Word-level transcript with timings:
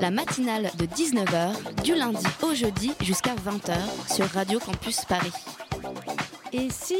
La 0.00 0.10
matinale 0.10 0.70
de 0.78 0.86
19h, 0.86 1.82
du 1.82 1.94
lundi 1.94 2.24
au 2.42 2.54
jeudi 2.54 2.92
jusqu'à 3.00 3.34
20h 3.34 3.74
sur 4.14 4.26
Radio 4.26 4.60
Campus 4.60 5.04
Paris. 5.04 5.32
Et 6.52 6.70
si 6.70 6.96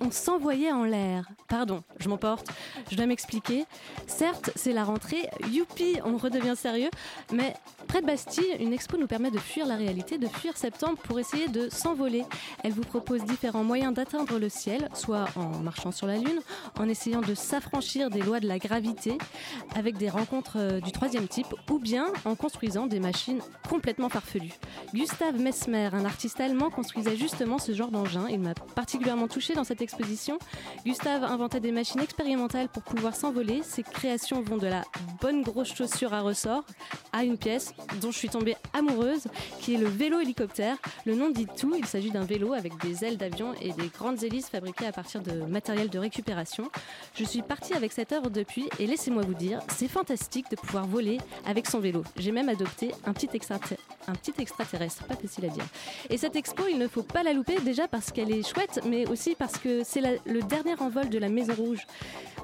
on 0.00 0.10
s'envoyait 0.10 0.72
en 0.72 0.84
l'air? 0.84 1.28
Pardon, 1.48 1.82
je 2.00 2.08
m'emporte, 2.08 2.48
je 2.90 2.96
dois 2.96 3.06
m'expliquer. 3.06 3.66
Certes, 4.06 4.50
c'est 4.56 4.72
la 4.72 4.84
rentrée, 4.84 5.28
youpi, 5.52 5.98
on 6.04 6.16
redevient 6.16 6.56
sérieux, 6.56 6.90
mais 7.32 7.54
près 7.84 8.00
de 8.00 8.06
Bastille, 8.06 8.56
une 8.60 8.72
expo 8.72 8.96
nous 8.96 9.06
permet 9.06 9.30
de 9.30 9.38
fuir 9.38 9.66
la 9.66 9.76
réalité, 9.76 10.18
de 10.18 10.26
fuir 10.26 10.56
septembre 10.56 10.98
pour 11.02 11.18
essayer 11.18 11.48
de 11.48 11.68
s'envoler. 11.70 12.24
Elle 12.62 12.72
vous 12.72 12.82
propose 12.82 13.24
différents 13.24 13.64
moyens 13.64 13.94
d'atteindre 13.94 14.38
le 14.38 14.48
ciel, 14.48 14.88
soit 14.94 15.26
en 15.36 15.58
marchant 15.60 15.92
sur 15.92 16.06
la 16.06 16.16
Lune, 16.16 16.40
en 16.78 16.88
essayant 16.88 17.20
de 17.20 17.34
s'affranchir 17.34 18.10
des 18.10 18.22
lois 18.22 18.40
de 18.40 18.48
la 18.48 18.58
gravité, 18.58 19.18
avec 19.74 19.96
des 19.96 20.08
rencontres 20.08 20.56
euh, 20.56 20.80
du 20.80 20.92
troisième 20.92 21.28
type, 21.28 21.54
ou 21.70 21.78
bien 21.78 22.06
en 22.24 22.34
construisant 22.34 22.86
des 22.86 23.00
machines 23.00 23.40
complètement 23.68 24.08
farfelues. 24.08 24.54
Gustave 24.92 25.38
Mesmer, 25.38 25.90
un 25.92 26.04
artiste 26.04 26.40
allemand, 26.40 26.70
construisait 26.70 27.16
justement 27.16 27.58
ce 27.58 27.72
genre 27.72 27.90
d'engin. 27.90 28.26
Il 28.28 28.40
m'a 28.40 28.54
particulièrement 28.54 29.28
touché 29.28 29.54
dans 29.54 29.64
cette 29.64 29.82
exposition. 29.82 30.38
Gustave 30.84 31.24
inventait 31.24 31.60
des 31.60 31.72
machines 31.72 32.00
expérimentales 32.00 32.68
pour 32.68 32.82
pouvoir 32.82 33.14
s'envoler. 33.14 33.62
Ses 33.62 33.82
créations 33.82 34.42
vont 34.42 34.56
de 34.56 34.66
la 34.66 34.82
bonne 35.20 35.42
grosse 35.42 35.74
chaussure 35.74 36.14
à 36.14 36.20
ressort 36.20 36.64
à 37.12 37.24
une 37.24 37.38
pièce 37.38 37.73
dont 38.00 38.10
je 38.10 38.18
suis 38.18 38.28
tombée 38.28 38.56
amoureuse, 38.72 39.24
qui 39.60 39.74
est 39.74 39.78
le 39.78 39.88
vélo 39.88 40.20
hélicoptère. 40.20 40.76
Le 41.06 41.14
nom 41.14 41.30
dit 41.30 41.46
tout, 41.56 41.74
il 41.76 41.86
s'agit 41.86 42.10
d'un 42.10 42.24
vélo 42.24 42.52
avec 42.52 42.72
des 42.82 43.04
ailes 43.04 43.16
d'avion 43.16 43.54
et 43.60 43.72
des 43.72 43.88
grandes 43.88 44.22
hélices 44.22 44.48
fabriquées 44.48 44.86
à 44.86 44.92
partir 44.92 45.22
de 45.22 45.32
matériel 45.44 45.88
de 45.88 45.98
récupération. 45.98 46.70
Je 47.14 47.24
suis 47.24 47.42
partie 47.42 47.74
avec 47.74 47.92
cette 47.92 48.12
œuvre 48.12 48.30
depuis 48.30 48.68
et 48.78 48.86
laissez-moi 48.86 49.22
vous 49.22 49.34
dire, 49.34 49.60
c'est 49.68 49.88
fantastique 49.88 50.50
de 50.50 50.56
pouvoir 50.56 50.86
voler 50.86 51.18
avec 51.46 51.66
son 51.66 51.80
vélo. 51.80 52.04
J'ai 52.16 52.32
même 52.32 52.48
adopté 52.48 52.92
un 53.04 53.12
petit, 53.12 53.28
extraterrestre, 54.38 55.04
pas 55.04 55.16
facile 55.16 55.46
à 55.46 55.48
dire. 55.48 55.64
Et 56.10 56.18
cette 56.18 56.36
expo, 56.36 56.64
il 56.70 56.78
ne 56.78 56.88
faut 56.88 57.02
pas 57.02 57.22
la 57.22 57.32
louper 57.32 57.60
déjà 57.60 57.88
parce 57.88 58.12
qu'elle 58.12 58.30
est 58.30 58.46
chouette, 58.46 58.80
mais 58.86 59.08
aussi 59.08 59.34
parce 59.34 59.58
que 59.58 59.82
c'est 59.84 60.02
le 60.24 60.42
dernier 60.42 60.74
envol 60.80 61.08
de 61.08 61.18
la 61.18 61.28
Maison 61.28 61.54
Rouge, 61.54 61.86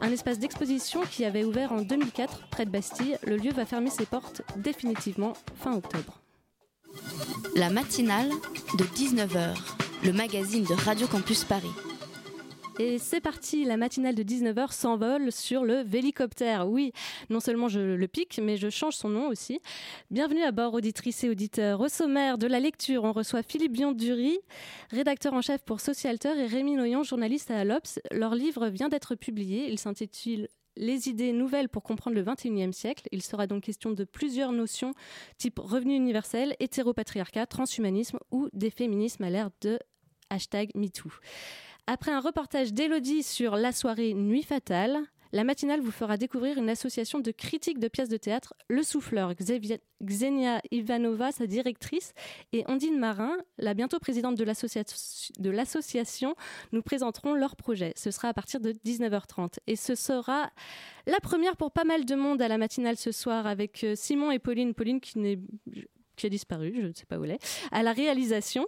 un 0.00 0.10
espace 0.10 0.38
d'exposition 0.38 1.02
qui 1.10 1.24
avait 1.24 1.44
ouvert 1.44 1.72
en 1.72 1.82
2004 1.82 2.48
près 2.50 2.64
de 2.64 2.70
Bastille. 2.70 3.18
Le 3.26 3.36
lieu 3.36 3.50
va 3.52 3.66
fermer 3.66 3.90
ses 3.90 4.06
portes 4.06 4.42
définitivement 4.56 5.19
fin 5.56 5.76
octobre. 5.76 6.20
La 7.54 7.70
matinale 7.70 8.30
de 8.78 8.84
19h, 8.84 9.56
le 10.04 10.12
magazine 10.12 10.64
de 10.64 10.74
Radio 10.74 11.06
Campus 11.06 11.44
Paris. 11.44 11.70
Et 12.78 12.98
c'est 12.98 13.20
parti, 13.20 13.64
la 13.64 13.76
matinale 13.76 14.14
de 14.14 14.22
19h 14.22 14.72
s'envole 14.72 15.30
sur 15.30 15.64
le 15.64 15.82
Vélicoptère. 15.82 16.66
Oui, 16.66 16.92
non 17.28 17.38
seulement 17.38 17.68
je 17.68 17.80
le 17.80 18.08
pique, 18.08 18.40
mais 18.42 18.56
je 18.56 18.70
change 18.70 18.94
son 18.94 19.10
nom 19.10 19.28
aussi. 19.28 19.60
Bienvenue 20.10 20.42
à 20.42 20.50
bord, 20.50 20.72
auditrices 20.72 21.22
et 21.24 21.28
auditeurs. 21.28 21.80
Au 21.80 21.88
sommaire 21.88 22.38
de 22.38 22.46
la 22.46 22.58
lecture, 22.58 23.04
on 23.04 23.12
reçoit 23.12 23.42
Philippe 23.42 23.72
Bion-Dury, 23.72 24.38
rédacteur 24.90 25.34
en 25.34 25.42
chef 25.42 25.62
pour 25.62 25.80
Socialteur, 25.80 26.38
et 26.38 26.46
Rémi 26.46 26.74
Noyon, 26.74 27.02
journaliste 27.02 27.50
à 27.50 27.64
l'Obs. 27.64 27.98
Leur 28.12 28.34
livre 28.34 28.68
vient 28.68 28.88
d'être 28.88 29.14
publié. 29.14 29.70
Il 29.70 29.78
s'intitule 29.78 30.48
les 30.80 31.08
idées 31.08 31.32
nouvelles 31.32 31.68
pour 31.68 31.84
comprendre 31.84 32.16
le 32.16 32.24
21e 32.24 32.72
siècle. 32.72 33.06
Il 33.12 33.22
sera 33.22 33.46
donc 33.46 33.62
question 33.62 33.92
de 33.92 34.04
plusieurs 34.04 34.50
notions 34.50 34.94
type 35.38 35.58
revenu 35.60 35.94
universel, 35.94 36.56
hétéropatriarcat, 36.58 37.46
transhumanisme 37.46 38.18
ou 38.32 38.48
des 38.52 38.70
féminismes 38.70 39.22
à 39.24 39.30
l'ère 39.30 39.50
de 39.60 39.78
hashtag 40.30 40.70
MeToo. 40.74 41.10
Après 41.86 42.10
un 42.10 42.20
reportage 42.20 42.72
d'Elodie 42.72 43.22
sur 43.22 43.56
la 43.56 43.72
soirée 43.72 44.14
Nuit 44.14 44.42
Fatale, 44.42 44.98
la 45.32 45.44
matinale 45.44 45.80
vous 45.80 45.90
fera 45.90 46.16
découvrir 46.16 46.58
une 46.58 46.68
association 46.68 47.20
de 47.20 47.30
critiques 47.30 47.78
de 47.78 47.88
pièces 47.88 48.08
de 48.08 48.16
théâtre, 48.16 48.54
Le 48.68 48.82
Souffleur, 48.82 49.32
Xenia 50.02 50.60
Ivanova, 50.70 51.32
sa 51.32 51.46
directrice, 51.46 52.12
et 52.52 52.64
Ondine 52.68 52.98
Marin, 52.98 53.36
la 53.58 53.74
bientôt 53.74 53.98
présidente 53.98 54.36
de 54.36 55.50
l'association, 55.50 56.34
nous 56.72 56.82
présenteront 56.82 57.34
leur 57.34 57.56
projet. 57.56 57.92
Ce 57.96 58.10
sera 58.10 58.28
à 58.28 58.34
partir 58.34 58.60
de 58.60 58.72
19h30. 58.72 59.58
Et 59.66 59.76
ce 59.76 59.94
sera 59.94 60.50
la 61.06 61.20
première 61.20 61.56
pour 61.56 61.70
pas 61.70 61.84
mal 61.84 62.04
de 62.04 62.14
monde 62.14 62.42
à 62.42 62.48
la 62.48 62.58
matinale 62.58 62.96
ce 62.96 63.12
soir 63.12 63.46
avec 63.46 63.84
euh, 63.84 63.94
Simon 63.94 64.30
et 64.30 64.38
Pauline. 64.38 64.74
Pauline 64.74 65.00
qui 65.00 65.18
n'est 65.18 65.38
qui 66.20 66.26
a 66.26 66.30
disparu, 66.30 66.72
je 66.80 66.86
ne 66.86 66.92
sais 66.92 67.06
pas 67.06 67.18
où 67.18 67.24
elle 67.24 67.32
est, 67.32 67.66
à 67.72 67.82
la 67.82 67.92
réalisation. 67.92 68.66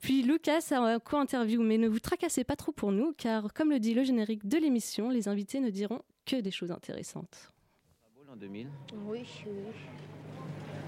Puis 0.00 0.22
Lucas 0.22 0.60
a 0.70 0.78
un 0.78 0.98
co-interview, 0.98 1.62
mais 1.62 1.78
ne 1.78 1.88
vous 1.88 2.00
tracassez 2.00 2.44
pas 2.44 2.56
trop 2.56 2.72
pour 2.72 2.92
nous, 2.92 3.12
car 3.16 3.52
comme 3.52 3.70
le 3.70 3.78
dit 3.78 3.94
le 3.94 4.04
générique 4.04 4.46
de 4.46 4.56
l'émission, 4.58 5.10
les 5.10 5.28
invités 5.28 5.60
ne 5.60 5.70
diront 5.70 6.00
que 6.26 6.40
des 6.40 6.50
choses 6.50 6.70
intéressantes. 6.72 7.52
beau 8.16 8.22
l'an 8.28 8.36
2000 8.36 8.68
Oui, 9.06 9.20
oui. 9.46 9.52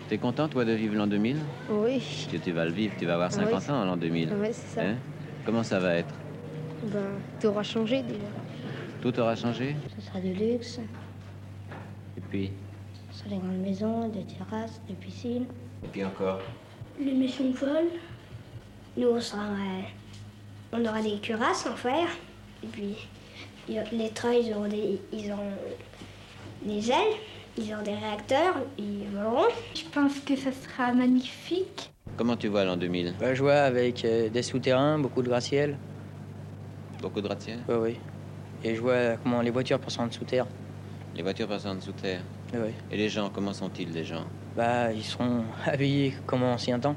T'es 0.08 0.19
content 0.19 0.48
toi 0.48 0.64
de 0.64 0.72
vivre 0.72 0.94
l'an 0.97 1.06
2000 1.06 1.36
Oui, 1.70 2.00
Tu, 2.31 2.38
tu 2.38 2.52
vas 2.52 2.66
le 2.66 2.72
vivre, 2.72 2.94
tu 2.98 3.06
vas 3.06 3.14
avoir 3.14 3.32
50 3.32 3.62
Oui. 3.69 3.70
ans 3.70 3.84
l'an 3.84 3.96
2000. 3.96 4.32
ouais, 4.34 4.52
c'est 4.52 4.75
ça. 4.76 4.82
Hein? 4.82 4.96
Comment 5.46 5.62
ça 5.62 5.78
va 5.81 5.94
être? 5.94 6.14
Ben, 6.84 7.02
tout 7.41 7.46
aura 7.48 7.62
changé 7.62 8.02
déjà. 8.02 8.19
Tout 9.00 9.19
aura 9.19 9.34
changé? 9.34 9.75
Ce 9.96 10.06
sera 10.06 10.20
du 10.20 10.32
luxe, 10.34 10.78
Et 12.16 12.20
puis? 12.20 12.50
Ce 13.10 13.20
sera 13.20 13.31
des 13.31 13.36
grandes 13.36 13.58
maisons, 13.60 14.08
des 14.08 14.25
terrasses, 14.25 14.81
des 14.88 14.94
piscines. 14.94 15.46
Et 15.84 15.88
puis 15.88 16.04
encore 16.04 16.40
Les 16.98 17.12
maisons 17.12 17.52
folles. 17.52 17.90
Nous, 18.96 19.08
on 19.08 19.20
sera. 19.20 19.42
euh, 19.42 19.82
on 20.72 20.84
aura 20.84 21.02
des 21.02 21.18
cuirasses 21.18 21.66
en 21.66 21.76
fer. 21.76 22.06
Et 22.62 22.66
puis, 22.66 22.96
les 23.68 24.10
trains, 24.10 24.32
ils 24.34 24.52
auront 24.54 24.68
des, 24.68 25.00
ils 25.12 25.30
auront 25.32 25.52
des 26.62 26.90
ailes, 26.90 27.16
ils 27.58 27.72
auront 27.74 27.82
des 27.82 27.94
réacteurs, 27.94 28.54
ils 28.78 29.04
voleront. 29.12 29.48
Je 29.74 29.82
pense 29.92 30.18
que 30.20 30.36
ça 30.36 30.50
sera 30.52 30.92
magnifique. 30.92 31.90
Comment 32.16 32.36
tu 32.36 32.48
vois 32.48 32.64
l'an 32.64 32.76
2000 32.76 33.14
Bah, 33.18 33.34
je 33.34 33.42
vois 33.42 33.54
avec 33.62 34.04
euh, 34.04 34.28
des 34.28 34.42
souterrains, 34.42 34.98
beaucoup 34.98 35.22
de 35.22 35.28
gratte-ciel. 35.28 35.76
Beaucoup 37.02 37.20
de 37.20 37.26
gratte-ciel 37.26 37.58
Oui, 37.68 37.74
oui. 37.80 37.96
Et 38.62 38.74
je 38.74 38.80
vois 38.80 39.16
comment 39.22 39.42
les 39.42 39.50
voitures 39.50 39.78
passent 39.78 39.98
en 39.98 40.06
dessous 40.06 40.24
terre. 40.24 40.46
Les 41.16 41.22
voitures 41.22 41.48
passent 41.48 41.66
en 41.66 41.74
dessous 41.74 41.92
terre. 41.92 42.22
Oui, 42.52 42.60
oui. 42.66 42.70
Et 42.90 42.96
les 42.96 43.08
gens, 43.08 43.30
comment 43.30 43.52
sont-ils 43.52 43.90
les 43.90 44.04
gens? 44.04 44.24
Bah, 44.56 44.92
ils 44.92 45.03
seront 45.03 45.42
habillés 45.66 46.15
comme 46.26 46.42
en 46.42 46.53
ancien 46.53 46.78
temps, 46.78 46.97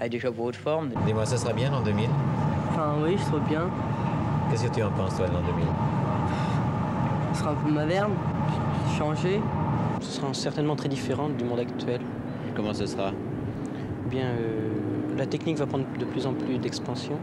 avec 0.00 0.12
des 0.12 0.20
chapeaux 0.20 0.44
haute 0.44 0.56
forme. 0.56 0.90
Dis-moi, 1.06 1.24
ça 1.26 1.36
sera 1.36 1.52
bien 1.52 1.70
l'an 1.70 1.82
2000 1.82 2.08
Enfin, 2.70 2.94
oui, 3.02 3.16
je 3.18 3.24
trouve 3.24 3.40
bien. 3.48 3.68
Qu'est-ce 4.50 4.66
que 4.66 4.74
tu 4.74 4.82
en 4.82 4.90
penses, 4.90 5.16
toi, 5.16 5.28
de 5.28 5.32
l'an 5.32 5.40
2000 5.46 5.64
Ce 7.32 7.38
sera 7.40 7.50
un 7.50 7.54
peu 7.54 7.70
moderne, 7.70 8.12
changé. 8.98 9.40
Ce 10.00 10.20
sera 10.20 10.34
certainement 10.34 10.76
très 10.76 10.88
différent 10.88 11.28
du 11.28 11.44
monde 11.44 11.60
actuel. 11.60 12.00
Comment 12.54 12.74
ce 12.74 12.86
sera? 12.86 13.12
Eh 14.06 14.10
Bien, 14.10 14.26
euh, 14.26 14.68
la 15.16 15.26
technique 15.26 15.56
va 15.56 15.66
prendre 15.66 15.84
de 15.98 16.04
plus 16.04 16.26
en 16.26 16.32
plus 16.32 16.58
d'expansion 16.58 17.18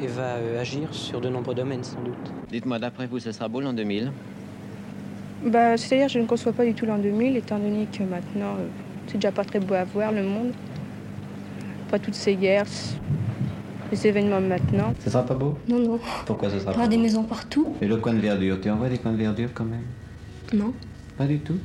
et 0.00 0.06
va 0.06 0.22
euh, 0.36 0.60
agir 0.60 0.88
sur 0.92 1.20
de 1.20 1.28
nombreux 1.28 1.54
domaines 1.54 1.84
sans 1.84 2.00
doute. 2.00 2.32
Dites-moi, 2.50 2.78
d'après 2.78 3.06
vous, 3.06 3.18
ce 3.18 3.30
sera 3.32 3.48
beau 3.48 3.60
l'an 3.60 3.72
2000 3.72 4.10
Bah, 5.46 5.76
C'est-à-dire 5.76 6.08
je 6.08 6.18
ne 6.18 6.26
conçois 6.26 6.52
pas 6.52 6.64
du 6.64 6.74
tout 6.74 6.86
l'an 6.86 6.98
2000, 6.98 7.36
étant 7.36 7.58
donné 7.58 7.86
que 7.86 8.02
maintenant, 8.02 8.54
euh, 8.58 8.66
c'est 9.12 9.18
déjà 9.18 9.30
pas 9.30 9.44
très 9.44 9.60
beau 9.60 9.74
à 9.74 9.84
voir 9.84 10.10
le 10.10 10.22
monde. 10.22 10.52
Pas 11.90 11.98
toutes 11.98 12.14
ces 12.14 12.34
guerres, 12.34 12.64
les 13.90 14.06
événements 14.06 14.40
maintenant. 14.40 14.94
Ce 15.04 15.10
sera 15.10 15.24
pas 15.24 15.34
beau? 15.34 15.58
Non, 15.68 15.78
non. 15.78 16.00
Pourquoi 16.24 16.48
ce 16.48 16.58
sera 16.58 16.72
Il 16.72 16.74
y 16.76 16.78
aura 16.78 16.88
des 16.88 16.96
maisons 16.96 17.24
partout. 17.24 17.76
Et 17.82 17.86
le 17.86 17.98
coin 17.98 18.14
de 18.14 18.20
verdure, 18.20 18.58
tu 18.58 18.70
en 18.70 18.76
vois 18.76 18.88
des 18.88 18.96
coins 18.96 19.12
de 19.12 19.18
verdure 19.18 19.50
quand 19.52 19.66
même? 19.66 19.84
Non. 20.54 20.72
Pas 21.18 21.26
du 21.26 21.40
tout? 21.40 21.58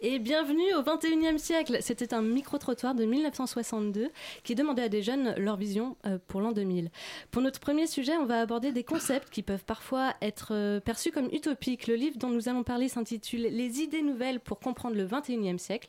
Et 0.00 0.20
bienvenue 0.20 0.74
au 0.74 0.82
21e 0.82 1.38
siècle. 1.38 1.78
C'était 1.80 2.14
un 2.14 2.22
micro-trottoir 2.22 2.94
de 2.94 3.04
1962 3.04 4.10
qui 4.44 4.54
demandait 4.54 4.82
à 4.82 4.88
des 4.88 5.02
jeunes 5.02 5.34
leur 5.36 5.56
vision 5.56 5.96
euh, 6.06 6.18
pour 6.28 6.40
l'an 6.40 6.52
2000. 6.52 6.92
Pour 7.32 7.42
notre 7.42 7.58
premier 7.58 7.88
sujet, 7.88 8.16
on 8.16 8.24
va 8.24 8.40
aborder 8.40 8.70
des 8.70 8.84
concepts 8.84 9.28
qui 9.28 9.42
peuvent 9.42 9.64
parfois 9.64 10.14
être 10.22 10.50
euh, 10.52 10.78
perçus 10.78 11.10
comme 11.10 11.28
utopiques. 11.32 11.88
Le 11.88 11.96
livre 11.96 12.16
dont 12.16 12.28
nous 12.28 12.48
allons 12.48 12.62
parler 12.62 12.88
s'intitule 12.88 13.48
Les 13.50 13.80
idées 13.80 14.02
nouvelles 14.02 14.38
pour 14.38 14.60
comprendre 14.60 14.94
le 14.94 15.04
21e 15.04 15.58
siècle. 15.58 15.88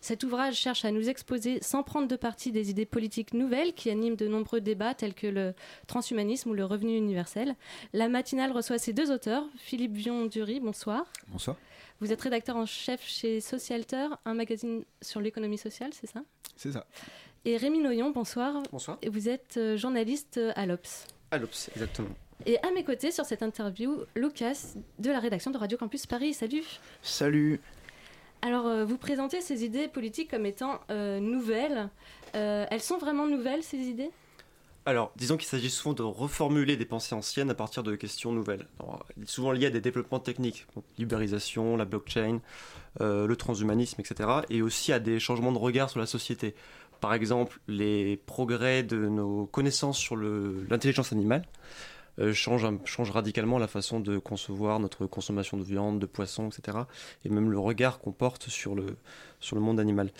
Cet 0.00 0.22
ouvrage 0.22 0.54
cherche 0.54 0.84
à 0.84 0.92
nous 0.92 1.08
exposer 1.08 1.58
sans 1.60 1.82
prendre 1.82 2.06
de 2.06 2.16
parti 2.16 2.52
des 2.52 2.70
idées 2.70 2.86
politiques 2.86 3.34
nouvelles 3.34 3.72
qui 3.72 3.90
animent 3.90 4.14
de 4.14 4.28
nombreux 4.28 4.60
débats 4.60 4.94
tels 4.94 5.14
que 5.14 5.26
le 5.26 5.52
transhumanisme 5.88 6.50
ou 6.50 6.54
le 6.54 6.64
revenu 6.64 6.96
universel. 6.96 7.56
La 7.92 8.08
matinale 8.08 8.52
reçoit 8.52 8.78
ces 8.78 8.92
deux 8.92 9.10
auteurs, 9.10 9.48
Philippe 9.56 9.96
Vion-Dury, 9.96 10.60
bonsoir. 10.60 11.06
bonsoir. 11.26 11.56
Vous 12.00 12.12
êtes 12.12 12.20
rédacteur 12.20 12.56
en 12.56 12.66
chef 12.66 13.04
chez 13.04 13.40
Socialteur, 13.40 14.20
un 14.24 14.34
magazine 14.34 14.84
sur 15.02 15.20
l'économie 15.20 15.58
sociale, 15.58 15.90
c'est 15.92 16.06
ça? 16.06 16.22
C'est 16.56 16.72
ça. 16.72 16.86
Et 17.44 17.56
Rémi 17.56 17.80
Noyon, 17.80 18.10
bonsoir. 18.10 18.62
Bonsoir. 18.70 18.98
Et 19.02 19.08
vous 19.08 19.28
êtes 19.28 19.56
euh, 19.56 19.76
journaliste 19.76 20.40
à 20.54 20.66
l'Obs. 20.66 21.06
À 21.30 21.38
l'Obs, 21.38 21.70
exactement. 21.74 22.14
Et 22.46 22.58
à 22.62 22.70
mes 22.70 22.84
côtés 22.84 23.10
sur 23.10 23.24
cette 23.24 23.42
interview, 23.42 24.04
Lucas 24.14 24.74
de 24.98 25.10
la 25.10 25.18
rédaction 25.18 25.50
de 25.50 25.58
Radio 25.58 25.76
Campus 25.76 26.06
Paris. 26.06 26.34
Salut. 26.34 26.64
Salut. 27.02 27.60
Alors, 28.42 28.66
euh, 28.66 28.84
vous 28.84 28.98
présentez 28.98 29.40
ces 29.40 29.64
idées 29.64 29.88
politiques 29.88 30.30
comme 30.30 30.46
étant 30.46 30.80
euh, 30.90 31.18
nouvelles. 31.18 31.88
Euh, 32.36 32.66
elles 32.70 32.80
sont 32.80 32.98
vraiment 32.98 33.26
nouvelles, 33.26 33.64
ces 33.64 33.78
idées? 33.78 34.10
Alors, 34.88 35.12
disons 35.16 35.36
qu'il 35.36 35.46
s'agit 35.46 35.68
souvent 35.68 35.92
de 35.92 36.02
reformuler 36.02 36.78
des 36.78 36.86
pensées 36.86 37.14
anciennes 37.14 37.50
à 37.50 37.54
partir 37.54 37.82
de 37.82 37.94
questions 37.94 38.32
nouvelles. 38.32 38.66
Souvent 39.26 39.52
liées 39.52 39.66
à 39.66 39.70
des 39.70 39.82
développements 39.82 40.18
techniques, 40.18 40.66
donc, 40.74 40.82
libérisation, 40.96 41.76
la 41.76 41.84
blockchain, 41.84 42.40
euh, 43.02 43.26
le 43.26 43.36
transhumanisme, 43.36 44.00
etc. 44.00 44.30
Et 44.48 44.62
aussi 44.62 44.94
à 44.94 44.98
des 44.98 45.20
changements 45.20 45.52
de 45.52 45.58
regard 45.58 45.90
sur 45.90 46.00
la 46.00 46.06
société. 46.06 46.54
Par 47.02 47.12
exemple, 47.12 47.60
les 47.68 48.16
progrès 48.24 48.82
de 48.82 48.96
nos 48.96 49.44
connaissances 49.44 49.98
sur 49.98 50.16
l'intelligence 50.16 51.12
animale 51.12 51.42
euh, 52.18 52.32
changent 52.32 53.10
radicalement 53.10 53.58
la 53.58 53.68
façon 53.68 54.00
de 54.00 54.18
concevoir 54.18 54.80
notre 54.80 55.06
consommation 55.06 55.56
de 55.56 55.62
viande, 55.62 55.98
de 55.98 56.06
poisson, 56.06 56.48
etc. 56.48 56.78
Et 57.24 57.28
même 57.28 57.50
le 57.50 57.58
regard 57.58 57.98
qu'on 58.00 58.12
porte 58.12 58.48
sur 58.48 58.74
le, 58.74 58.96
sur 59.40 59.56
le 59.56 59.62
monde 59.62 59.80
animal. 59.80 60.10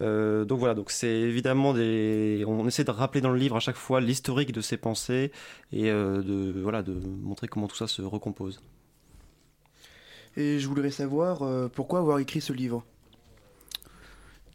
Euh, 0.00 0.44
donc 0.44 0.58
voilà, 0.58 0.74
donc 0.74 0.90
c'est 0.90 1.08
évidemment 1.08 1.72
des. 1.72 2.44
On 2.46 2.66
essaie 2.66 2.84
de 2.84 2.90
rappeler 2.90 3.20
dans 3.20 3.30
le 3.30 3.38
livre 3.38 3.56
à 3.56 3.60
chaque 3.60 3.76
fois 3.76 4.00
l'historique 4.00 4.52
de 4.52 4.60
ces 4.60 4.76
pensées 4.76 5.30
et 5.72 5.90
euh, 5.90 6.22
de, 6.22 6.60
voilà, 6.60 6.82
de 6.82 6.94
montrer 6.94 7.48
comment 7.48 7.68
tout 7.68 7.76
ça 7.76 7.86
se 7.86 8.02
recompose. 8.02 8.60
Et 10.36 10.58
je 10.58 10.66
voudrais 10.66 10.90
savoir 10.90 11.42
euh, 11.42 11.68
pourquoi 11.68 12.00
avoir 12.00 12.18
écrit 12.18 12.40
ce 12.40 12.52
livre? 12.52 12.84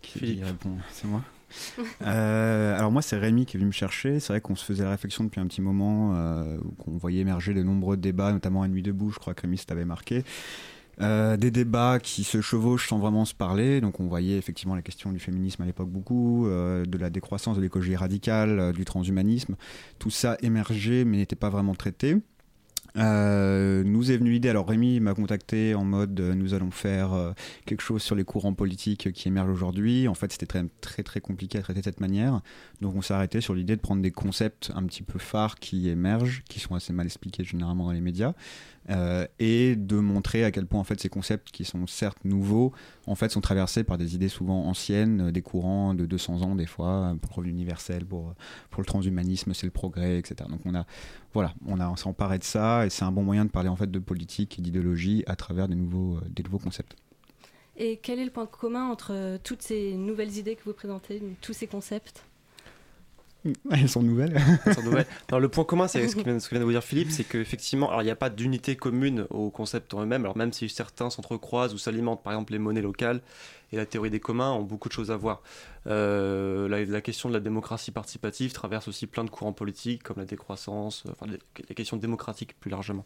Qui 0.01 0.43
répond 0.43 0.77
C'est 0.91 1.07
moi? 1.07 1.21
Euh, 2.01 2.77
alors 2.77 2.91
moi 2.91 3.01
c'est 3.01 3.17
Rémi 3.17 3.45
qui 3.45 3.57
est 3.57 3.59
venu 3.59 3.67
me 3.67 3.73
chercher. 3.73 4.19
C'est 4.19 4.33
vrai 4.33 4.41
qu'on 4.41 4.55
se 4.55 4.63
faisait 4.63 4.83
la 4.83 4.91
réflexion 4.91 5.23
depuis 5.23 5.39
un 5.39 5.47
petit 5.47 5.61
moment, 5.61 6.13
euh, 6.15 6.57
qu'on 6.77 6.97
voyait 6.97 7.21
émerger 7.21 7.53
de 7.53 7.61
nombreux 7.61 7.97
débats, 7.97 8.31
notamment 8.31 8.61
à 8.61 8.67
Nuit 8.67 8.81
debout, 8.81 9.11
je 9.11 9.19
crois 9.19 9.33
que 9.33 9.41
Rémi 9.41 9.57
t'avait 9.57 9.85
marqué. 9.85 10.23
Euh, 11.01 11.37
des 11.37 11.51
débats 11.51 11.99
qui 11.99 12.23
se 12.23 12.41
chevauchent 12.41 12.89
sans 12.89 12.99
vraiment 12.99 13.25
se 13.25 13.33
parler. 13.33 13.81
Donc 13.81 13.99
on 13.99 14.07
voyait 14.07 14.37
effectivement 14.37 14.75
la 14.75 14.81
question 14.81 15.11
du 15.11 15.19
féminisme 15.19 15.61
à 15.63 15.65
l'époque 15.65 15.89
beaucoup, 15.89 16.47
de 16.47 16.97
la 16.97 17.09
décroissance 17.09 17.57
de 17.57 17.61
l'écologie 17.61 17.95
radicale, 17.95 18.73
du 18.73 18.85
transhumanisme. 18.85 19.55
Tout 19.97 20.11
ça 20.11 20.37
émergeait 20.41 21.05
mais 21.05 21.17
n'était 21.17 21.35
pas 21.35 21.49
vraiment 21.49 21.75
traité. 21.75 22.17
Euh, 22.99 23.83
nous 23.85 24.11
est 24.11 24.17
venue 24.17 24.31
l'idée, 24.31 24.49
alors 24.49 24.67
Rémi 24.67 24.99
m'a 24.99 25.13
contacté 25.13 25.73
en 25.73 25.85
mode 25.85 26.19
euh, 26.19 26.35
nous 26.35 26.53
allons 26.53 26.71
faire 26.71 27.13
euh, 27.13 27.31
quelque 27.65 27.81
chose 27.81 28.01
sur 28.01 28.15
les 28.15 28.25
courants 28.25 28.53
politiques 28.53 29.13
qui 29.13 29.27
émergent 29.29 29.51
aujourd'hui. 29.51 30.07
En 30.09 30.13
fait, 30.13 30.31
c'était 30.33 30.45
très, 30.45 30.65
très 30.81 31.03
très 31.03 31.21
compliqué 31.21 31.57
à 31.57 31.61
traiter 31.61 31.79
de 31.79 31.85
cette 31.85 32.01
manière. 32.01 32.41
Donc 32.81 32.95
on 32.95 33.01
s'est 33.01 33.13
arrêté 33.13 33.39
sur 33.39 33.53
l'idée 33.53 33.77
de 33.77 33.81
prendre 33.81 34.01
des 34.01 34.11
concepts 34.11 34.71
un 34.75 34.83
petit 34.83 35.03
peu 35.03 35.17
phares 35.17 35.55
qui 35.55 35.87
émergent, 35.87 36.43
qui 36.49 36.59
sont 36.59 36.75
assez 36.75 36.91
mal 36.91 37.05
expliqués 37.05 37.45
généralement 37.45 37.85
dans 37.85 37.93
les 37.93 38.01
médias, 38.01 38.33
euh, 38.89 39.27
et 39.37 39.75
de 39.75 39.97
montrer 39.97 40.43
à 40.43 40.51
quel 40.51 40.65
point 40.65 40.79
en 40.79 40.83
fait 40.83 40.99
ces 40.99 41.09
concepts 41.09 41.51
qui 41.51 41.63
sont 41.63 41.85
certes 41.85 42.23
nouveaux, 42.23 42.73
en 43.05 43.15
fait 43.15 43.29
sont 43.29 43.41
traversés 43.41 43.83
par 43.83 43.97
des 43.97 44.15
idées 44.15 44.29
souvent 44.29 44.65
anciennes, 44.65 45.27
euh, 45.27 45.31
des 45.31 45.41
courants 45.41 45.93
de 45.93 46.05
200 46.05 46.41
ans 46.41 46.55
des 46.55 46.65
fois, 46.65 47.11
euh, 47.11 47.15
pour 47.15 47.31
le 47.31 47.35
revenu 47.37 47.51
universel, 47.51 48.05
pour, 48.05 48.33
pour 48.71 48.81
le 48.81 48.85
transhumanisme, 48.85 49.53
c'est 49.53 49.67
le 49.67 49.71
progrès, 49.71 50.17
etc. 50.17 50.49
Donc 50.49 50.61
on 50.65 50.73
a, 50.73 50.85
voilà, 51.33 51.53
on 51.67 51.79
a 51.79 51.95
s'est 51.97 52.07
emparé 52.07 52.39
de 52.39 52.43
ça, 52.43 52.85
et 52.85 52.89
c'est 52.89 53.03
un 53.03 53.11
bon 53.11 53.23
moyen 53.23 53.45
de 53.45 53.51
parler 53.51 53.69
en 53.69 53.75
fait 53.75 53.91
de 53.91 53.99
politique 53.99 54.57
et 54.57 54.61
d'idéologie 54.61 55.23
à 55.27 55.35
travers 55.35 55.67
des 55.67 55.75
nouveaux, 55.75 56.19
des 56.29 56.43
nouveaux 56.43 56.59
concepts. 56.59 56.95
Et 57.77 57.97
quel 58.01 58.19
est 58.19 58.25
le 58.25 58.31
point 58.31 58.45
commun 58.45 58.89
entre 58.89 59.37
toutes 59.43 59.61
ces 59.61 59.95
nouvelles 59.95 60.37
idées 60.37 60.55
que 60.55 60.63
vous 60.65 60.73
présentez, 60.73 61.21
tous 61.41 61.53
ces 61.53 61.67
concepts? 61.67 62.23
Elles 63.71 63.89
sont 63.89 64.01
nouvelles. 64.01 64.39
Elles 64.65 64.75
sont 64.75 64.83
nouvelles. 64.83 65.05
Le 65.31 65.47
point 65.47 65.63
commun, 65.63 65.87
c'est 65.87 66.07
ce 66.07 66.11
ce 66.11 66.15
que 66.17 66.23
vient 66.23 66.59
de 66.59 66.65
vous 66.65 66.71
dire 66.71 66.83
Philippe, 66.83 67.11
c'est 67.11 67.23
qu'effectivement, 67.23 67.99
il 68.01 68.05
n'y 68.05 68.11
a 68.11 68.15
pas 68.15 68.29
d'unité 68.29 68.75
commune 68.75 69.25
aux 69.29 69.49
concepts 69.49 69.93
en 69.93 70.01
eux-mêmes. 70.01 70.23
Alors 70.23 70.37
même 70.37 70.53
si 70.53 70.67
certains 70.69 71.09
s'entrecroisent 71.09 71.73
ou 71.73 71.77
s'alimentent, 71.77 72.23
par 72.23 72.33
exemple 72.33 72.53
les 72.53 72.59
monnaies 72.59 72.81
locales 72.81 73.21
et 73.71 73.77
la 73.77 73.85
théorie 73.85 74.09
des 74.09 74.19
communs 74.19 74.51
ont 74.51 74.63
beaucoup 74.63 74.89
de 74.89 74.93
choses 74.93 75.11
à 75.11 75.17
voir. 75.17 75.41
Euh, 75.87 76.67
la, 76.67 77.01
question 77.01 77.29
de 77.29 77.33
la 77.33 77.39
démocratie 77.39 77.91
participative 77.91 78.51
traverse 78.51 78.87
aussi 78.87 79.07
plein 79.07 79.23
de 79.23 79.29
courants 79.29 79.53
politiques 79.53 80.03
comme 80.03 80.17
la 80.17 80.25
décroissance, 80.25 81.03
euh, 81.05 81.11
enfin 81.11 81.31
les, 81.31 81.75
questions 81.75 81.97
démocratiques 81.97 82.59
plus 82.59 82.69
largement. 82.69 83.05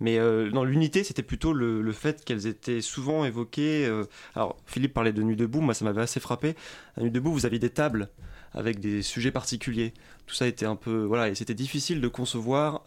Mais 0.00 0.18
euh, 0.18 0.50
dans 0.50 0.64
l'unité, 0.64 1.04
c'était 1.04 1.22
plutôt 1.22 1.52
le, 1.52 1.92
fait 1.92 2.24
qu'elles 2.24 2.46
étaient 2.46 2.80
souvent 2.80 3.24
évoquées. 3.24 3.86
euh, 3.86 4.04
alors 4.34 4.56
Philippe 4.66 4.94
parlait 4.94 5.12
de 5.12 5.22
Nuit 5.22 5.36
debout, 5.36 5.60
moi 5.60 5.74
ça 5.74 5.84
m'avait 5.84 6.02
assez 6.02 6.20
frappé. 6.20 6.54
À 6.96 7.02
Nuit 7.02 7.10
debout, 7.10 7.32
vous 7.32 7.46
aviez 7.46 7.58
des 7.58 7.70
tables 7.70 8.08
avec 8.52 8.80
des 8.80 9.02
sujets 9.02 9.32
particuliers. 9.32 9.92
Tout 10.26 10.34
ça 10.34 10.46
était 10.46 10.66
un 10.66 10.76
peu 10.76 11.04
voilà 11.04 11.28
et 11.28 11.34
c'était 11.34 11.54
difficile 11.54 12.00
de 12.00 12.08
concevoir 12.08 12.82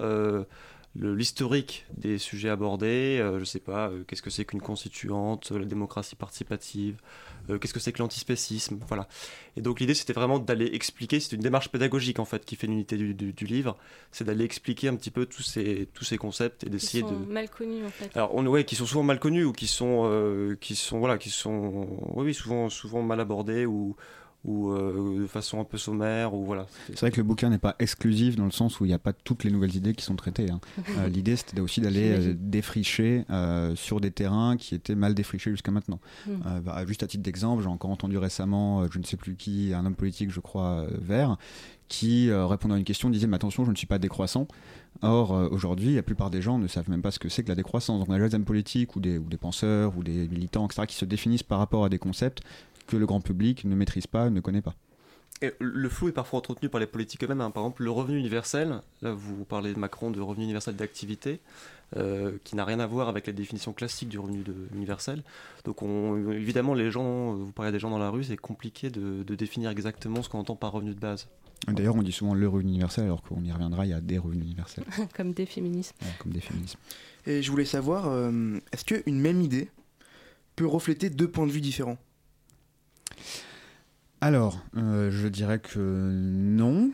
l'historique 0.95 1.85
des 1.97 2.17
sujets 2.17 2.49
abordés. 2.49 3.17
euh, 3.21 3.39
je 3.39 3.45
sais 3.45 3.59
pas 3.59 3.89
euh, 3.89 4.03
qu'est-ce 4.05 4.21
que 4.21 4.29
c'est 4.29 4.45
qu'une 4.45 4.61
constituante, 4.61 5.51
euh, 5.51 5.59
la 5.59 5.65
démocratie 5.65 6.15
participative, 6.15 6.97
euh, 7.49 7.57
qu'est-ce 7.57 7.73
que 7.73 7.79
c'est 7.79 7.91
que 7.93 7.99
l'antispécisme, 7.99 8.79
voilà. 8.87 9.07
Et 9.55 9.61
donc 9.61 9.79
l'idée 9.79 9.93
c'était 9.93 10.13
vraiment 10.13 10.37
d'aller 10.39 10.69
expliquer. 10.73 11.19
C'est 11.19 11.35
une 11.35 11.41
démarche 11.41 11.69
pédagogique 11.69 12.19
en 12.19 12.25
fait 12.25 12.43
qui 12.45 12.55
fait 12.55 12.67
l'unité 12.67 12.97
du, 12.97 13.13
du- 13.13 13.33
du 13.33 13.45
livre, 13.45 13.77
c'est 14.11 14.23
d'aller 14.25 14.43
expliquer 14.43 14.89
un 14.89 14.95
petit 14.95 15.11
peu 15.11 15.25
tous 15.25 15.43
ces 15.43 15.87
tous 15.93 16.03
ces 16.03 16.17
concepts 16.17 16.63
et 16.65 16.69
d'essayer 16.69 17.03
de 17.03 17.15
mal 17.31 17.49
connus 17.49 17.85
en 17.85 17.89
fait. 17.89 18.09
alors 18.15 18.31
on 18.35 18.45
ouais 18.47 18.65
qui 18.65 18.75
sont 18.75 18.85
souvent 18.85 19.03
mal 19.03 19.19
connus 19.19 19.45
ou 19.45 19.53
qui 19.53 19.67
sont 19.67 20.55
qui 20.59 20.75
sont 20.75 20.99
voilà 20.99 21.17
qui 21.17 21.29
sont 21.29 21.87
oui, 22.15 22.25
oui 22.25 22.33
souvent 22.33 22.69
souvent 22.69 23.01
mal 23.01 23.19
abordés 23.19 23.65
ou 23.65 23.95
ou 24.43 24.71
euh, 24.71 25.21
de 25.21 25.27
façon 25.27 25.59
un 25.59 25.63
peu 25.63 25.77
sommaire 25.77 26.33
ou 26.33 26.43
voilà 26.43 26.65
C'est 26.87 26.99
vrai 26.99 27.11
que 27.11 27.17
le 27.17 27.23
bouquin 27.23 27.49
n'est 27.49 27.59
pas 27.59 27.75
exclusif 27.77 28.35
dans 28.35 28.45
le 28.45 28.51
sens 28.51 28.79
où 28.79 28.85
il 28.85 28.87
n'y 28.87 28.93
a 28.93 28.99
pas 28.99 29.13
toutes 29.13 29.43
les 29.43 29.51
nouvelles 29.51 29.75
idées 29.75 29.93
qui 29.93 30.03
sont 30.03 30.15
traitées. 30.15 30.49
hein. 30.49 30.59
Euh, 30.97 31.07
L'idée, 31.07 31.35
c'était 31.35 31.61
aussi 31.61 31.79
d'aller 31.79 32.11
euh, 32.11 32.33
défricher 32.37 33.23
euh, 33.29 33.75
sur 33.75 34.01
des 34.01 34.11
terrains 34.11 34.57
qui 34.57 34.73
étaient 34.75 34.95
mal 34.95 35.13
défrichés 35.13 35.51
jusqu'à 35.51 35.71
maintenant. 35.71 35.99
Mm. 36.25 36.31
Euh, 36.47 36.59
bah, 36.61 36.83
juste 36.87 37.03
à 37.03 37.07
titre 37.07 37.23
d'exemple, 37.23 37.61
j'ai 37.63 37.69
encore 37.69 37.91
entendu 37.91 38.17
récemment, 38.17 38.87
je 38.91 38.97
ne 38.99 39.03
sais 39.03 39.15
plus 39.17 39.35
qui, 39.35 39.73
un 39.73 39.85
homme 39.85 39.95
politique, 39.95 40.31
je 40.31 40.39
crois, 40.39 40.81
euh, 40.81 40.87
vert, 40.99 41.37
qui, 41.87 42.29
euh, 42.29 42.45
répondant 42.47 42.75
à 42.75 42.77
une 42.77 42.83
question, 42.83 43.09
disait 43.09 43.27
Mais 43.27 43.35
attention, 43.35 43.63
je 43.63 43.71
ne 43.71 43.75
suis 43.75 43.87
pas 43.87 43.99
décroissant. 43.99 44.47
Or, 45.01 45.33
euh, 45.33 45.49
aujourd'hui, 45.51 45.95
la 45.95 46.03
plupart 46.03 46.29
des 46.29 46.41
gens 46.41 46.57
ne 46.57 46.67
savent 46.67 46.89
même 46.89 47.01
pas 47.01 47.11
ce 47.11 47.19
que 47.19 47.29
c'est 47.29 47.43
que 47.43 47.49
la 47.49 47.55
décroissance. 47.55 47.99
Donc, 47.99 48.09
on 48.09 48.13
a 48.13 48.19
des 48.19 48.33
hommes 48.35 48.43
politiques 48.45 48.95
ou 48.95 48.99
des, 48.99 49.17
ou 49.17 49.25
des 49.29 49.37
penseurs 49.37 49.97
ou 49.97 50.03
des 50.03 50.27
militants, 50.29 50.65
etc., 50.65 50.83
qui 50.87 50.95
se 50.95 51.05
définissent 51.05 51.43
par 51.43 51.59
rapport 51.59 51.85
à 51.85 51.89
des 51.89 51.99
concepts 51.99 52.41
que 52.87 52.97
le 52.97 53.05
grand 53.05 53.21
public 53.21 53.65
ne 53.65 53.75
maîtrise 53.75 54.07
pas, 54.07 54.29
ne 54.29 54.39
connaît 54.39 54.61
pas. 54.61 54.75
Et 55.43 55.53
le 55.59 55.89
flou 55.89 56.07
est 56.09 56.11
parfois 56.11 56.37
entretenu 56.39 56.69
par 56.69 56.79
les 56.79 56.85
politiques 56.85 57.23
eux-mêmes. 57.23 57.41
hein. 57.41 57.49
Par 57.49 57.63
exemple, 57.63 57.83
le 57.83 57.89
revenu 57.89 58.17
universel, 58.19 58.81
là 59.01 59.11
vous 59.13 59.43
parlez 59.43 59.73
de 59.73 59.79
Macron 59.79 60.11
de 60.11 60.21
revenu 60.21 60.43
universel 60.43 60.75
d'activité, 60.75 61.39
euh, 61.97 62.37
qui 62.43 62.55
n'a 62.55 62.63
rien 62.63 62.79
à 62.79 62.85
voir 62.85 63.09
avec 63.09 63.25
la 63.25 63.33
définition 63.33 63.73
classique 63.73 64.09
du 64.09 64.19
revenu 64.19 64.43
de- 64.43 64.67
universel. 64.75 65.23
Donc 65.65 65.81
on- 65.81 66.31
évidemment, 66.31 66.73
les 66.75 66.91
gens, 66.91 67.33
vous 67.33 67.51
parlez 67.51 67.71
des 67.71 67.79
gens 67.79 67.89
dans 67.89 67.97
la 67.97 68.09
rue, 68.11 68.23
c'est 68.23 68.37
compliqué 68.37 68.89
de, 68.91 69.23
de 69.23 69.35
définir 69.35 69.71
exactement 69.71 70.21
ce 70.21 70.29
qu'on 70.29 70.39
entend 70.39 70.55
par 70.55 70.73
revenu 70.73 70.93
de 70.93 70.99
base. 70.99 71.27
D'ailleurs, 71.67 71.95
on 71.95 72.01
dit 72.03 72.11
souvent 72.11 72.33
le 72.35 72.47
revenu 72.47 72.69
universel, 72.69 73.05
alors 73.05 73.21
qu'on 73.23 73.43
y 73.43 73.51
reviendra, 73.51 73.85
il 73.85 73.89
y 73.89 73.93
a 73.93 74.01
des 74.01 74.17
revenus 74.19 74.45
universels, 74.45 74.83
Comme 75.15 75.31
des 75.33 75.45
féminismes. 75.47 75.95
ouais, 76.01 76.07
comme 76.19 76.33
des 76.33 76.39
féminismes. 76.41 76.79
Et 77.25 77.41
je 77.41 77.49
voulais 77.51 77.65
savoir, 77.65 78.07
euh, 78.07 78.57
est-ce 78.71 78.85
qu'une 78.85 79.19
même 79.19 79.41
idée 79.41 79.69
peut 80.55 80.65
refléter 80.67 81.09
deux 81.09 81.27
points 81.29 81.47
de 81.47 81.51
vue 81.51 81.61
différents? 81.61 81.97
Alors, 84.23 84.59
euh, 84.77 85.09
je 85.09 85.27
dirais 85.27 85.57
que 85.57 85.79
non. 85.79 86.91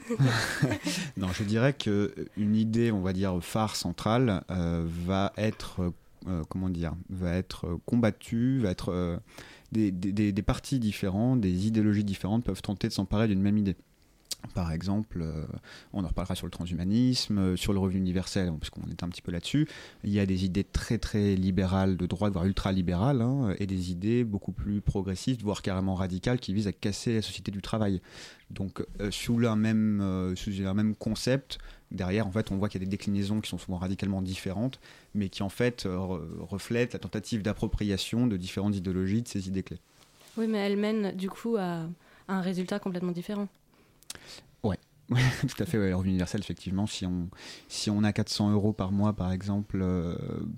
non, 1.17 1.27
je 1.33 1.43
dirais 1.43 1.73
que 1.73 2.13
une 2.37 2.55
idée, 2.55 2.89
on 2.89 3.01
va 3.01 3.11
dire 3.11 3.43
phare 3.43 3.75
centrale, 3.75 4.45
euh, 4.49 4.85
va 5.05 5.33
être, 5.35 5.81
euh, 6.25 6.43
va 7.09 7.33
être 7.33 7.79
combattue, 7.85 8.59
va 8.59 8.69
être 8.69 9.19
des 9.73 10.41
partis 10.41 10.79
différents, 10.79 11.35
des 11.35 11.67
idéologies 11.67 12.05
différentes 12.05 12.45
peuvent 12.45 12.61
tenter 12.61 12.87
de 12.87 12.93
s'emparer 12.93 13.27
d'une 13.27 13.41
même 13.41 13.57
idée. 13.57 13.75
Par 14.53 14.71
exemple, 14.71 15.21
euh, 15.21 15.45
on 15.93 16.03
en 16.03 16.07
reparlera 16.07 16.35
sur 16.35 16.47
le 16.47 16.51
transhumanisme, 16.51 17.37
euh, 17.37 17.55
sur 17.57 17.73
le 17.73 17.79
revenu 17.79 17.99
universel, 17.99 18.51
parce 18.59 18.69
qu'on 18.69 18.89
est 18.89 19.03
un 19.03 19.09
petit 19.09 19.21
peu 19.21 19.31
là-dessus. 19.31 19.67
Il 20.03 20.11
y 20.11 20.19
a 20.19 20.25
des 20.25 20.45
idées 20.45 20.63
très 20.63 20.97
très 20.97 21.35
libérales 21.35 21.97
de 21.97 22.05
droite, 22.05 22.33
voire 22.33 22.45
ultra-libérales, 22.45 23.21
hein, 23.21 23.53
et 23.59 23.67
des 23.67 23.91
idées 23.91 24.23
beaucoup 24.23 24.51
plus 24.51 24.79
progressistes, 24.79 25.41
voire 25.41 25.61
carrément 25.61 25.95
radicales, 25.95 26.39
qui 26.39 26.53
visent 26.53 26.67
à 26.67 26.71
casser 26.71 27.15
la 27.15 27.21
société 27.21 27.51
du 27.51 27.61
travail. 27.61 28.01
Donc, 28.49 28.83
euh, 29.01 29.11
sous, 29.11 29.45
un 29.45 29.55
même, 29.55 30.33
sous 30.35 30.65
un 30.65 30.73
même 30.73 30.95
concept, 30.95 31.57
derrière, 31.91 32.25
en 32.25 32.31
fait, 32.31 32.51
on 32.51 32.57
voit 32.57 32.69
qu'il 32.69 32.79
y 32.81 32.83
a 32.83 32.85
des 32.85 32.91
déclinaisons 32.91 33.41
qui 33.41 33.49
sont 33.49 33.57
souvent 33.57 33.77
radicalement 33.77 34.21
différentes, 34.21 34.79
mais 35.13 35.29
qui 35.29 35.43
en 35.43 35.49
fait 35.49 35.85
re- 35.85 36.21
reflètent 36.39 36.93
la 36.93 36.99
tentative 36.99 37.41
d'appropriation 37.41 38.27
de 38.27 38.37
différentes 38.37 38.75
idéologies 38.75 39.23
de 39.23 39.27
ces 39.27 39.47
idées 39.49 39.63
clés. 39.63 39.79
Oui, 40.37 40.47
mais 40.47 40.59
elles 40.59 40.77
mènent 40.77 41.11
du 41.15 41.29
coup 41.29 41.57
à 41.57 41.87
un 42.29 42.41
résultat 42.41 42.79
complètement 42.79 43.11
différent. 43.11 43.47
Ouais. 44.63 44.77
Oui, 45.09 45.21
tout 45.47 45.63
à 45.63 45.65
fait. 45.65 45.77
Le 45.77 45.95
revenu 45.95 46.09
universel, 46.09 46.41
effectivement, 46.41 46.85
si 46.85 47.05
on, 47.05 48.03
a 48.03 48.11
400 48.11 48.51
euros 48.51 48.73
par 48.73 48.91
mois, 48.91 49.13
par 49.13 49.31
exemple, 49.31 49.79
euh, 49.81 50.17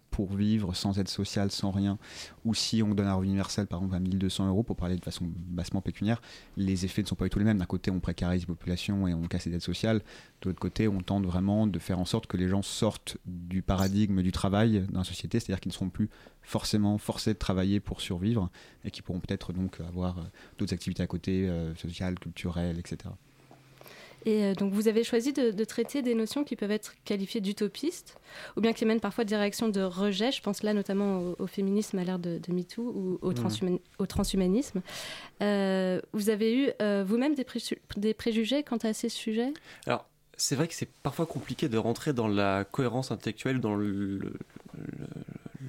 pour 0.09 0.33
vivre 0.35 0.73
sans 0.73 0.97
aide 0.97 1.07
sociale, 1.07 1.51
sans 1.51 1.69
rien, 1.69 1.99
ou 2.45 2.55
si 2.55 2.81
on 2.81 2.95
donne 2.95 3.05
un 3.05 3.13
revenu 3.13 3.29
universel, 3.29 3.67
par 3.67 3.79
exemple, 3.79 3.95
à 3.95 3.99
1200 3.99 4.47
euros, 4.47 4.63
pour 4.63 4.75
parler 4.75 4.95
de 4.95 5.03
façon 5.03 5.25
bassement 5.27 5.81
pécuniaire, 5.81 6.19
les 6.57 6.83
effets 6.85 7.03
ne 7.03 7.07
sont 7.07 7.15
pas 7.15 7.25
du 7.25 7.29
tout 7.29 7.37
les 7.37 7.45
mêmes. 7.45 7.59
D'un 7.59 7.65
côté, 7.65 7.91
on 7.91 7.99
précarise 7.99 8.41
la 8.41 8.47
population 8.47 9.07
et 9.07 9.13
on 9.13 9.27
casse 9.27 9.45
les 9.45 9.53
aides 9.53 9.61
sociales. 9.61 10.01
De 10.41 10.49
l'autre 10.49 10.59
côté, 10.59 10.87
on 10.87 11.01
tente 11.01 11.25
vraiment 11.25 11.67
de 11.67 11.77
faire 11.77 11.99
en 11.99 12.05
sorte 12.05 12.25
que 12.25 12.37
les 12.37 12.47
gens 12.47 12.63
sortent 12.63 13.17
du 13.27 13.61
paradigme 13.61 14.23
du 14.23 14.31
travail 14.31 14.83
dans 14.89 14.99
la 14.99 15.05
société, 15.05 15.39
c'est-à-dire 15.39 15.59
qu'ils 15.59 15.69
ne 15.69 15.75
seront 15.75 15.89
plus 15.89 16.09
forcément 16.41 16.97
forcés 16.97 17.33
de 17.33 17.39
travailler 17.39 17.79
pour 17.79 18.01
survivre 18.01 18.49
et 18.83 18.89
qui 18.89 19.03
pourront 19.03 19.19
peut-être 19.19 19.53
donc 19.53 19.79
avoir 19.81 20.17
euh, 20.17 20.23
d'autres 20.57 20.73
activités 20.73 21.03
à 21.03 21.07
côté, 21.07 21.47
euh, 21.47 21.75
sociales, 21.75 22.17
culturelles, 22.17 22.79
etc. 22.79 23.11
Et 24.25 24.43
euh, 24.43 24.53
donc 24.53 24.73
vous 24.73 24.87
avez 24.87 25.03
choisi 25.03 25.33
de, 25.33 25.51
de, 25.51 25.63
traiter 25.63 26.01
des 26.01 26.15
notions 26.15 26.43
qui 26.43 26.55
peuvent 26.55 26.71
être 26.71 26.93
qualifiées 27.05 27.41
d'utopistes, 27.41 28.17
ou 28.57 28.61
bien 28.61 28.73
qui 28.73 28.85
mènent 28.85 28.99
parfois 28.99 29.23
des 29.23 29.35
réactions 29.35 29.69
de 29.69 29.81
rejet. 29.81 30.31
Je 30.31 30.41
pense 30.41 30.63
là 30.63 30.73
notamment 30.73 31.19
au, 31.19 31.35
au 31.39 31.47
féminisme 31.47 31.97
à 31.99 32.03
l'ère 32.03 32.19
de, 32.19 32.39
de, 32.39 32.53
MeToo 32.53 32.81
ou 32.81 33.19
au, 33.21 33.31
mmh. 33.31 33.79
au 33.99 34.05
transhumanisme. 34.05 34.81
Euh, 35.41 36.01
vous 36.13 36.29
avez 36.29 36.55
eu 36.55 36.69
euh, 36.81 37.03
vous-même 37.07 37.35
des, 37.35 37.43
pré 37.43 37.59
des, 37.97 38.13
préjugés 38.13 38.63
quant 38.63 38.77
à 38.77 38.93
ces 38.93 39.09
sujets? 39.09 39.53
Alors, 39.85 40.05
c'est 40.37 40.55
vrai 40.55 40.67
que 40.67 40.73
c'est 40.73 40.89
parfois 41.03 41.25
compliqué 41.25 41.69
de 41.69 41.77
rentrer 41.77 42.13
dans 42.13 42.27
la 42.27 42.63
cohérence 42.63 43.11
intellectuelle, 43.11 43.59
dans 43.59 43.75
le 43.75 44.33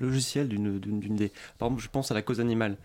logiciel 0.01 0.49
d'une 0.49 1.03
idée. 1.05 1.33
Par 1.59 1.69
exemple, 1.69 1.83
je 1.83 1.89
pense 1.89 2.11
à 2.11 2.15
la 2.15 2.23
cause 2.23 2.41
animale. 2.41 2.77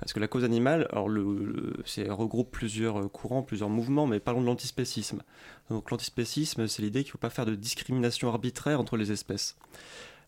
Parce 0.00 0.12
que 0.12 0.20
la 0.20 0.28
cause 0.28 0.44
animale, 0.44 0.88
alors 0.90 1.08
le, 1.08 1.72
regroupe 2.08 2.50
plusieurs 2.50 3.10
courants, 3.10 3.42
plusieurs 3.42 3.68
mouvements, 3.68 4.06
mais 4.06 4.20
parlons 4.20 4.40
de 4.40 4.46
l'antispécisme. 4.46 5.22
Donc 5.70 5.90
l'antispécisme, 5.90 6.66
c'est 6.66 6.82
l'idée 6.82 7.02
qu'il 7.02 7.10
ne 7.10 7.12
faut 7.12 7.18
pas 7.18 7.30
faire 7.30 7.46
de 7.46 7.54
discrimination 7.54 8.28
arbitraire 8.28 8.80
entre 8.80 8.96
les 8.96 9.12
espèces. 9.12 9.56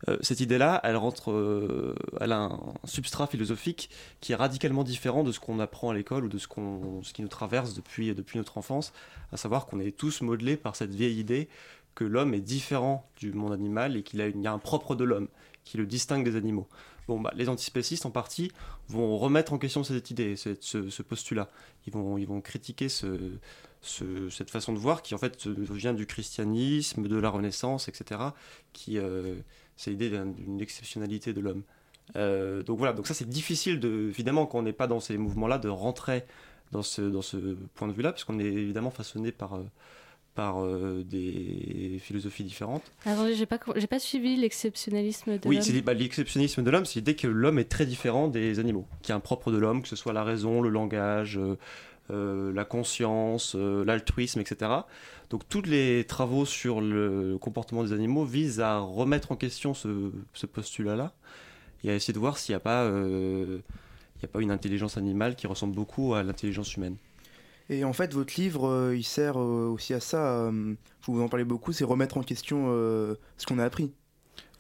Euh, 0.09 0.17
cette 0.21 0.41
idée-là, 0.41 0.81
elle 0.85 0.97
rentre, 0.97 1.31
euh, 1.31 1.95
elle 2.21 2.33
a 2.33 2.41
un 2.41 2.61
substrat 2.85 3.27
philosophique 3.27 3.91
qui 4.21 4.33
est 4.33 4.37
radicalement 4.37 4.85
différent 4.85 5.23
de 5.23 5.33
ce 5.33 5.41
qu'on 5.41 5.61
apprend 5.61 5.91
à 5.91 5.95
l'école 5.95 6.25
ou 6.25 6.29
de 6.29 6.39
ce, 6.39 6.47
qu'on, 6.47 7.03
ce 7.03 7.13
qui 7.13 7.23
nous 7.23 7.29
traverse 7.29 7.75
depuis, 7.75 8.15
depuis 8.15 8.39
notre 8.39 8.59
enfance, 8.59 8.93
à 9.33 9.37
savoir 9.37 9.67
qu'on 9.67 9.81
est 9.81 9.97
tous 9.97 10.21
modelés 10.21 10.57
par 10.57 10.77
cette 10.77 10.95
vieille 10.95 11.19
idée 11.19 11.49
que 11.95 12.05
l'homme 12.05 12.35
est 12.35 12.41
différent 12.41 13.09
du 13.17 13.33
monde 13.33 13.53
animal 13.53 13.97
et 13.97 14.03
qu'il 14.03 14.21
y 14.21 14.47
a 14.47 14.53
un 14.53 14.59
propre 14.59 14.95
de 14.97 15.05
l'homme 15.05 15.29
qui 15.65 15.77
le 15.77 15.87
distingue 15.87 16.25
des 16.25 16.37
animaux. 16.37 16.69
Bon, 17.09 17.21
bah, 17.21 17.33
les 17.35 17.49
antispécistes, 17.49 18.07
en 18.07 18.11
partie, 18.11 18.51
vont 18.89 19.19
remettre 19.19 19.53
en 19.53 19.59
question 19.59 19.85
cette 19.85 20.11
idée, 20.11 20.37
ce, 20.37 21.03
postulat. 21.03 21.51
Ils 21.87 21.93
vont, 21.93 22.41
critiquer 22.41 22.89
ce, 22.89 23.33
ce, 23.83 24.31
cette 24.31 24.51
façon 24.51 24.73
de 24.73 24.79
voir 24.79 25.03
qui, 25.03 25.15
en 25.15 25.19
fait, 25.19 25.47
vient 25.47 25.95
du 25.95 26.07
christianisme, 26.07 27.07
de 27.07 27.17
la 27.17 27.29
Renaissance, 27.29 27.89
etc., 27.89 28.21
qui, 28.73 28.99
euh, 28.99 29.37
c'est 29.77 29.91
l'idée 29.91 30.11
d'une 30.11 30.61
exceptionnalité 30.61 31.33
de 31.33 31.41
l'homme. 31.41 31.63
Euh, 32.17 32.63
donc 32.63 32.79
voilà, 32.79 32.93
donc 32.93 33.07
ça 33.07 33.15
c'est 33.15 33.29
difficile, 33.29 33.81
de, 33.81 34.09
évidemment, 34.11 34.47
quand 34.47 34.59
on 34.59 34.63
n'est 34.63 34.75
pas 34.75 34.87
dans 34.87 35.01
ces 35.01 35.17
mouvements-là, 35.17 35.59
de 35.59 35.69
rentrer 35.69 36.25
dans 36.71 36.83
ce, 36.83 37.03
dans 37.03 37.23
ce 37.23 37.37
point 37.75 37.89
de 37.89 37.93
vue-là, 37.93 38.13
puisqu'on 38.13 38.39
est 38.39 38.45
évidemment 38.45 38.91
façonné 38.91 39.33
par... 39.33 39.55
Euh, 39.55 39.65
par 40.35 40.63
euh, 40.63 41.05
des 41.05 41.99
philosophies 42.01 42.45
différentes. 42.45 42.83
Alors, 43.07 43.27
j'ai 43.33 43.47
pas, 43.47 43.59
j'ai 43.77 43.87
pas 43.87 43.99
suivi 43.99 44.37
l'exceptionnalisme 44.37 45.39
de 45.39 45.49
oui, 45.49 45.57
l'homme. 45.57 45.65
Oui, 45.69 45.83
bah, 45.83 45.95
l'exceptionnisme 45.95 46.63
de 46.63 46.71
l'homme, 46.71 46.85
c'est 46.85 46.97
l'idée 46.97 47.15
que 47.15 47.27
l'homme 47.27 47.59
est 47.59 47.69
très 47.69 47.87
différent 47.87 48.29
des 48.29 48.59
animaux, 48.59 48.87
qui 49.03 49.13
est 49.13 49.15
un 49.15 49.21
propre 49.21 49.53
de 49.53 49.59
l'homme, 49.59 49.83
que 49.83 49.89
ce 49.89 49.97
soit 49.97 50.13
la 50.13 50.25
raison, 50.25 50.61
le 50.61 50.71
langage, 50.71 51.39
euh, 51.39 51.57
euh, 52.11 52.53
la 52.53 52.65
conscience, 52.65 53.55
euh, 53.55 53.85
l'altruisme, 53.85 54.41
etc. 54.41 54.71
Donc, 55.31 55.49
tous 55.49 55.63
les 55.63 56.05
travaux 56.05 56.45
sur 56.45 56.81
le 56.81 57.39
comportement 57.41 57.85
des 57.85 57.93
animaux 57.93 58.25
visent 58.25 58.61
à 58.61 58.79
remettre 58.79 59.31
en 59.33 59.37
question 59.37 59.73
ce, 59.73 60.11
ce 60.33 60.47
postulat-là 60.47 61.13
et 61.85 61.91
à 61.91 61.95
essayer 61.95 62.15
de 62.15 62.19
voir 62.19 62.39
s'il 62.39 62.53
n'y 62.53 62.57
a 62.57 62.61
pas, 62.61 62.89
il 62.89 63.63
n'y 64.19 64.25
a 64.25 64.29
pas 64.29 64.41
une 64.41 64.51
intelligence 64.51 64.97
animale 64.97 65.37
qui 65.37 65.47
ressemble 65.47 65.75
beaucoup 65.75 66.15
à 66.15 66.23
l'intelligence 66.23 66.75
humaine. 66.77 66.97
Et 67.71 67.85
en 67.85 67.93
fait, 67.93 68.13
votre 68.13 68.39
livre, 68.39 68.69
euh, 68.69 68.97
il 68.97 69.05
sert 69.05 69.39
euh, 69.39 69.71
aussi 69.73 69.95
à 69.95 70.01
ça. 70.01 70.39
Euh, 70.39 70.75
vous 71.07 71.23
en 71.23 71.29
parlez 71.29 71.45
beaucoup, 71.45 71.73
c'est 71.73 71.85
remettre 71.85 72.17
en 72.17 72.23
question 72.23 72.67
ce 72.67 73.47
qu'on 73.47 73.59
a 73.59 73.65
appris. 73.65 73.93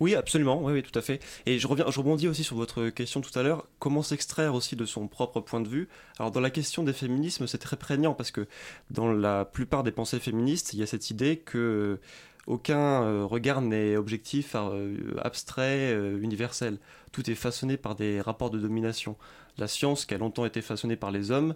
Oui, 0.00 0.14
absolument, 0.14 0.62
oui, 0.62 0.72
oui, 0.72 0.82
tout 0.82 0.96
à 0.98 1.02
fait. 1.02 1.20
Et 1.46 1.58
je, 1.58 1.66
reviens, 1.66 1.86
je 1.88 1.98
rebondis 1.98 2.28
aussi 2.28 2.44
sur 2.44 2.56
votre 2.56 2.88
question 2.88 3.20
tout 3.20 3.36
à 3.38 3.42
l'heure, 3.42 3.66
comment 3.78 4.02
s'extraire 4.02 4.54
aussi 4.54 4.76
de 4.76 4.84
son 4.84 5.06
propre 5.06 5.40
point 5.40 5.60
de 5.60 5.68
vue? 5.68 5.88
Alors 6.18 6.32
dans 6.32 6.40
la 6.40 6.50
question 6.50 6.82
des 6.82 6.92
féminismes, 6.92 7.46
c'est 7.46 7.58
très 7.58 7.76
prégnant 7.76 8.12
parce 8.12 8.30
que 8.30 8.46
dans 8.90 9.12
la 9.12 9.44
plupart 9.44 9.84
des 9.84 9.92
pensées 9.92 10.18
féministes, 10.18 10.74
il 10.74 10.80
y 10.80 10.82
a 10.82 10.86
cette 10.86 11.10
idée 11.10 11.38
que 11.38 12.00
aucun 12.46 13.24
regard 13.24 13.62
n'est 13.62 13.96
objectif, 13.96 14.56
abstrait, 15.22 15.94
universel. 16.20 16.78
Tout 17.12 17.30
est 17.30 17.36
façonné 17.36 17.76
par 17.76 17.94
des 17.94 18.20
rapports 18.20 18.50
de 18.50 18.58
domination. 18.58 19.16
La 19.56 19.68
science, 19.68 20.04
qui 20.04 20.14
a 20.14 20.18
longtemps 20.18 20.44
été 20.44 20.60
façonnée 20.60 20.96
par 20.96 21.12
les 21.12 21.30
hommes, 21.30 21.54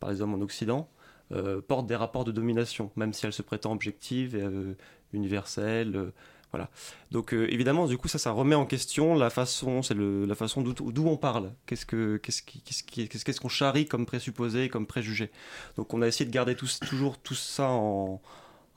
par 0.00 0.10
les 0.10 0.22
hommes 0.22 0.34
en 0.34 0.40
Occident, 0.40 0.88
euh, 1.32 1.60
porte 1.60 1.86
des 1.86 1.94
rapports 1.94 2.24
de 2.24 2.32
domination, 2.32 2.90
même 2.96 3.12
si 3.12 3.24
elle 3.24 3.32
se 3.32 3.42
prétend 3.42 3.72
objective, 3.72 4.34
euh, 4.34 4.74
universelle. 5.12 5.94
Euh, 5.94 6.10
voilà. 6.50 6.68
Donc 7.12 7.32
évidemment, 7.32 7.86
du 7.86 7.96
coup, 7.96 8.08
ça, 8.08 8.18
ça 8.18 8.32
remet 8.32 8.56
en 8.56 8.66
question 8.66 9.14
la 9.14 9.30
façon, 9.30 9.82
c'est 9.82 9.94
la 9.96 10.34
façon 10.34 10.62
d'où 10.62 11.06
on 11.06 11.16
parle. 11.16 11.52
Qu'est-ce 11.66 11.86
que 11.86 12.16
qu'est-ce 12.16 12.42
qu'est-ce 12.42 12.82
qu'est-ce 12.82 13.24
qu'est-ce 13.24 13.40
qu'on 13.40 13.48
charrie 13.48 13.86
comme 13.86 14.04
présupposé, 14.04 14.68
comme 14.68 14.84
préjugé. 14.84 15.30
Donc 15.76 15.94
on 15.94 16.02
a 16.02 16.08
essayé 16.08 16.24
de 16.28 16.32
garder 16.34 16.56
toujours 16.56 17.18
tout 17.18 17.36
ça 17.36 17.68
en, 17.68 18.20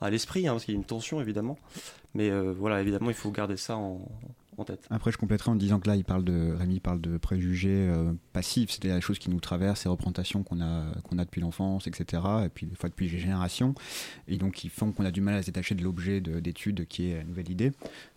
à 0.01 0.11
l'esprit, 0.11 0.47
hein, 0.47 0.51
parce 0.51 0.65
qu'il 0.65 0.75
y 0.75 0.77
a 0.77 0.79
une 0.79 0.85
tension 0.85 1.19
évidemment. 1.19 1.57
Mais 2.13 2.29
voilà, 2.29 2.79
évidemment, 2.79 3.09
il 3.09 3.15
faut 3.15 3.31
garder 3.31 3.57
ça 3.57 3.75
en, 3.75 4.07
en 4.63 4.65
tête. 4.65 4.87
Après, 4.89 5.11
je 5.11 5.17
compléterai 5.17 5.51
en 5.51 5.55
disant 5.55 5.79
que 5.79 5.87
là, 5.87 5.95
il 5.95 6.03
parle 6.03 6.23
de, 6.23 6.53
Rémi 6.57 6.79
parle 6.79 7.01
de 7.01 7.17
préjugés 7.17 7.89
euh, 7.89 8.13
passifs, 8.31 8.71
c'est-à-dire 8.71 8.95
les 8.95 9.01
choses 9.01 9.19
qui 9.19 9.29
nous 9.29 9.39
traversent, 9.39 9.83
les 9.83 9.89
représentations 9.89 10.43
qu'on 10.43 10.61
a, 10.61 10.85
qu'on 11.03 11.17
a 11.17 11.25
depuis 11.25 11.41
l'enfance, 11.41 11.87
etc., 11.87 12.23
et 12.45 12.49
puis 12.49 12.65
des 12.65 12.75
fois 12.75 12.89
depuis 12.89 13.09
les 13.09 13.19
générations, 13.19 13.75
et 14.27 14.37
donc 14.37 14.53
qui 14.53 14.69
font 14.69 14.91
qu'on 14.91 15.05
a 15.05 15.11
du 15.11 15.21
mal 15.21 15.35
à 15.35 15.41
se 15.41 15.47
détacher 15.47 15.75
de 15.75 15.83
l'objet 15.83 16.21
d'étude 16.21 16.87
qui 16.87 17.09
est 17.09 17.17
la 17.17 17.23
nouvelle 17.23 17.51
idée. 17.51 17.71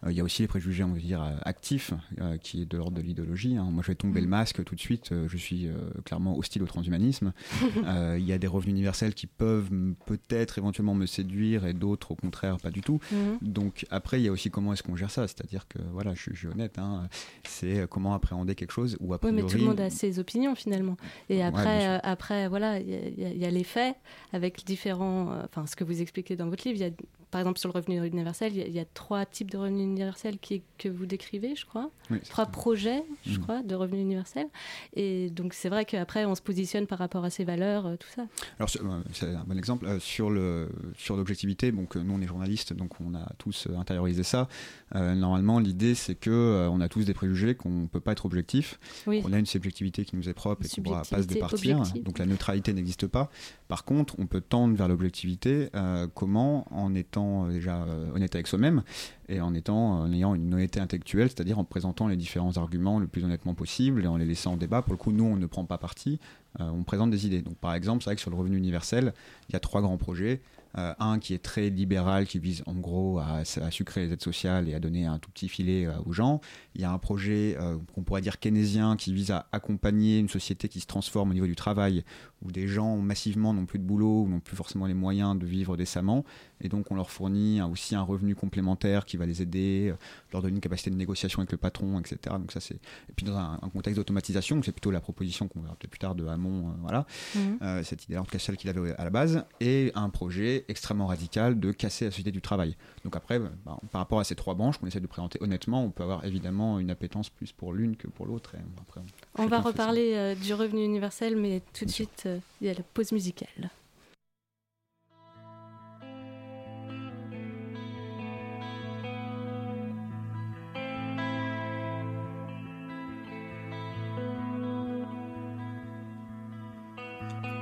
Euh, 0.04 0.12
il 0.12 0.16
y 0.16 0.20
a 0.20 0.24
aussi 0.24 0.42
les 0.42 0.48
préjugés, 0.48 0.84
on 0.84 0.92
va 0.92 0.98
dire, 0.98 1.22
actifs, 1.42 1.92
euh, 2.20 2.36
qui 2.38 2.62
est 2.62 2.66
de 2.66 2.76
l'ordre 2.76 2.96
de 2.96 3.02
l'idéologie. 3.02 3.56
Hein. 3.56 3.68
Moi, 3.70 3.82
je 3.82 3.88
vais 3.88 3.96
tomber 3.96 4.20
mmh. 4.20 4.24
le 4.24 4.30
masque 4.30 4.64
tout 4.64 4.74
de 4.74 4.80
suite, 4.80 5.12
je 5.26 5.36
suis 5.36 5.68
clairement 6.04 6.36
hostile 6.36 6.62
au 6.62 6.66
transhumanisme. 6.66 7.32
il 8.18 8.24
y 8.24 8.32
a 8.32 8.38
des 8.38 8.46
revenus 8.46 8.72
universels 8.72 9.14
qui 9.14 9.26
peuvent 9.26 9.70
peut-être 10.06 10.58
éventuellement 10.58 10.94
me 10.94 11.06
séduire, 11.06 11.66
et 11.66 11.74
d'autres, 11.74 12.12
au 12.12 12.16
contraire, 12.16 12.58
pas 12.58 12.70
du 12.70 12.80
tout. 12.80 13.00
Mmh. 13.10 13.16
Donc 13.42 13.86
après, 13.90 14.20
il 14.20 14.24
y 14.24 14.28
a 14.28 14.32
aussi 14.32 14.50
comment 14.50 14.72
est-ce 14.72 14.82
qu'on 14.82 14.96
gère 14.96 15.10
ça, 15.10 15.26
c'est-à-dire 15.26 15.66
que, 15.68 15.78
voilà, 15.92 16.14
je 16.14 16.26
je 16.35 16.35
suis 16.38 16.48
honnête, 16.48 16.78
hein, 16.78 17.08
c'est 17.44 17.88
comment 17.88 18.14
appréhender 18.14 18.54
quelque 18.54 18.72
chose 18.72 18.96
ou 19.00 19.16
priori... 19.16 19.36
Oui, 19.36 19.42
mais 19.42 19.48
tout 19.48 19.58
le 19.58 19.64
monde 19.64 19.80
a 19.80 19.90
ses 19.90 20.18
opinions 20.18 20.54
finalement. 20.54 20.96
Et 21.28 21.42
après, 21.42 21.78
ouais, 21.78 21.86
euh, 21.86 21.98
après 22.02 22.48
voilà, 22.48 22.78
il 22.80 22.88
y, 22.88 23.22
y, 23.22 23.38
y, 23.38 23.44
a 23.44 23.50
les 23.50 23.64
faits 23.64 23.96
avec 24.32 24.64
différents... 24.64 25.28
Enfin, 25.44 25.62
euh, 25.62 25.66
ce 25.66 25.76
que 25.76 25.84
vous 25.84 26.00
expliquez 26.00 26.36
dans 26.36 26.48
votre 26.48 26.66
livre, 26.66 26.78
il 26.80 26.86
y 26.86 26.90
a 26.90 26.92
par 27.30 27.40
exemple, 27.40 27.59
sur 27.59 27.68
le 27.68 27.75
revenu 27.78 28.04
universel, 28.06 28.52
il 28.52 28.59
y, 28.59 28.62
a, 28.62 28.66
il 28.66 28.75
y 28.75 28.78
a 28.78 28.85
trois 28.85 29.26
types 29.26 29.50
de 29.50 29.59
revenus 29.59 29.83
universels 29.85 30.38
qui, 30.38 30.62
que 30.78 30.88
vous 30.88 31.06
décrivez, 31.06 31.54
je 31.56 31.66
crois. 31.66 31.90
Oui, 32.11 32.18
trois 32.28 32.45
ça. 32.45 32.50
projets, 32.50 33.02
je 33.26 33.38
Mm. 33.38 33.42
crois, 33.42 33.62
de 33.62 33.75
revenus 33.75 34.02
universels. 34.02 34.49
Et 34.95 35.28
donc, 35.30 35.52
c'est 35.54 35.68
vrai 35.68 35.85
qu'après, 35.85 36.25
on 36.25 36.35
se 36.35 36.42
positionne 36.42 36.87
par 36.87 36.99
rapport 36.99 37.25
à 37.25 37.30
ces 37.30 37.45
valeurs, 37.45 37.87
euh, 37.87 37.97
tout 37.97 38.09
ça. 38.14 38.26
Alors, 38.59 38.71
c'est 38.71 38.80
euh, 38.80 39.00
c'est 39.12 39.26
un 39.35 39.45
bon 39.45 39.59
exemple. 39.59 39.87
Euh, 39.87 39.99
sur 40.00 41.16
l'objectivité, 41.16 41.73
donc 41.73 41.97
euh, 41.97 42.02
nous, 42.02 42.14
on 42.14 42.21
est 42.21 42.26
journalistes, 42.26 42.73
donc 42.73 42.92
on 43.00 43.14
a 43.14 43.26
tous 43.38 43.68
intériorisé 43.76 44.23
ça. 44.23 44.49
Euh, 44.95 45.14
normalement, 45.14 45.59
l'idée, 45.59 45.95
c'est 45.95 46.14
que 46.14 46.30
euh, 46.30 46.71
on 46.71 46.80
a 46.80 46.88
tous 46.88 47.04
des 47.04 47.14
préjugés 47.14 47.54
qu'on 47.54 47.71
ne 47.83 47.87
peut 47.87 48.00
pas 48.00 48.12
être 48.12 48.25
objectif. 48.26 48.78
Oui. 49.06 49.23
On 49.25 49.33
a 49.33 49.38
une 49.38 49.47
subjectivité 49.47 50.04
qui 50.04 50.16
nous 50.16 50.28
est 50.28 50.35
propre 50.35 50.64
et 50.64 50.68
qu'on 50.68 50.80
ne 50.80 50.85
pourra 50.87 51.02
pas 51.02 51.23
se 51.23 51.26
départir. 51.26 51.78
objective. 51.80 52.02
Donc, 52.04 52.18
la 52.18 52.26
neutralité 52.26 52.73
n'existe 52.73 53.06
pas. 53.06 53.30
Par 53.68 53.85
contre, 53.85 54.14
on 54.18 54.26
peut 54.26 54.40
tendre 54.40 54.76
vers 54.76 54.88
l'objectivité. 54.88 55.68
comment? 56.14 56.66
En 56.71 56.95
étant 56.95 57.25
euh, 57.26 57.52
déjà 57.52 57.83
euh, 57.83 58.11
honnête 58.14 58.35
avec 58.35 58.47
soi-même 58.47 58.83
et 59.28 59.40
en 59.40 59.54
étant 59.54 60.00
en 60.00 60.12
ayant 60.12 60.35
une 60.35 60.54
honnêteté 60.54 60.80
intellectuelle, 60.80 61.28
c'est-à-dire 61.28 61.59
en 61.59 61.64
présentant 61.64 62.06
les 62.06 62.16
différents 62.16 62.56
arguments 62.56 62.99
le 62.99 63.06
plus 63.06 63.25
honnêtement 63.25 63.54
possible 63.54 64.04
et 64.04 64.06
en 64.06 64.16
les 64.16 64.25
laissant 64.25 64.52
en 64.52 64.56
débat. 64.56 64.83
Pour 64.83 64.92
le 64.92 64.99
coup, 64.99 65.12
nous, 65.12 65.25
on 65.25 65.37
ne 65.37 65.47
prend 65.47 65.64
pas 65.64 65.78
parti, 65.78 66.21
euh, 66.61 66.71
on 66.71 66.85
présente 66.85 67.11
des 67.11 67.26
idées. 67.26 67.42
Donc, 67.42 67.56
par 67.56 67.75
exemple, 67.75 68.02
c'est 68.02 68.11
vrai 68.11 68.14
que 68.14 68.21
sur 68.21 68.30
le 68.30 68.37
revenu 68.37 68.56
universel, 68.56 69.12
il 69.49 69.52
y 69.52 69.56
a 69.56 69.61
trois 69.61 69.80
grands 69.80 69.99
projets. 69.99 70.40
Un 70.78 71.18
qui 71.21 71.33
est 71.33 71.42
très 71.42 71.71
libéral, 71.71 72.26
qui 72.26 72.38
vise 72.38 72.62
en 72.66 72.75
gros 72.75 73.18
à, 73.18 73.45
sucrer 73.71 74.04
les 74.04 74.12
aides 74.12 74.23
sociales 74.23 74.68
et 74.68 74.75
à 74.75 74.78
donner 74.78 75.06
un 75.06 75.18
tout 75.18 75.30
petit 75.30 75.49
filet 75.49 75.88
aux 76.04 76.12
gens. 76.12 76.42
Il 76.75 76.83
y 76.83 76.85
a 76.85 76.92
un 76.92 76.99
projet 76.99 77.56
qu'on 77.95 78.02
pourrait 78.02 78.21
dire 78.21 78.38
keynésien 78.38 78.97
qui 78.97 79.14
vise 79.14 79.30
à 79.30 79.47
accompagner 79.52 80.18
une 80.18 80.28
société 80.28 80.68
qui 80.68 80.80
se 80.80 80.87
transforme 80.87 81.30
au 81.30 81.33
niveau 81.33 81.47
du 81.47 81.56
travail, 81.56 82.04
où 82.46 82.52
des 82.52 82.68
gens 82.68 82.96
massivement 82.96 83.52
n'ont 83.52 83.66
plus 83.66 83.78
de 83.78 83.84
boulot, 83.84 84.22
ou 84.22 84.28
n'ont 84.28 84.40
plus 84.40 84.56
forcément 84.56 84.86
les 84.86 84.94
moyens 84.94 85.38
de 85.38 85.44
vivre 85.46 85.76
décemment, 85.76 86.24
et 86.60 86.68
donc 86.68 86.90
on 86.90 86.94
leur 86.94 87.10
fournit 87.10 87.60
un, 87.60 87.66
aussi 87.66 87.94
un 87.94 88.02
revenu 88.02 88.34
complémentaire 88.34 89.04
qui 89.04 89.16
va 89.16 89.26
les 89.26 89.42
aider, 89.42 89.88
euh, 89.92 89.96
leur 90.32 90.42
donner 90.42 90.54
une 90.54 90.60
capacité 90.60 90.90
de 90.90 90.96
négociation 90.96 91.40
avec 91.40 91.52
le 91.52 91.58
patron, 91.58 91.98
etc. 92.00 92.16
Donc 92.38 92.52
ça 92.52 92.60
c'est 92.60 92.74
et 92.76 93.12
puis 93.14 93.26
dans 93.26 93.36
un, 93.36 93.58
un 93.62 93.68
contexte 93.68 93.96
d'automatisation, 93.98 94.60
c'est 94.62 94.72
plutôt 94.72 94.90
la 94.90 95.00
proposition 95.00 95.48
qu'on 95.48 95.60
verra 95.60 95.74
peut-être 95.74 95.90
plus 95.90 95.98
tard 95.98 96.14
de 96.14 96.26
Hamon 96.26 96.68
euh, 96.68 96.72
voilà, 96.80 97.06
Mhm. 97.34 97.58
euh, 97.62 97.82
cette 97.82 98.04
idée-là, 98.04 98.20
en 98.20 98.24
tout 98.24 98.30
cas 98.30 98.38
celle 98.38 98.56
qu'il 98.56 98.70
avait 98.70 98.94
à 98.96 99.04
la 99.04 99.10
base, 99.10 99.44
et 99.60 99.92
un 99.94 100.08
projet 100.10 100.64
extrêmement 100.68 101.06
radical 101.06 101.58
de 101.58 101.72
casser 101.72 102.04
la 102.06 102.10
société 102.10 102.30
du 102.30 102.40
travail. 102.40 102.76
Donc 103.04 103.16
après, 103.16 103.38
bah, 103.38 103.50
par 103.90 104.00
rapport 104.00 104.20
à 104.20 104.24
ces 104.24 104.34
trois 104.34 104.54
branches 104.54 104.78
qu'on 104.78 104.86
essaie 104.86 105.00
de 105.00 105.06
présenter 105.06 105.38
honnêtement, 105.42 105.84
on 105.84 105.90
peut 105.90 106.02
avoir 106.02 106.24
évidemment 106.24 106.78
une 106.78 106.90
appétence 106.90 107.28
plus 107.28 107.52
pour 107.52 107.72
l'une 107.72 107.96
que 107.96 108.06
pour 108.06 108.26
l'autre. 108.26 108.54
après, 108.80 109.00
On 109.36 109.46
va 109.46 109.60
reparler 109.60 110.12
euh, 110.14 110.34
du 110.34 110.54
revenu 110.54 110.84
universel, 110.84 111.36
mais 111.36 111.62
tout 111.72 111.84
de 111.84 111.90
suite, 111.90 112.28
il 112.60 112.66
y 112.66 112.70
a 112.70 112.74
la 112.74 112.82
pause 112.94 113.12
musicale. 113.12 113.70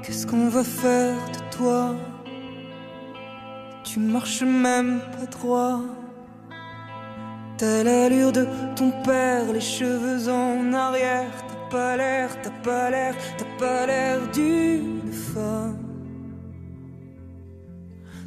Qu'est-ce 0.03 0.27
qu'on 0.27 0.49
va 0.49 0.63
faire 0.63 1.17
de 1.31 1.57
toi? 1.57 1.95
Tu 3.85 3.99
marches 4.01 4.43
même 4.43 5.01
pas 5.13 5.27
droit. 5.27 5.81
T'as 7.57 7.83
l'allure 7.85 8.33
de 8.33 8.47
ton 8.77 8.91
père, 9.03 9.51
les 9.53 9.61
cheveux 9.61 10.29
en 10.29 10.73
arrière. 10.73 11.54
T'as 11.65 11.71
pas 11.71 11.97
l'air, 11.97 12.29
t'as 12.43 12.51
pas 12.51 12.91
l'air, 12.91 13.15
t'as 13.39 13.59
pas 13.59 13.87
l'air 13.87 14.31
d'une 14.33 15.13
femme. 15.13 15.79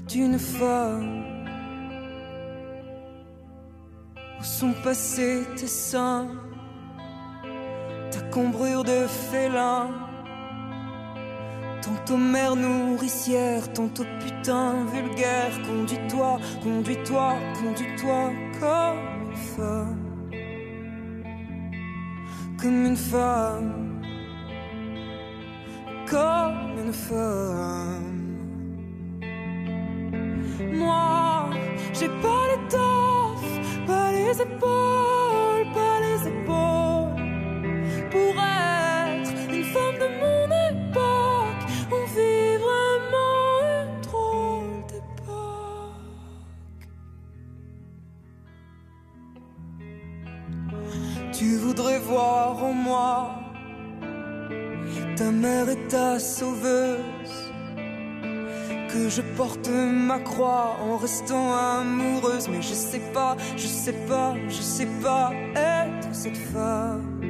D'une 0.08 0.40
femme. 0.40 1.24
Où 4.40 4.44
sont 4.44 4.74
passés 4.84 5.44
tes 5.56 5.68
seins? 5.68 6.28
Ta 8.12 8.22
cambrure 8.32 8.84
de 8.84 9.06
félin 9.08 9.90
Tantôt 11.82 12.18
mère 12.18 12.56
nourricière, 12.56 13.72
tantôt 13.74 14.06
putain 14.20 14.86
vulgaire. 14.86 15.52
Conduis-toi, 15.68 16.40
conduis-toi, 16.64 17.36
conduis-toi 17.62 18.32
comme 18.60 19.30
une 19.30 19.36
femme. 19.36 20.07
Comme 22.60 22.86
une 22.86 22.96
femme. 22.96 24.02
Comme 26.10 26.78
une 26.84 26.94
femme. 26.94 28.18
Moi, 30.74 31.50
j'ai 31.94 32.08
pas 32.08 32.44
l'étoffe, 32.50 33.86
pas 33.86 34.12
les 34.12 34.42
épaules, 34.42 35.66
pas 35.74 36.00
les 36.06 36.28
épaules. 36.28 37.22
Pour 38.12 38.34
être 38.42 38.57
voudrais 51.78 52.00
voir 52.00 52.64
en 52.64 52.74
moi 52.74 53.36
ta 55.16 55.30
mère 55.30 55.70
et 55.70 55.88
ta 55.88 56.18
sauveuse. 56.18 57.52
Que 58.92 59.10
je 59.10 59.22
porte 59.36 59.70
ma 59.70 60.20
croix 60.20 60.78
en 60.82 60.98
restant 60.98 61.54
amoureuse. 61.54 62.48
Mais 62.50 62.64
je 62.64 62.74
sais 62.74 63.02
pas, 63.14 63.38
je 63.56 63.68
sais 63.68 63.98
pas, 64.08 64.34
je 64.48 64.62
sais 64.62 64.88
pas 65.04 65.32
être 65.56 66.10
cette 66.14 66.38
femme. 66.38 67.22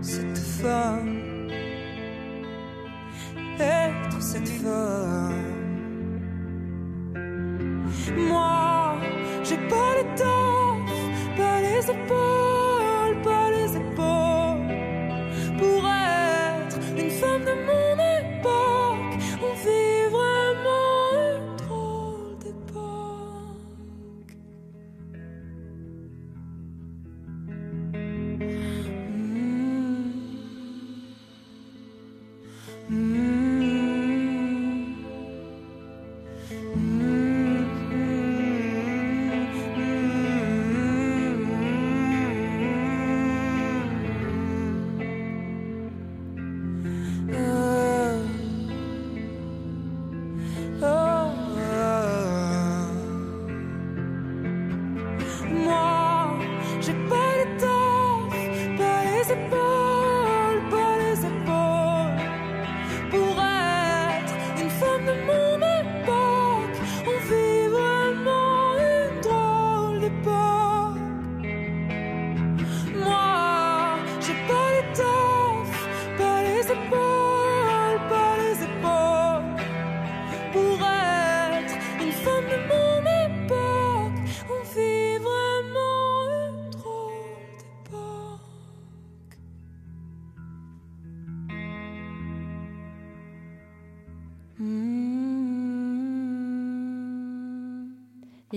Cette 0.00 0.38
femme. 0.38 1.48
Être 3.58 4.22
cette 4.22 4.48
femme. 4.48 5.34
Moi, 8.16 8.59
pas 11.92 12.14
les 12.14 12.39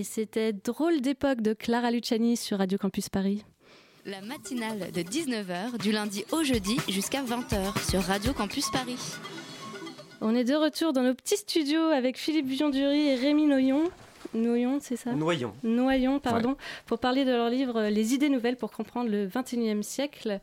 Et 0.03 0.05
c'était 0.05 0.51
Drôle 0.51 0.99
d'époque 0.99 1.39
de 1.39 1.53
Clara 1.53 1.89
Luciani 1.89 2.35
sur 2.35 2.57
Radio 2.57 2.77
Campus 2.77 3.07
Paris. 3.07 3.45
La 4.05 4.19
matinale 4.19 4.91
de 4.91 4.99
19h 4.99 5.81
du 5.81 5.93
lundi 5.93 6.25
au 6.33 6.43
jeudi 6.43 6.75
jusqu'à 6.89 7.23
20h 7.23 7.89
sur 7.89 8.01
Radio 8.01 8.33
Campus 8.33 8.69
Paris. 8.69 8.97
On 10.19 10.35
est 10.35 10.43
de 10.43 10.55
retour 10.55 10.91
dans 10.91 11.03
nos 11.03 11.13
petits 11.13 11.37
studios 11.37 11.85
avec 11.85 12.17
Philippe 12.17 12.47
Vion-Dury 12.47 13.11
et 13.11 13.15
Rémi 13.15 13.45
Noyon. 13.45 13.89
Noyon, 14.33 14.79
c'est 14.81 14.97
ça? 14.97 15.13
Noyon. 15.13 15.53
Noyon, 15.63 16.19
pardon, 16.19 16.57
pour 16.85 16.99
parler 16.99 17.23
de 17.23 17.31
leur 17.31 17.49
livre 17.49 17.83
Les 17.83 18.13
idées 18.13 18.27
nouvelles 18.27 18.57
pour 18.57 18.71
comprendre 18.71 19.09
le 19.09 19.25
21e 19.25 19.83
siècle. 19.83 20.41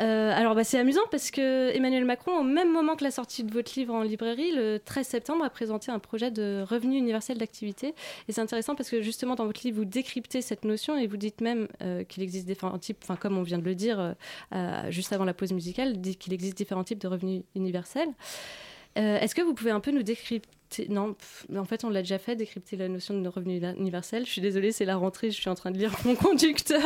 Euh, 0.00 0.32
alors, 0.34 0.54
bah, 0.54 0.64
c'est 0.64 0.78
amusant 0.78 1.02
parce 1.10 1.30
que 1.30 1.74
Emmanuel 1.74 2.04
Macron, 2.04 2.38
au 2.38 2.42
même 2.42 2.72
moment 2.72 2.96
que 2.96 3.04
la 3.04 3.10
sortie 3.10 3.44
de 3.44 3.52
votre 3.52 3.72
livre 3.76 3.94
en 3.94 4.02
librairie, 4.02 4.52
le 4.52 4.78
13 4.78 5.06
septembre, 5.06 5.44
a 5.44 5.50
présenté 5.50 5.90
un 5.90 5.98
projet 5.98 6.30
de 6.30 6.64
revenu 6.68 6.96
universel 6.96 7.38
d'activité. 7.38 7.94
Et 8.28 8.32
c'est 8.32 8.40
intéressant 8.40 8.74
parce 8.74 8.90
que 8.90 9.00
justement, 9.02 9.34
dans 9.34 9.46
votre 9.46 9.60
livre, 9.64 9.78
vous 9.78 9.84
décryptez 9.84 10.42
cette 10.42 10.64
notion 10.64 10.96
et 10.96 11.06
vous 11.06 11.16
dites 11.16 11.40
même 11.40 11.68
euh, 11.82 12.04
qu'il 12.04 12.22
existe 12.22 12.46
différents 12.46 12.78
types, 12.78 12.98
enfin, 13.02 13.16
comme 13.16 13.38
on 13.38 13.42
vient 13.42 13.58
de 13.58 13.64
le 13.64 13.74
dire 13.74 14.14
euh, 14.54 14.90
juste 14.90 15.12
avant 15.12 15.24
la 15.24 15.34
pause 15.34 15.52
musicale, 15.52 16.00
qu'il 16.18 16.32
existe 16.32 16.56
différents 16.56 16.84
types 16.84 17.00
de 17.00 17.08
revenus 17.08 17.42
universels. 17.54 18.10
Est-ce 18.96 19.34
que 19.34 19.42
vous 19.42 19.54
pouvez 19.54 19.72
un 19.72 19.80
peu 19.80 19.90
nous 19.90 20.04
décrypter 20.04 20.48
Non, 20.88 21.14
pff, 21.14 21.46
mais 21.48 21.58
en 21.58 21.64
fait, 21.64 21.84
on 21.84 21.90
l'a 21.90 22.02
déjà 22.02 22.18
fait, 22.18 22.36
décrypter 22.36 22.76
la 22.76 22.88
notion 22.88 23.20
de 23.20 23.28
revenu 23.28 23.60
universel. 23.78 24.24
Je 24.26 24.30
suis 24.30 24.40
désolée, 24.40 24.72
c'est 24.72 24.84
la 24.84 24.96
rentrée, 24.96 25.30
je 25.30 25.40
suis 25.40 25.50
en 25.50 25.54
train 25.54 25.70
de 25.70 25.78
lire 25.78 25.92
mon 26.04 26.14
conducteur. 26.14 26.82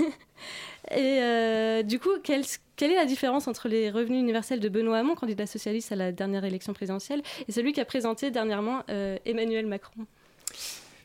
Et 0.92 1.18
euh, 1.20 1.82
du 1.82 1.98
coup, 1.98 2.10
quelle, 2.22 2.44
quelle 2.76 2.92
est 2.92 2.96
la 2.96 3.06
différence 3.06 3.48
entre 3.48 3.68
les 3.68 3.90
revenus 3.90 4.20
universels 4.20 4.60
de 4.60 4.68
Benoît 4.68 4.98
Hamon, 4.98 5.14
candidat 5.16 5.46
socialiste 5.46 5.90
à 5.90 5.96
la 5.96 6.12
dernière 6.12 6.44
élection 6.44 6.72
présidentielle, 6.74 7.22
et 7.48 7.52
celui 7.52 7.72
qu'a 7.72 7.84
présenté 7.84 8.30
dernièrement 8.30 8.82
euh, 8.88 9.18
Emmanuel 9.24 9.66
Macron? 9.66 10.06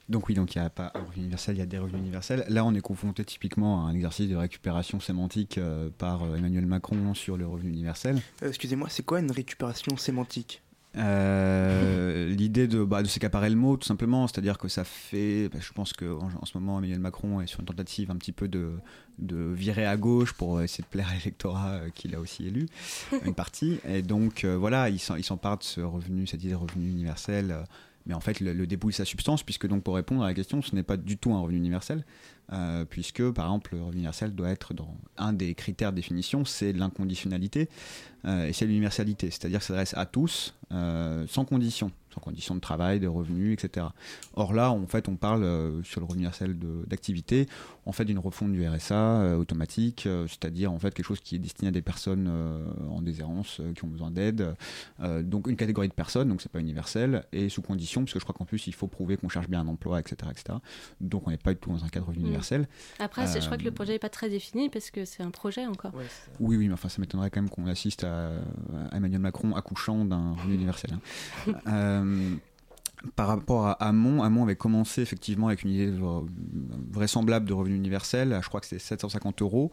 Donc 0.09 0.27
oui, 0.27 0.35
donc 0.35 0.53
il 0.53 0.59
n'y 0.59 0.65
a 0.65 0.69
pas 0.69 0.91
un 0.93 0.99
revenu 0.99 1.21
universel, 1.21 1.55
il 1.55 1.59
y 1.59 1.61
a 1.61 1.65
des 1.65 1.79
revenus 1.79 2.01
universels. 2.01 2.45
Là, 2.49 2.65
on 2.65 2.73
est 2.75 2.81
confronté 2.81 3.23
typiquement 3.23 3.85
à 3.85 3.89
un 3.89 3.95
exercice 3.95 4.27
de 4.27 4.35
récupération 4.35 4.99
sémantique 4.99 5.57
euh, 5.57 5.89
par 5.97 6.23
Emmanuel 6.35 6.65
Macron 6.65 7.13
sur 7.13 7.37
le 7.37 7.47
revenu 7.47 7.71
universel. 7.71 8.21
Euh, 8.43 8.49
Excusez-moi, 8.49 8.89
c'est 8.89 9.05
quoi 9.05 9.19
une 9.19 9.31
récupération 9.31 9.95
sémantique? 9.97 10.61
Euh, 10.97 12.27
L'idée 12.35 12.67
de, 12.67 12.83
bah, 12.83 13.01
de 13.01 13.07
s'accaparer 13.07 13.49
le 13.49 13.55
mot, 13.55 13.77
tout 13.77 13.87
simplement, 13.87 14.27
c'est-à-dire 14.27 14.57
que 14.57 14.67
ça 14.67 14.83
fait. 14.83 15.49
bah, 15.49 15.59
je 15.61 15.71
pense 15.73 15.93
qu'en 15.93 16.29
en 16.39 16.45
ce 16.45 16.57
moment, 16.57 16.77
Emmanuel 16.79 16.99
Macron 16.99 17.41
est 17.41 17.47
sur 17.47 17.59
une 17.59 17.65
tentative 17.65 18.11
un 18.11 18.15
petit 18.15 18.31
peu 18.31 18.47
de, 18.47 18.73
de 19.19 19.35
virer 19.35 19.85
à 19.85 19.97
gauche 19.97 20.33
pour 20.33 20.61
essayer 20.61 20.83
de 20.83 20.89
plaire 20.89 21.09
à 21.09 21.13
l'électorat 21.13 21.71
euh, 21.71 21.89
qu'il 21.93 22.15
a 22.15 22.19
aussi 22.19 22.47
élu, 22.47 22.67
une 23.25 23.33
partie. 23.33 23.79
Et 23.87 24.01
donc, 24.01 24.43
euh, 24.43 24.57
voilà, 24.57 24.89
il 24.89 24.99
s'empare 24.99 25.57
de 25.57 25.63
ce 25.63 25.81
revenu, 25.81 26.27
cette 26.27 26.43
idée 26.43 26.51
de 26.51 26.57
revenu 26.57 26.89
universel. 26.89 27.55
Mais 28.05 28.13
en 28.13 28.19
fait, 28.19 28.39
le, 28.39 28.53
le 28.53 28.67
débouille 28.67 28.93
sa 28.93 29.05
substance, 29.05 29.43
puisque 29.43 29.67
donc 29.67 29.83
pour 29.83 29.95
répondre 29.95 30.23
à 30.23 30.27
la 30.27 30.33
question, 30.33 30.61
ce 30.61 30.75
n'est 30.75 30.83
pas 30.83 30.97
du 30.97 31.17
tout 31.17 31.33
un 31.33 31.39
revenu 31.41 31.57
universel, 31.57 32.03
euh, 32.53 32.83
puisque 32.83 33.29
par 33.31 33.45
exemple, 33.45 33.75
le 33.75 33.81
revenu 33.81 33.97
universel 33.97 34.35
doit 34.35 34.49
être 34.49 34.73
dans 34.73 34.97
un 35.17 35.33
des 35.33 35.55
critères 35.55 35.91
de 35.91 35.95
définition, 35.95 36.43
c'est 36.43 36.73
l'inconditionnalité 36.73 37.69
euh, 38.25 38.47
et 38.47 38.53
c'est 38.53 38.65
l'universalité, 38.65 39.31
c'est-à-dire 39.31 39.63
s'adresse 39.63 39.93
à 39.95 40.05
tous 40.05 40.53
euh, 40.71 41.25
sans 41.27 41.45
condition, 41.45 41.91
sans 42.13 42.21
condition 42.21 42.55
de 42.55 42.59
travail, 42.59 42.99
de 42.99 43.07
revenus, 43.07 43.53
etc. 43.53 43.87
Or 44.35 44.53
là, 44.53 44.71
en 44.71 44.85
fait, 44.87 45.07
on 45.09 45.15
parle 45.15 45.43
euh, 45.43 45.81
sur 45.83 45.99
le 46.01 46.05
revenu 46.05 46.21
universel 46.21 46.57
de- 46.59 46.83
d'activité, 46.87 47.47
on 47.85 47.91
fait 47.91 48.05
d'une 48.05 48.19
refonte 48.19 48.51
du 48.51 48.67
RSA 48.67 48.95
euh, 48.95 49.35
automatique, 49.37 50.05
euh, 50.05 50.27
c'est-à-dire 50.27 50.71
en 50.71 50.77
fait 50.79 50.93
quelque 50.93 51.05
chose 51.05 51.19
qui 51.21 51.35
est 51.35 51.39
destiné 51.39 51.69
à 51.69 51.71
des 51.71 51.81
personnes 51.81 52.27
euh, 52.29 52.65
en 52.89 53.01
déshérence 53.01 53.59
euh, 53.59 53.73
qui 53.73 53.83
ont 53.85 53.87
besoin 53.87 54.11
d'aide, 54.11 54.55
euh, 55.01 55.23
donc 55.23 55.47
une 55.47 55.55
catégorie 55.55 55.87
de 55.87 55.93
personnes, 55.93 56.29
donc 56.29 56.41
c'est 56.41 56.51
pas 56.51 56.59
universel 56.59 57.25
et 57.31 57.49
sous 57.49 57.61
condition, 57.61 58.01
parce 58.01 58.13
que 58.13 58.19
je 58.19 58.23
crois 58.25 58.35
qu'en 58.37 58.45
plus 58.45 58.67
il 58.67 58.73
faut 58.73 58.87
prouver 58.87 59.17
qu'on 59.17 59.29
cherche 59.29 59.47
bien 59.49 59.61
un 59.61 59.67
emploi, 59.67 59.99
etc., 59.99 60.15
etc. 60.31 60.57
Donc 60.99 61.27
on 61.27 61.31
n'est 61.31 61.37
pas 61.37 61.53
du 61.53 61.59
tout 61.59 61.69
dans 61.71 61.83
un 61.83 61.89
cadre 61.89 62.07
revenu 62.07 62.21
Mm. 62.23 62.27
universel. 62.27 62.67
Après, 62.99 63.25
je 63.39 63.45
crois 63.45 63.57
que 63.57 63.63
le 63.63 63.71
projet 63.71 63.93
n'est 63.93 63.99
pas 63.99 64.09
très 64.09 64.29
défini 64.29 64.69
parce 64.69 64.91
que 64.91 65.05
c'est 65.05 65.23
un 65.23 65.31
projet 65.31 65.65
encore. 65.65 65.91
oui, 66.39 66.57
oui, 66.57 66.67
mais 66.67 66.73
enfin, 66.73 66.89
ça 66.89 66.99
m'étonnerait 67.01 67.29
quand 67.31 67.41
même 67.41 67.49
qu'on 67.49 67.65
assiste 67.67 68.03
à, 68.03 68.31
à 68.91 68.97
Emmanuel 68.97 69.19
Macron 69.21 69.55
accouchant 69.55 70.05
d'un 70.05 70.33
revenu 70.33 70.55
universel. 70.55 70.91
hein. 70.93 71.51
Euh, 72.01 72.35
par 73.15 73.27
rapport 73.27 73.65
à 73.65 73.71
Hamon, 73.83 74.21
Hamon 74.21 74.43
avait 74.43 74.55
commencé 74.55 75.01
effectivement 75.01 75.47
avec 75.47 75.63
une 75.63 75.71
idée 75.71 75.91
vraisemblable 76.91 77.47
de 77.47 77.53
revenu 77.53 77.75
universel, 77.75 78.37
je 78.43 78.47
crois 78.47 78.59
que 78.59 78.67
c'était 78.67 78.79
750 78.79 79.41
euros, 79.41 79.71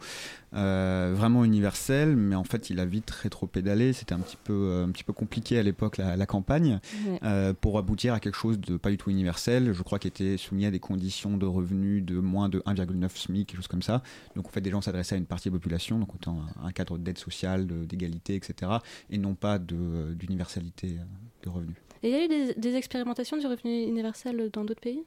euh, 0.55 1.13
vraiment 1.15 1.45
universel, 1.45 2.15
mais 2.15 2.35
en 2.35 2.43
fait 2.43 2.69
il 2.69 2.79
a 2.79 2.85
vite 2.85 3.09
rétro-pédalé, 3.11 3.93
c'était 3.93 4.13
un 4.13 4.19
petit 4.19 4.37
peu, 4.43 4.53
euh, 4.53 4.85
un 4.85 4.89
petit 4.89 5.03
peu 5.03 5.13
compliqué 5.13 5.59
à 5.59 5.63
l'époque 5.63 5.97
la, 5.97 6.15
la 6.15 6.25
campagne, 6.25 6.79
Ouais. 7.07 7.19
euh, 7.23 7.53
pour 7.53 7.77
aboutir 7.77 8.13
à 8.13 8.19
quelque 8.19 8.35
chose 8.35 8.59
de 8.59 8.77
pas 8.77 8.89
du 8.89 8.97
tout 8.97 9.11
universel, 9.11 9.73
je 9.73 9.83
crois 9.83 9.99
qu'il 9.99 10.09
était 10.09 10.37
soumis 10.37 10.65
à 10.65 10.71
des 10.71 10.79
conditions 10.79 11.37
de 11.37 11.45
revenus 11.45 12.03
de 12.03 12.19
moins 12.19 12.49
de 12.49 12.59
1,9 12.65 13.15
SMIC, 13.15 13.47
quelque 13.49 13.57
chose 13.57 13.67
comme 13.67 13.83
ça, 13.83 14.01
donc 14.35 14.47
en 14.47 14.49
fait 14.49 14.61
des 14.61 14.71
gens 14.71 14.81
s'adressaient 14.81 15.15
à 15.15 15.17
une 15.19 15.25
partie 15.25 15.49
de 15.49 15.53
la 15.53 15.59
population, 15.59 15.99
donc 15.99 16.15
autant 16.15 16.41
un, 16.63 16.71
cadre 16.71 16.97
d'aide 16.97 17.17
sociale, 17.19 17.67
de- 17.67 17.85
d'égalité, 17.85 18.33
etc., 18.35 18.71
et 19.11 19.17
non 19.19 19.35
pas 19.35 19.59
de- 19.59 20.13
d'universalité 20.15 20.97
euh, 20.99 21.03
de 21.43 21.49
revenus. 21.49 21.75
Et 22.03 22.09
il 22.09 22.11
y 22.11 22.15
a 22.15 22.25
eu 22.25 22.53
des, 22.55 22.75
expérimentations 22.75 23.37
du 23.37 23.47
revenu 23.47 23.83
universel 23.83 24.49
dans 24.51 24.63
d'autres 24.63 24.81
pays? 24.81 25.03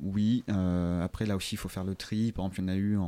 Oui, 0.00 0.42
euh, 0.48 1.04
après 1.04 1.26
là 1.26 1.36
aussi 1.36 1.54
il 1.54 1.58
faut 1.58 1.68
faire 1.68 1.84
le 1.84 1.94
tri. 1.94 2.32
Par 2.32 2.46
exemple, 2.46 2.60
il 2.60 2.62
y 2.62 2.64
en 2.64 2.68
a 2.68 2.76
eu 2.76 2.98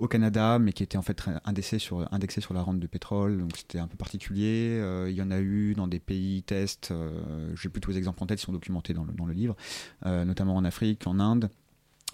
au 0.00 0.08
Canada, 0.08 0.58
mais 0.58 0.72
qui 0.72 0.82
était 0.82 0.98
en 0.98 1.02
fait 1.02 1.22
indexé 1.44 1.78
sur, 1.78 2.08
sur 2.40 2.54
la 2.54 2.62
rente 2.62 2.80
de 2.80 2.86
pétrole, 2.86 3.38
donc 3.38 3.56
c'était 3.56 3.78
un 3.78 3.86
peu 3.86 3.96
particulier. 3.96 4.78
Euh, 4.80 5.10
il 5.10 5.16
y 5.16 5.22
en 5.22 5.30
a 5.30 5.40
eu 5.40 5.74
dans 5.74 5.86
des 5.86 6.00
pays 6.00 6.42
tests, 6.42 6.90
euh, 6.90 7.52
j'ai 7.54 7.68
plus 7.68 7.80
tous 7.80 7.90
les 7.90 7.98
exemples 7.98 8.22
en 8.22 8.26
tête, 8.26 8.40
ils 8.40 8.44
sont 8.44 8.52
documentés 8.52 8.94
dans 8.94 9.04
le, 9.04 9.12
dans 9.12 9.26
le 9.26 9.32
livre, 9.32 9.56
euh, 10.06 10.24
notamment 10.24 10.56
en 10.56 10.64
Afrique, 10.64 11.06
en 11.06 11.20
Inde. 11.20 11.50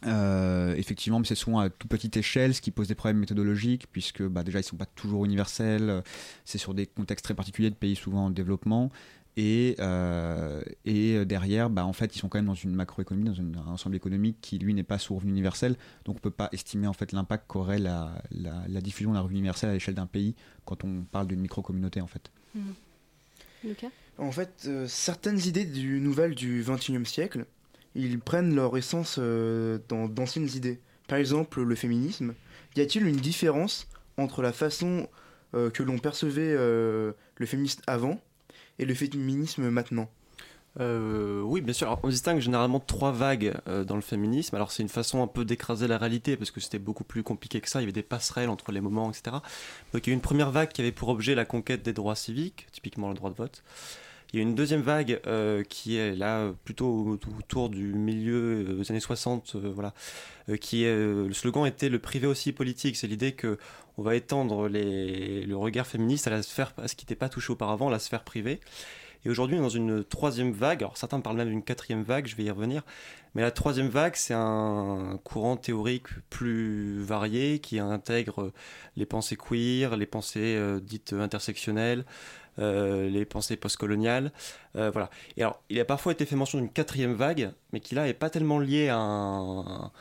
Euh, 0.07 0.75
effectivement, 0.77 1.19
mais 1.19 1.27
c'est 1.27 1.35
souvent 1.35 1.59
à 1.59 1.69
toute 1.69 1.91
petite 1.91 2.17
échelle, 2.17 2.55
ce 2.55 2.61
qui 2.61 2.71
pose 2.71 2.89
des 2.89 2.95
problèmes 2.95 3.19
méthodologiques, 3.19 3.87
puisque 3.93 4.23
bah, 4.23 4.43
déjà 4.43 4.61
ils 4.61 4.65
sont 4.65 4.77
pas 4.77 4.87
toujours 4.87 5.25
universels, 5.27 6.03
c'est 6.45 6.59
sur 6.59 6.73
des 6.75 6.87
contextes 6.87 7.25
très 7.25 7.35
particuliers 7.35 7.71
de 7.71 7.75
pays 7.75 7.97
souvent 7.97 8.27
en 8.27 8.31
développement, 8.31 8.91
et, 9.37 9.77
euh, 9.79 10.63
et 10.85 11.25
derrière, 11.25 11.71
bah, 11.71 11.85
en 11.85 11.93
fait, 11.93 12.17
ils 12.17 12.19
sont 12.19 12.29
quand 12.29 12.39
même 12.39 12.47
dans 12.47 12.55
une 12.55 12.75
macroéconomie, 12.75 13.27
dans 13.29 13.35
une- 13.35 13.57
un 13.57 13.71
ensemble 13.71 13.95
économique 13.95 14.39
qui, 14.41 14.59
lui, 14.59 14.75
n'est 14.75 14.83
pas 14.83 14.99
sous 14.99 15.15
revenu 15.15 15.31
universel. 15.31 15.77
Donc, 16.05 16.17
on 16.17 16.19
ne 16.19 16.23
peut 16.23 16.31
pas 16.31 16.49
estimer 16.53 16.87
en 16.89 16.93
fait 16.93 17.13
l'impact 17.13 17.45
qu'aurait 17.47 17.79
la, 17.79 18.21
la, 18.33 18.65
la 18.69 18.81
diffusion 18.81 19.13
d'un 19.13 19.21
revenu 19.21 19.39
universel 19.39 19.71
à 19.71 19.73
l'échelle 19.75 19.95
d'un 19.95 20.07
pays 20.07 20.35
quand 20.65 20.83
on 20.85 21.03
parle 21.03 21.29
d'une 21.29 21.41
micro-communauté, 21.41 22.01
en 22.01 22.07
fait. 22.09 22.31
Lucas? 23.65 23.89
En 24.19 24.33
fait, 24.33 24.65
euh, 24.67 24.87
certaines 24.89 25.39
idées 25.47 25.65
du 25.65 26.01
nouvelles 26.01 26.35
du 26.35 26.65
XXIe 26.67 27.07
siècle, 27.07 27.47
ils 27.95 28.21
prennent 28.21 28.55
leur 28.55 28.77
essence 28.77 29.17
euh, 29.19 29.79
dans 29.89 30.09
d'anciennes 30.09 30.49
idées. 30.55 30.81
Par 31.09 31.19
exemple, 31.19 31.63
le 31.63 31.75
féminisme. 31.75 32.35
Y 32.77 32.83
a-t-il 32.83 33.07
une 33.07 33.17
différence 33.17 33.89
entre 34.17 34.43
la 34.43 34.53
façon 34.53 35.09
euh, 35.55 35.71
que 35.71 35.83
l'on 35.83 35.99
percevait 35.99 36.55
euh, 36.57 37.13
le 37.37 37.47
féminisme 37.47 37.83
avant 37.87 38.21
et 38.79 38.85
le 38.85 38.95
féminisme 38.95 39.69
maintenant? 39.71 40.09
Oui, 40.79 41.63
bien 41.63 41.75
sûr. 41.75 41.99
On 42.05 42.09
distingue 42.09 42.39
généralement 42.39 42.79
trois 42.79 43.11
vagues 43.11 43.55
dans 43.67 43.97
le 43.97 44.01
féminisme. 44.01 44.55
Alors, 44.55 44.71
c'est 44.71 44.85
une 44.85 44.89
façon 44.89 45.21
un 45.21 45.27
peu 45.27 45.45
d'écraser 45.45 45.89
la 45.89 45.99
réalité 45.99 46.37
parce 46.37 46.53
que 46.53 46.61
c'était 46.61 46.79
beaucoup 46.79 47.03
plus 47.03 47.25
compliqué 47.25 47.61
que 47.61 47.69
ça. 47.69 47.81
Il 47.81 47.83
y 47.83 47.87
avait 47.87 47.93
des 47.93 48.05
passerelles 48.05 48.49
entre 48.49 48.71
les 48.71 48.81
moments, 48.81 49.11
etc. 49.11 49.39
Donc, 49.93 50.07
il 50.07 50.11
y 50.11 50.13
a 50.13 50.15
une 50.15 50.21
première 50.21 50.53
vague 50.53 50.71
qui 50.71 50.81
avait 50.81 50.93
pour 50.93 51.09
objet 51.09 51.35
la 51.35 51.45
conquête 51.45 51.83
des 51.83 51.93
droits 51.93 52.15
civiques, 52.15 52.69
typiquement 52.71 53.09
le 53.09 53.15
droit 53.15 53.31
de 53.31 53.35
vote. 53.35 53.65
Il 54.33 54.37
y 54.37 54.39
a 54.41 54.43
une 54.43 54.55
deuxième 54.55 54.81
vague 54.83 55.21
euh, 55.27 55.65
qui 55.65 55.97
est 55.97 56.15
là 56.15 56.53
plutôt 56.65 56.87
au- 56.87 57.19
autour 57.39 57.69
du 57.69 57.93
milieu 57.95 58.65
euh, 58.69 58.75
des 58.79 58.91
années 58.91 59.01
60, 59.01 59.57
euh, 59.57 59.73
voilà, 59.75 59.93
qui 60.61 60.85
est, 60.85 60.95
le 60.97 61.33
slogan 61.33 61.67
était 61.67 61.89
le 61.89 61.99
privé 61.99 62.27
aussi 62.27 62.53
politique. 62.53 62.97
C'est 62.97 63.07
l'idée 63.07 63.33
que 63.33 63.59
on 63.99 64.03
va 64.03 64.15
étendre 64.17 64.69
le 64.69 65.55
regard 65.55 65.87
féministe 65.87 66.27
à 66.27 66.31
la 66.31 66.43
sphère, 66.43 66.73
à 66.79 66.89
ce 66.89 66.95
qui 66.95 67.05
n'était 67.05 67.15
pas 67.17 67.29
touché 67.29 67.53
auparavant, 67.53 67.91
la 67.91 67.99
sphère 67.99 68.25
privée. 68.25 68.61
Et 69.25 69.29
aujourd'hui, 69.29 69.57
on 69.57 69.61
est 69.61 69.63
dans 69.63 69.69
une 69.69 70.03
troisième 70.03 70.53
vague. 70.53 70.83
Alors, 70.83 70.97
certains 70.97 71.21
parlent 71.21 71.37
même 71.37 71.51
d'une 71.51 71.63
quatrième 71.63 72.03
vague, 72.03 72.27
je 72.27 72.35
vais 72.37 72.45
y 72.45 72.51
revenir. 72.51 72.83
Mais 73.35 73.43
la 73.43 73.51
troisième 73.51 73.89
vague, 73.89 74.17
c'est 74.17 74.35
un 74.35 75.21
courant 75.23 75.57
théorique 75.57 76.07
plus 76.31 77.01
varié 77.03 77.59
qui 77.59 77.79
intègre 77.79 78.51
les 78.97 79.07
pensées 79.07 79.37
queer, 79.37 79.97
les 79.97 80.07
pensées 80.07 80.59
dites 80.83 81.13
intersectionnelles, 81.13 82.07
les 82.61 83.25
pensées 83.25 83.57
postcoloniales. 83.57 84.33
Euh, 84.77 84.91
voilà. 84.91 85.11
Et 85.37 85.43
alors, 85.43 85.63
il 85.69 85.81
a 85.81 85.85
parfois 85.85 86.13
été 86.13 86.27
fait 86.27 86.37
mention 86.37 86.59
d'une 86.59 86.71
quatrième 86.71 87.15
vague, 87.15 87.53
mais 87.73 87.81
qui 87.81 87.95
là 87.95 88.09
est 88.09 88.15
pas 88.15 88.31
tellement 88.31 88.59
liée 88.59 88.89
à 88.89 88.97
un, 88.97 89.93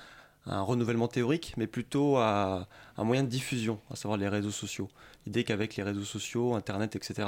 renouvellement 0.46 1.08
théorique, 1.08 1.54
mais 1.58 1.68
plutôt 1.68 2.18
à 2.18 2.68
un 2.98 3.04
moyen 3.04 3.24
de 3.24 3.30
diffusion, 3.30 3.80
à 3.92 3.96
savoir 3.96 4.18
les 4.18 4.28
réseaux 4.28 4.52
sociaux. 4.52 4.90
L'idée 5.26 5.44
qu'avec 5.44 5.76
les 5.76 5.84
réseaux 5.84 6.04
sociaux, 6.04 6.56
Internet, 6.56 6.96
etc., 6.96 7.28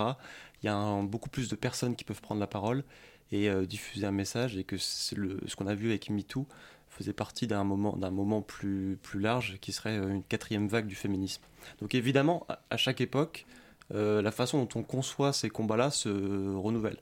il 0.61 0.65
y 0.65 0.69
a 0.69 1.01
beaucoup 1.03 1.29
plus 1.29 1.47
de 1.47 1.55
personnes 1.55 1.95
qui 1.95 2.03
peuvent 2.03 2.21
prendre 2.21 2.41
la 2.41 2.47
parole 2.47 2.83
et 3.31 3.49
euh, 3.49 3.65
diffuser 3.65 4.05
un 4.05 4.11
message, 4.11 4.57
et 4.57 4.63
que 4.63 4.77
ce 4.77 5.15
qu'on 5.55 5.67
a 5.67 5.75
vu 5.75 5.89
avec 5.89 6.09
MeToo 6.09 6.47
faisait 6.89 7.13
partie 7.13 7.47
d'un 7.47 7.63
moment, 7.63 7.97
moment 8.11 8.41
plus, 8.41 8.97
plus 9.01 9.19
large 9.19 9.57
qui 9.61 9.71
serait 9.71 9.97
euh, 9.97 10.09
une 10.09 10.23
quatrième 10.23 10.67
vague 10.67 10.87
du 10.87 10.95
féminisme. 10.95 11.41
Donc 11.79 11.95
évidemment, 11.95 12.45
à, 12.69 12.77
chaque 12.77 13.01
époque, 13.01 13.45
euh, 13.47 13.60
la 13.93 14.31
façon 14.31 14.59
dont 14.59 14.79
on 14.79 14.83
conçoit 14.83 15.33
ces 15.33 15.49
combats-là 15.49 15.91
se 15.91 16.09
renouvelle. 16.55 16.97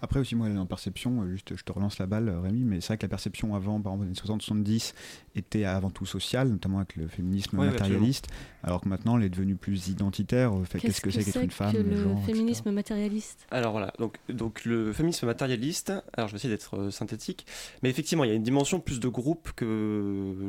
Après 0.00 0.20
aussi, 0.20 0.34
moi, 0.34 0.48
en 0.48 0.66
perception, 0.66 1.22
euh, 1.22 1.28
juste, 1.30 1.56
je 1.56 1.62
te 1.64 1.72
relance 1.72 1.98
la 1.98 2.06
balle, 2.06 2.28
Rémi, 2.30 2.64
mais 2.64 2.80
c'est 2.80 2.88
vrai 2.88 2.98
que 2.98 3.04
la 3.04 3.08
perception 3.08 3.54
avant, 3.54 3.80
par 3.80 3.92
exemple, 3.94 4.04
dans 4.06 4.10
les 4.10 4.38
60-70, 4.38 4.94
était 5.36 5.64
avant 5.64 5.90
tout 5.90 6.06
sociale, 6.06 6.48
notamment 6.48 6.78
avec 6.78 6.96
le 6.96 7.08
féminisme 7.08 7.58
Ouais, 7.58 7.66
matérialiste, 7.66 8.28
alors 8.62 8.80
que 8.80 8.88
maintenant, 8.88 9.16
elle 9.18 9.24
est 9.24 9.28
devenue 9.30 9.56
plus 9.56 9.88
identitaire. 9.88 10.52
euh, 10.56 10.64
Qu'est-ce 10.78 11.00
que 11.00 11.10
c'est 11.10 11.24
qu'être 11.24 11.42
une 11.42 11.50
femme, 11.50 11.72
que 11.72 11.78
le 11.78 11.90
le 11.90 11.96
genre, 11.96 12.12
etc. 12.18 12.26
féminisme 12.32 12.70
matérialiste? 12.70 13.46
Alors 13.50 13.72
voilà, 13.72 13.92
donc, 13.98 14.18
donc 14.28 14.64
le 14.64 14.92
féminisme 14.92 15.26
matérialiste, 15.26 15.92
alors 16.14 16.28
je 16.28 16.32
vais 16.32 16.38
essayer 16.38 16.52
d'être 16.54 16.76
euh, 16.78 16.90
synthétique, 16.90 17.46
mais 17.82 17.90
effectivement 17.90 18.24
il 18.24 18.28
y 18.28 18.32
a 18.32 18.34
une 18.36 18.42
dimension 18.42 18.80
plus 18.80 19.00
de 19.00 19.08
groupe 19.08 19.52
que 19.56 19.64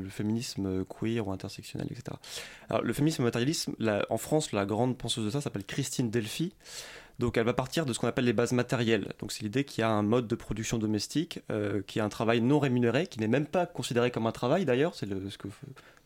le 0.04 0.10
féminisme 0.10 0.84
queer 0.86 1.28
ou 1.28 1.32
intersectionnel, 1.32 1.88
etc. 1.92 2.18
Alors 2.70 2.84
le 2.84 2.94
féminisme 2.94 3.24
matérialiste, 3.24 3.70
la- 3.80 4.06
en 4.10 4.18
France, 4.18 4.52
la 4.52 4.66
grande 4.66 4.98
penseuse 4.98 5.26
de 5.26 5.30
ça 5.30 5.42
s'appelle 5.42 5.64
Christine 5.66 6.10
Delphi. 6.10 6.54
Donc 7.20 7.38
elle 7.38 7.46
va 7.46 7.54
partir 7.54 7.86
de 7.86 7.94
ce 7.94 8.00
qu'on 8.00 8.08
appelle 8.08 8.26
les 8.26 8.34
bases 8.34 8.54
matérielles. 8.54 9.14
Donc 9.20 9.32
c'est 9.32 9.44
l'idée 9.44 9.64
qu'il 9.66 9.82
y 9.82 9.84
a 9.86 9.90
un 9.90 10.02
mode 10.04 10.28
de 10.28 10.36
production 10.36 10.78
domestique, 10.80 11.40
euh, 11.52 11.82
qui 11.86 12.00
est 12.00 12.02
un 12.02 12.10
travail 12.10 12.42
non 12.42 12.60
rémunéré, 12.60 13.08
qui 13.08 13.20
n'est 13.20 13.28
même 13.28 13.46
pas 13.46 13.66
considéré 13.66 14.10
comme 14.12 14.26
un 14.28 14.32
travail 14.32 14.66
d'ailleurs, 14.66 14.96
c'est 14.96 15.06
le, 15.06 15.30
ce, 15.30 15.38
que, 15.38 15.48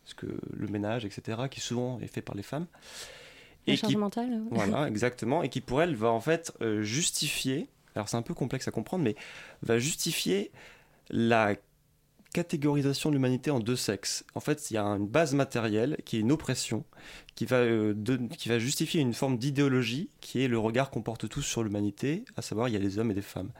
ce 0.04 0.14
que 0.14 0.26
le 0.52 0.68
ménage, 0.68 1.04
etc., 1.04 1.38
qui 1.50 1.60
souvent 1.60 1.98
est 2.00 2.06
fait 2.08 2.22
par 2.22 2.34
les 2.36 2.42
femmes. 2.42 2.66
La 3.66 3.72
Et 3.74 3.76
charge 3.76 3.92
qui- 3.92 3.98
mentale 3.98 4.30
ouais. 4.32 4.40
voilà, 4.50 4.86
exactement. 4.88 5.42
Et 5.42 5.48
qui, 5.48 5.60
pour 5.60 5.80
elle, 5.82 5.94
va 5.94 6.08
en 6.10 6.20
fait 6.20 6.52
euh, 6.60 6.82
justifier, 6.82 7.68
alors 7.94 8.08
c'est 8.08 8.16
un 8.16 8.22
peu 8.22 8.34
complexe 8.34 8.68
à 8.68 8.70
comprendre, 8.70 9.02
mais 9.04 9.16
va 9.62 9.78
justifier 9.78 10.50
la 11.10 11.56
catégorisation 12.38 13.10
de 13.10 13.16
l'humanité 13.16 13.50
en 13.50 13.58
deux 13.58 13.74
sexes. 13.74 14.24
En 14.36 14.40
fait, 14.40 14.70
il 14.70 14.74
y 14.74 14.76
a 14.76 14.84
une 14.84 15.08
base 15.08 15.34
matérielle 15.34 15.96
qui 16.04 16.18
est 16.18 16.20
une 16.20 16.30
oppression, 16.30 16.84
qui 17.34 17.46
va, 17.46 17.56
euh, 17.56 17.94
justifier 18.60 19.00
une 19.00 19.12
forme 19.12 19.38
d'idéologie 19.38 20.08
qui 20.20 20.44
est 20.44 20.46
le 20.46 20.56
regard 20.56 20.90
qu'on 20.90 21.02
porte 21.02 21.28
tous 21.28 21.42
sur 21.42 21.64
l'humanité, 21.64 22.24
à 22.36 22.42
savoir 22.42 22.68
il 22.68 22.74
y 22.74 22.76
a 22.76 22.80
des 22.80 23.00
hommes 23.00 23.10
et 23.10 23.14
des 23.14 23.22
femmes. 23.22 23.50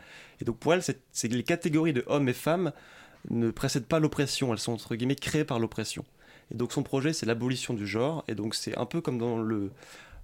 Et 0.41 0.45
donc 0.45 0.59
pour 0.59 0.75
elle, 0.75 0.83
les 1.25 1.43
catégories 1.43 1.93
de 1.93 2.05
hommes 2.07 2.29
et 2.29 2.33
femmes 2.33 2.71
ne 3.31 3.51
précèdent 3.51 3.87
pas 3.87 3.99
l'oppression, 3.99 4.53
elles 4.53 4.61
sont 4.61 4.75
entre 4.75 4.95
guillemets 4.95 5.17
créées 5.17 5.45
par 5.45 5.59
l'oppression. 5.59 6.05
Et 6.53 6.55
donc 6.55 6.73
son 6.73 6.85
projet, 6.85 7.13
c'est 7.13 7.27
l'abolition 7.27 7.75
du 7.75 7.85
genre, 7.85 8.23
et 8.29 8.37
donc 8.37 8.55
c'est 8.55 8.79
un 8.79 8.87
peu 8.87 9.01
comme 9.01 9.19
dans 9.19 9.39
le 9.39 9.73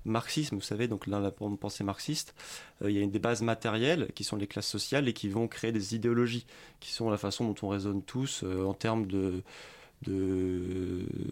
marxisme, 0.04 0.56
vous 0.56 0.62
savez, 0.62 0.88
donc 0.88 1.08
dans 1.08 1.20
la 1.20 1.30
pensée 1.30 1.84
marxiste, 1.84 2.34
euh, 2.82 2.90
il 2.90 2.98
y 2.98 3.02
a 3.02 3.06
des 3.06 3.18
bases 3.18 3.42
matérielles 3.42 4.08
qui 4.14 4.24
sont 4.24 4.36
les 4.36 4.46
classes 4.46 4.68
sociales 4.68 5.08
et 5.08 5.12
qui 5.12 5.28
vont 5.28 5.48
créer 5.48 5.72
des 5.72 5.94
idéologies, 5.94 6.46
qui 6.80 6.92
sont 6.92 7.10
la 7.10 7.16
façon 7.16 7.46
dont 7.46 7.54
on 7.62 7.68
raisonne 7.68 8.02
tous 8.02 8.42
euh, 8.44 8.64
en 8.64 8.74
termes 8.74 9.06
de, 9.06 9.42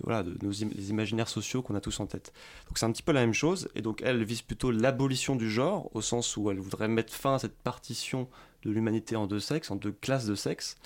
voilà, 0.02 0.22
de 0.22 0.34
nos 0.42 0.52
imaginaires 0.52 1.28
sociaux 1.28 1.62
qu'on 1.62 1.74
a 1.74 1.80
tous 1.80 2.00
en 2.00 2.06
tête. 2.06 2.32
Donc 2.68 2.78
c'est 2.78 2.86
un 2.86 2.92
petit 2.92 3.02
peu 3.02 3.12
la 3.12 3.20
même 3.20 3.34
chose, 3.34 3.68
et 3.74 3.82
donc 3.82 4.00
elle 4.02 4.24
vise 4.24 4.42
plutôt 4.42 4.70
l'abolition 4.70 5.36
du 5.36 5.50
genre, 5.50 5.90
au 5.94 6.00
sens 6.00 6.36
où 6.36 6.50
elle 6.50 6.58
voudrait 6.58 6.88
mettre 6.88 7.12
fin 7.12 7.34
à 7.34 7.38
cette 7.38 7.56
partition 7.56 8.28
de 8.64 8.70
l'humanité 8.70 9.16
en 9.16 9.26
deux 9.26 9.40
sexes, 9.40 9.70
en 9.70 9.76
deux 9.76 9.92
classes 9.92 10.26
de 10.26 10.34
sexe, 10.34 10.76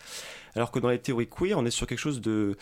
alors 0.54 0.72
que 0.72 0.78
dans 0.78 0.88
les 0.88 0.98
théories 0.98 1.28
queer, 1.28 1.58
on 1.58 1.66
est 1.66 1.70
sur 1.70 1.86
quelque 1.86 1.98
chose 1.98 2.20
de 2.20 2.56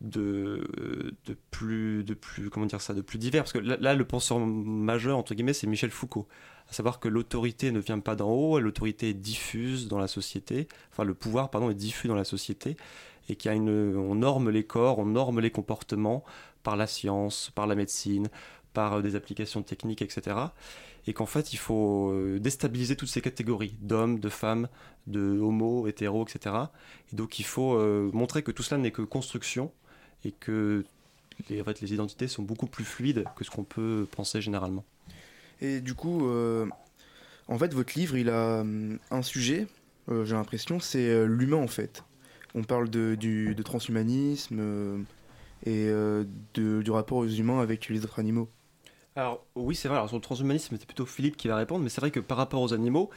de, 0.00 1.14
de 1.24 1.36
plus 1.50 2.04
de 2.04 2.14
plus 2.14 2.50
comment 2.50 2.66
dire 2.66 2.80
ça 2.80 2.94
de 2.94 3.00
plus 3.00 3.18
divers. 3.18 3.42
Parce 3.42 3.52
que 3.52 3.58
là, 3.58 3.94
le 3.94 4.04
penseur 4.04 4.38
majeur 4.38 5.18
entre 5.18 5.34
guillemets 5.34 5.52
c'est 5.52 5.66
Michel 5.66 5.90
Foucault. 5.90 6.28
À 6.68 6.72
savoir 6.72 6.98
que 6.98 7.08
l'autorité 7.08 7.72
ne 7.72 7.80
vient 7.80 7.98
pas 7.98 8.16
d'en 8.16 8.30
haut 8.30 8.58
l'autorité 8.58 9.10
est 9.10 9.14
diffuse 9.14 9.88
dans 9.88 9.98
la 9.98 10.08
société. 10.08 10.68
Enfin 10.92 11.04
le 11.04 11.14
pouvoir 11.14 11.50
pardon 11.50 11.70
est 11.70 11.74
diffus 11.74 12.08
dans 12.08 12.14
la 12.14 12.24
société. 12.24 12.76
Et 13.28 13.36
qu'il 13.36 13.50
y 13.50 13.52
a 13.52 13.56
une 13.56 13.96
on 13.96 14.16
norme 14.16 14.50
les 14.50 14.64
corps 14.64 14.98
on 14.98 15.06
norme 15.06 15.40
les 15.40 15.50
comportements 15.50 16.24
par 16.62 16.76
la 16.76 16.86
science 16.86 17.50
par 17.54 17.66
la 17.66 17.74
médecine 17.74 18.28
par 18.74 18.94
euh, 18.94 19.02
des 19.02 19.16
applications 19.16 19.62
techniques 19.62 20.02
etc 20.02 20.48
et 21.06 21.12
qu'en 21.12 21.26
fait 21.26 21.52
il 21.52 21.58
faut 21.58 22.10
euh, 22.10 22.38
déstabiliser 22.38 22.96
toutes 22.96 23.08
ces 23.08 23.20
catégories 23.20 23.76
d'hommes, 23.80 24.18
de 24.18 24.28
femmes, 24.28 24.68
de 25.06 25.38
homo, 25.38 25.86
hétéros, 25.86 26.26
etc. 26.26 26.56
Et 27.12 27.16
donc 27.16 27.38
il 27.38 27.44
faut 27.44 27.74
euh, 27.74 28.10
montrer 28.12 28.42
que 28.42 28.50
tout 28.50 28.62
cela 28.62 28.80
n'est 28.80 28.90
que 28.90 29.02
construction 29.02 29.72
et 30.24 30.32
que 30.32 30.84
les, 31.48 31.60
en 31.60 31.64
fait, 31.64 31.80
les 31.80 31.92
identités 31.92 32.28
sont 32.28 32.42
beaucoup 32.42 32.66
plus 32.66 32.84
fluides 32.84 33.24
que 33.36 33.44
ce 33.44 33.50
qu'on 33.50 33.64
peut 33.64 34.06
penser 34.10 34.40
généralement. 34.40 34.84
Et 35.60 35.80
du 35.80 35.94
coup, 35.94 36.26
euh, 36.28 36.66
en 37.48 37.58
fait, 37.58 37.72
votre 37.74 37.98
livre, 37.98 38.16
il 38.16 38.30
a 38.30 38.60
hum, 38.60 38.98
un 39.10 39.22
sujet, 39.22 39.66
j'ai 40.08 40.34
l'impression, 40.34 40.80
c'est 40.80 41.26
l'humain 41.26 41.56
en 41.56 41.68
fait. 41.68 42.04
On 42.54 42.62
parle 42.62 42.88
de, 42.90 43.14
du, 43.14 43.54
de 43.54 43.62
transhumanisme 43.62 45.04
et 45.64 45.86
de, 45.86 46.82
du 46.82 46.90
rapport 46.90 47.18
aux 47.18 47.26
humains 47.26 47.60
avec 47.60 47.88
les 47.88 48.04
autres 48.04 48.18
animaux. 48.18 48.48
Alors 49.16 49.46
oui, 49.54 49.76
c'est 49.76 49.88
vrai, 49.88 49.96
alors 49.96 50.08
sur 50.08 50.16
le 50.16 50.22
transhumanisme, 50.22 50.76
c'est 50.78 50.86
plutôt 50.86 51.06
Philippe 51.06 51.36
qui 51.36 51.48
va 51.48 51.56
répondre, 51.56 51.82
mais 51.84 51.88
c'est 51.88 52.00
vrai 52.00 52.10
que 52.10 52.20
par 52.20 52.36
rapport 52.36 52.60
aux 52.60 52.74
animaux, 52.74 53.10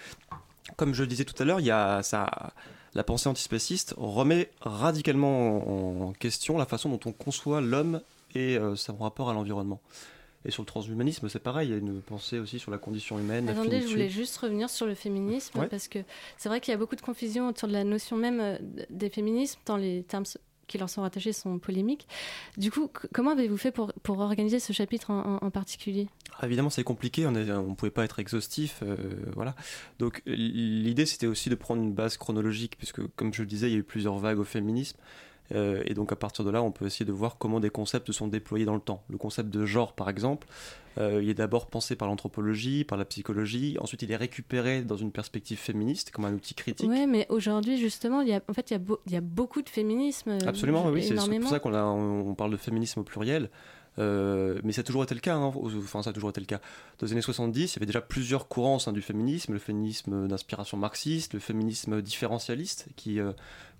comme 0.76 0.94
je 0.94 1.02
le 1.02 1.08
disais 1.08 1.26
tout 1.26 1.42
à 1.42 1.46
l'heure, 1.46 1.60
il 1.60 1.66
y 1.66 1.72
a 1.72 2.04
ça, 2.04 2.54
la 2.98 3.04
pensée 3.04 3.30
antispéciste 3.30 3.94
remet 3.96 4.50
radicalement 4.60 6.08
en 6.08 6.14
question 6.14 6.58
la 6.58 6.66
façon 6.66 6.90
dont 6.90 7.00
on 7.06 7.12
conçoit 7.12 7.62
l'homme 7.62 8.02
et 8.34 8.58
euh, 8.58 8.76
son 8.76 8.98
rapport 8.98 9.30
à 9.30 9.34
l'environnement. 9.34 9.80
Et 10.46 10.52
sur 10.52 10.64
le 10.64 10.66
transhumanisme, 10.66 11.30
c'est 11.30 11.40
pareil, 11.40 11.68
il 11.68 11.72
y 11.72 11.76
a 11.76 11.78
une 11.78 12.02
pensée 12.02 12.40
aussi 12.40 12.58
sur 12.58 12.72
la 12.72 12.80
condition 12.80 13.20
humaine. 13.20 13.50
Attendez, 13.50 13.82
je 13.82 13.88
voulais 13.88 14.10
juste 14.10 14.36
revenir 14.38 14.72
sur 14.72 14.88
le 14.88 14.96
féminisme, 14.96 15.68
parce 15.70 15.88
que 15.88 16.00
c'est 16.38 16.50
vrai 16.50 16.60
qu'il 16.60 16.72
y 16.72 16.76
a 16.76 16.78
beaucoup 16.78 16.96
de 16.96 17.02
confusion 17.02 17.50
autour 17.50 17.68
de 17.68 17.74
la 17.74 17.84
notion 17.84 18.18
même 18.18 18.40
euh, 18.40 18.58
des 18.90 19.12
féminismes, 19.12 19.60
dans 19.68 19.78
les 19.78 20.02
termes 20.02 20.26
qui 20.68 20.78
leur 20.78 20.90
sont 20.90 21.02
rattachés 21.02 21.34
sont 21.34 21.60
polémiques. 21.60 22.08
Du 22.58 22.72
coup, 22.72 22.90
comment 23.14 23.32
avez-vous 23.32 23.58
fait 23.58 23.72
pour, 23.72 23.94
pour, 24.04 24.20
organiser 24.20 24.60
ce 24.60 24.74
chapitre 24.74 25.12
en, 25.12 25.50
particulier? 25.50 26.08
Ah, 26.40 26.46
Évidemment, 26.46 26.70
c'est 26.70 26.84
compliqué, 26.84 27.26
on 27.26 27.32
ne 27.32 27.76
pouvait 27.76 27.92
pas 27.92 28.04
être 28.04 28.20
exhaustif. 28.20 28.82
Euh, 28.84 28.96
voilà. 29.34 29.56
Donc 30.00 30.22
l'idée, 30.26 31.06
c'était 31.06 31.28
aussi 31.28 31.50
de 31.50 31.56
prendre 31.56 31.82
une 31.82 31.94
base 31.94 32.18
chronologique, 32.18 32.78
puisque 32.78 33.06
comme 33.16 33.34
je 33.34 33.42
le 33.42 33.48
disais, 33.48 33.70
il 33.70 33.74
y 33.74 33.76
a 33.76 33.80
eu 33.80 33.84
plusieurs 33.84 34.18
vagues 34.18 34.40
au 34.40 34.44
féminisme. 34.44 34.98
Euh, 35.56 35.82
et 35.86 35.94
donc 35.94 36.12
à 36.12 36.16
partir 36.16 36.44
de 36.44 36.50
là, 36.50 36.62
on 36.62 36.72
peut 36.72 36.86
essayer 36.86 37.06
de 37.06 37.12
voir 37.12 37.38
comment 37.38 37.60
des 37.60 37.70
concepts 37.70 38.12
sont 38.12 38.28
déployés 38.28 38.66
dans 38.66 38.76
le 38.76 38.82
temps. 38.82 39.04
Le 39.10 39.18
concept 39.18 39.50
de 39.50 39.66
genre, 39.66 39.94
par 39.94 40.10
exemple, 40.10 40.48
euh, 40.98 41.22
il 41.22 41.30
est 41.30 41.36
d'abord 41.36 41.68
pensé 41.68 41.96
par 41.96 42.08
l'anthropologie, 42.08 42.84
par 42.84 42.98
la 42.98 43.06
psychologie, 43.06 43.78
ensuite 43.80 44.02
il 44.02 44.12
est 44.12 44.16
récupéré 44.16 44.82
dans 44.82 44.98
une 44.98 45.12
perspective 45.12 45.58
féministe 45.58 46.12
comme 46.12 46.26
un 46.26 46.34
outil 46.34 46.54
critique. 46.54 46.90
Oui, 46.90 47.06
mais 47.08 47.26
aujourd'hui 47.30 47.78
justement, 47.78 48.22
il 48.22 48.30
y 48.30 48.34
a, 48.34 48.42
en 48.48 48.54
fait, 48.54 48.72
il 48.72 48.74
y 48.74 48.78
a, 48.78 48.82
il 49.06 49.12
y 49.14 49.16
a 49.16 49.22
beaucoup 49.22 49.62
de 49.62 49.70
féminisme. 49.70 50.32
Euh, 50.32 50.40
Absolument, 50.48 50.88
oui, 50.88 51.04
c'est 51.04 51.16
pour 51.16 51.50
ça 51.50 51.60
qu'on 51.60 51.74
on 51.74 52.36
parle 52.36 52.52
de 52.52 52.58
féminisme 52.58 53.02
au 53.02 53.04
pluriel. 53.04 53.50
mais 53.98 54.72
ça 54.72 54.82
a 54.82 54.84
toujours 54.84 55.04
été 55.04 55.16
le 55.16 55.22
cas, 55.22 55.36
hein. 55.36 55.54
enfin 55.56 56.04
ça 56.04 56.10
a 56.10 56.14
toujours 56.14 56.32
été 56.32 56.42
le 56.42 56.48
cas. 56.48 56.60
Dans 57.00 57.06
les 57.06 57.14
années 57.14 57.22
70, 57.22 57.74
il 57.74 57.76
y 57.76 57.80
avait 57.80 57.86
déjà 57.86 58.02
plusieurs 58.02 58.48
courants 58.48 58.78
du 58.92 59.02
féminisme, 59.02 59.54
le 59.54 59.60
féminisme 59.60 60.28
d'inspiration 60.28 60.78
marxiste, 60.78 61.36
le 61.36 61.40
féminisme 61.40 62.02
différentialiste, 62.02 62.88
qui 62.96 63.20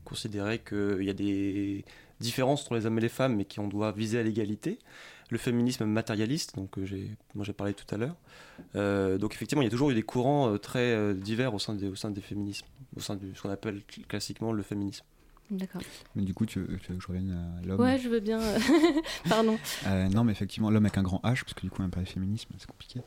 considérer 0.08 0.60
qu'il 0.60 1.04
y 1.04 1.10
a 1.10 1.14
des 1.14 1.84
différences 2.20 2.64
entre 2.64 2.76
les 2.76 2.86
hommes 2.86 2.98
et 2.98 3.02
les 3.02 3.10
femmes, 3.10 3.36
mais 3.36 3.46
qu'on 3.46 3.68
doit 3.68 3.92
viser 3.92 4.20
à 4.20 4.24
l'égalité. 4.24 4.80
Le 5.30 5.38
féminisme 5.38 5.86
matérialiste, 5.86 6.56
donc 6.56 6.82
j'ai, 6.84 7.12
moi 7.36 7.44
j'ai 7.44 7.52
parlé 7.52 7.74
tout 7.74 7.94
à 7.94 7.98
l'heure. 7.98 8.16
Euh, 8.76 9.18
donc 9.18 9.34
effectivement, 9.34 9.62
il 9.62 9.66
y 9.66 9.68
a 9.68 9.72
toujours 9.72 9.90
eu 9.90 9.96
des 9.96 10.04
courants 10.04 10.54
euh, 10.54 10.58
très 10.58 10.94
euh, 10.94 11.14
divers 11.14 11.54
au 11.54 11.60
sein 11.60 11.74
des, 11.74 11.90
au 11.90 11.96
sein 11.96 12.12
des 12.12 12.22
féminismes, 12.22 12.66
au 12.96 13.02
sein 13.02 13.18
de 13.18 13.34
ce 13.36 13.42
qu'on 13.42 13.50
appelle 13.50 13.82
classiquement 14.08 14.54
le 14.54 14.64
féminisme. 14.64 15.04
D'accord. 15.50 15.82
Mais 16.16 16.24
du 16.24 16.34
coup, 16.34 16.46
tu, 16.46 16.60
veux 16.60 16.78
que 16.78 17.00
je 17.00 17.08
revienne 17.08 17.32
à 17.32 17.66
l'homme 17.66 17.80
Ouais, 17.80 17.98
je 17.98 18.10
veux 18.10 18.20
bien. 18.20 18.40
Pardon. 19.30 19.58
non, 20.12 20.24
mais 20.24 20.32
effectivement, 20.32 20.70
l'homme 20.70 20.86
avec 20.86 20.98
un 20.98 21.04
grand 21.04 21.20
H, 21.24 21.44
parce 21.44 21.54
que 21.54 21.62
du 21.62 21.70
coup, 21.70 21.82
on 21.82 21.90
parle 21.90 22.06
féminisme, 22.06 22.50
c'est 22.58 22.68
compliqué. 22.68 23.02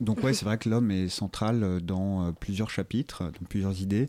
donc, 0.00 0.22
ouais, 0.22 0.34
c'est 0.34 0.44
vrai 0.44 0.58
que 0.58 0.68
l'homme 0.68 0.90
est 0.90 1.08
central 1.08 1.80
dans 1.82 2.32
plusieurs 2.32 2.70
chapitres, 2.70 3.24
dans 3.24 3.46
plusieurs 3.48 3.80
idées. 3.80 4.08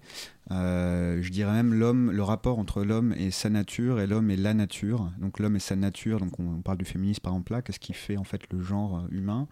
Euh, 0.49 1.21
je 1.21 1.29
dirais 1.29 1.53
même 1.53 1.73
l'homme, 1.73 2.11
le 2.11 2.23
rapport 2.23 2.59
entre 2.59 2.83
l'homme 2.83 3.13
et 3.13 3.31
sa 3.31 3.49
nature 3.49 4.01
et 4.01 4.07
l'homme 4.07 4.31
et 4.31 4.37
la 4.37 4.53
nature. 4.53 5.11
Donc 5.19 5.39
l'homme 5.39 5.55
et 5.55 5.59
sa 5.59 5.75
nature. 5.75 6.19
Donc 6.19 6.39
on, 6.39 6.61
parle 6.61 6.77
du 6.77 6.85
féminisme 6.85 7.21
par 7.21 7.33
exemple 7.33 7.53
là. 7.53 7.61
Qu'est-ce 7.61 7.79
qui 7.79 7.93
fait 7.93 8.17
en 8.17 8.23
fait 8.23 8.41
le 8.51 8.61
genre 8.61 9.05
humain, 9.11 9.47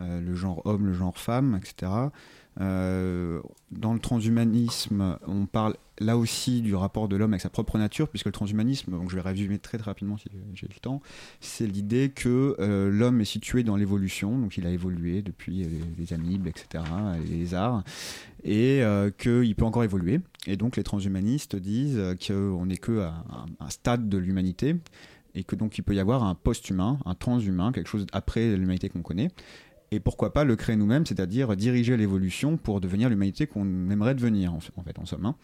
euh, 0.00 0.20
le 0.20 0.34
genre 0.34 0.62
homme, 0.66 0.86
le 0.86 0.92
genre 0.92 1.16
femme, 1.18 1.58
etc. 1.60 1.92
Euh, 2.60 3.40
dans 3.72 3.92
le 3.92 3.98
transhumanisme, 3.98 5.18
on 5.26 5.46
parle 5.46 5.76
là 5.98 6.16
aussi 6.16 6.60
du 6.60 6.74
rapport 6.74 7.08
de 7.08 7.16
l'homme 7.16 7.32
avec 7.32 7.40
sa 7.40 7.50
propre 7.50 7.78
nature, 7.78 8.08
puisque 8.08 8.26
le 8.26 8.32
transhumanisme, 8.32 8.92
donc 8.92 9.10
je 9.10 9.16
vais 9.16 9.20
résumer 9.20 9.58
très, 9.58 9.78
rapidement 9.78 10.16
si 10.16 10.28
j'ai 10.54 10.68
le 10.68 10.80
temps, 10.80 11.00
c'est 11.40 11.66
l'idée 11.66 12.10
que 12.14 12.56
l'homme 12.90 13.20
est 13.20 13.24
situé 13.24 13.62
dans 13.62 13.76
l'évolution, 13.76 14.38
donc 14.38 14.56
il 14.56 14.66
a 14.66 14.70
évolué 14.70 15.22
depuis 15.22 15.66
les, 15.98 16.12
amibes, 16.12 16.46
etc., 16.46 16.84
les 17.28 17.36
lézards, 17.36 17.84
et 18.44 18.82
euh, 18.82 19.10
qu'il 19.10 19.54
peut 19.54 19.64
encore 19.64 19.84
évoluer. 19.84 20.20
Et 20.46 20.56
donc 20.56 20.76
les 20.76 20.82
transhumanistes 20.82 21.56
disent 21.56 22.00
qu'on 22.26 22.66
n'est 22.66 22.76
que 22.76 23.00
à 23.00 23.24
un, 23.60 23.70
stade 23.70 24.08
de 24.08 24.18
l'humanité 24.18 24.76
et 25.34 25.42
que 25.42 25.56
donc 25.56 25.78
il 25.78 25.82
peut 25.82 25.94
y 25.94 26.00
avoir 26.00 26.22
un 26.22 26.34
post-humain, 26.34 26.98
un 27.04 27.14
transhumain, 27.14 27.72
quelque 27.72 27.88
chose 27.88 28.06
après 28.12 28.56
l'humanité 28.56 28.88
qu'on 28.88 29.02
connaît. 29.02 29.30
Et 29.94 30.00
pourquoi 30.00 30.32
pas 30.32 30.42
le 30.42 30.56
créer 30.56 30.74
nous-mêmes, 30.74 31.06
c'est-à-dire 31.06 31.54
diriger 31.56 31.96
l'évolution 31.96 32.56
pour 32.56 32.80
devenir 32.80 33.08
l'humanité 33.08 33.46
qu'on 33.46 33.90
aimerait 33.90 34.16
devenir, 34.16 34.52
en 34.52 34.58
fait, 34.58 34.98
en 34.98 35.06
somme. 35.06 35.24
Hein. 35.24 35.36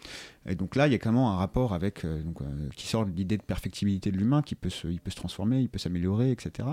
Et 0.45 0.55
donc 0.55 0.75
là, 0.75 0.87
il 0.87 0.91
y 0.91 0.95
a 0.95 0.99
même 0.99 1.31
un 1.31 1.37
rapport 1.37 1.73
avec, 1.73 2.03
euh, 2.03 2.21
euh, 2.41 2.69
qui 2.75 2.85
sort 2.85 3.05
l'idée 3.05 3.37
de 3.37 3.43
perfectibilité 3.43 4.11
de 4.11 4.17
l'humain, 4.17 4.41
qui 4.41 4.55
peut 4.55 4.69
se, 4.69 4.87
il 4.87 4.99
peut 4.99 5.11
se 5.11 5.15
transformer, 5.15 5.61
il 5.61 5.69
peut 5.69 5.79
s'améliorer, 5.79 6.31
etc. 6.31 6.67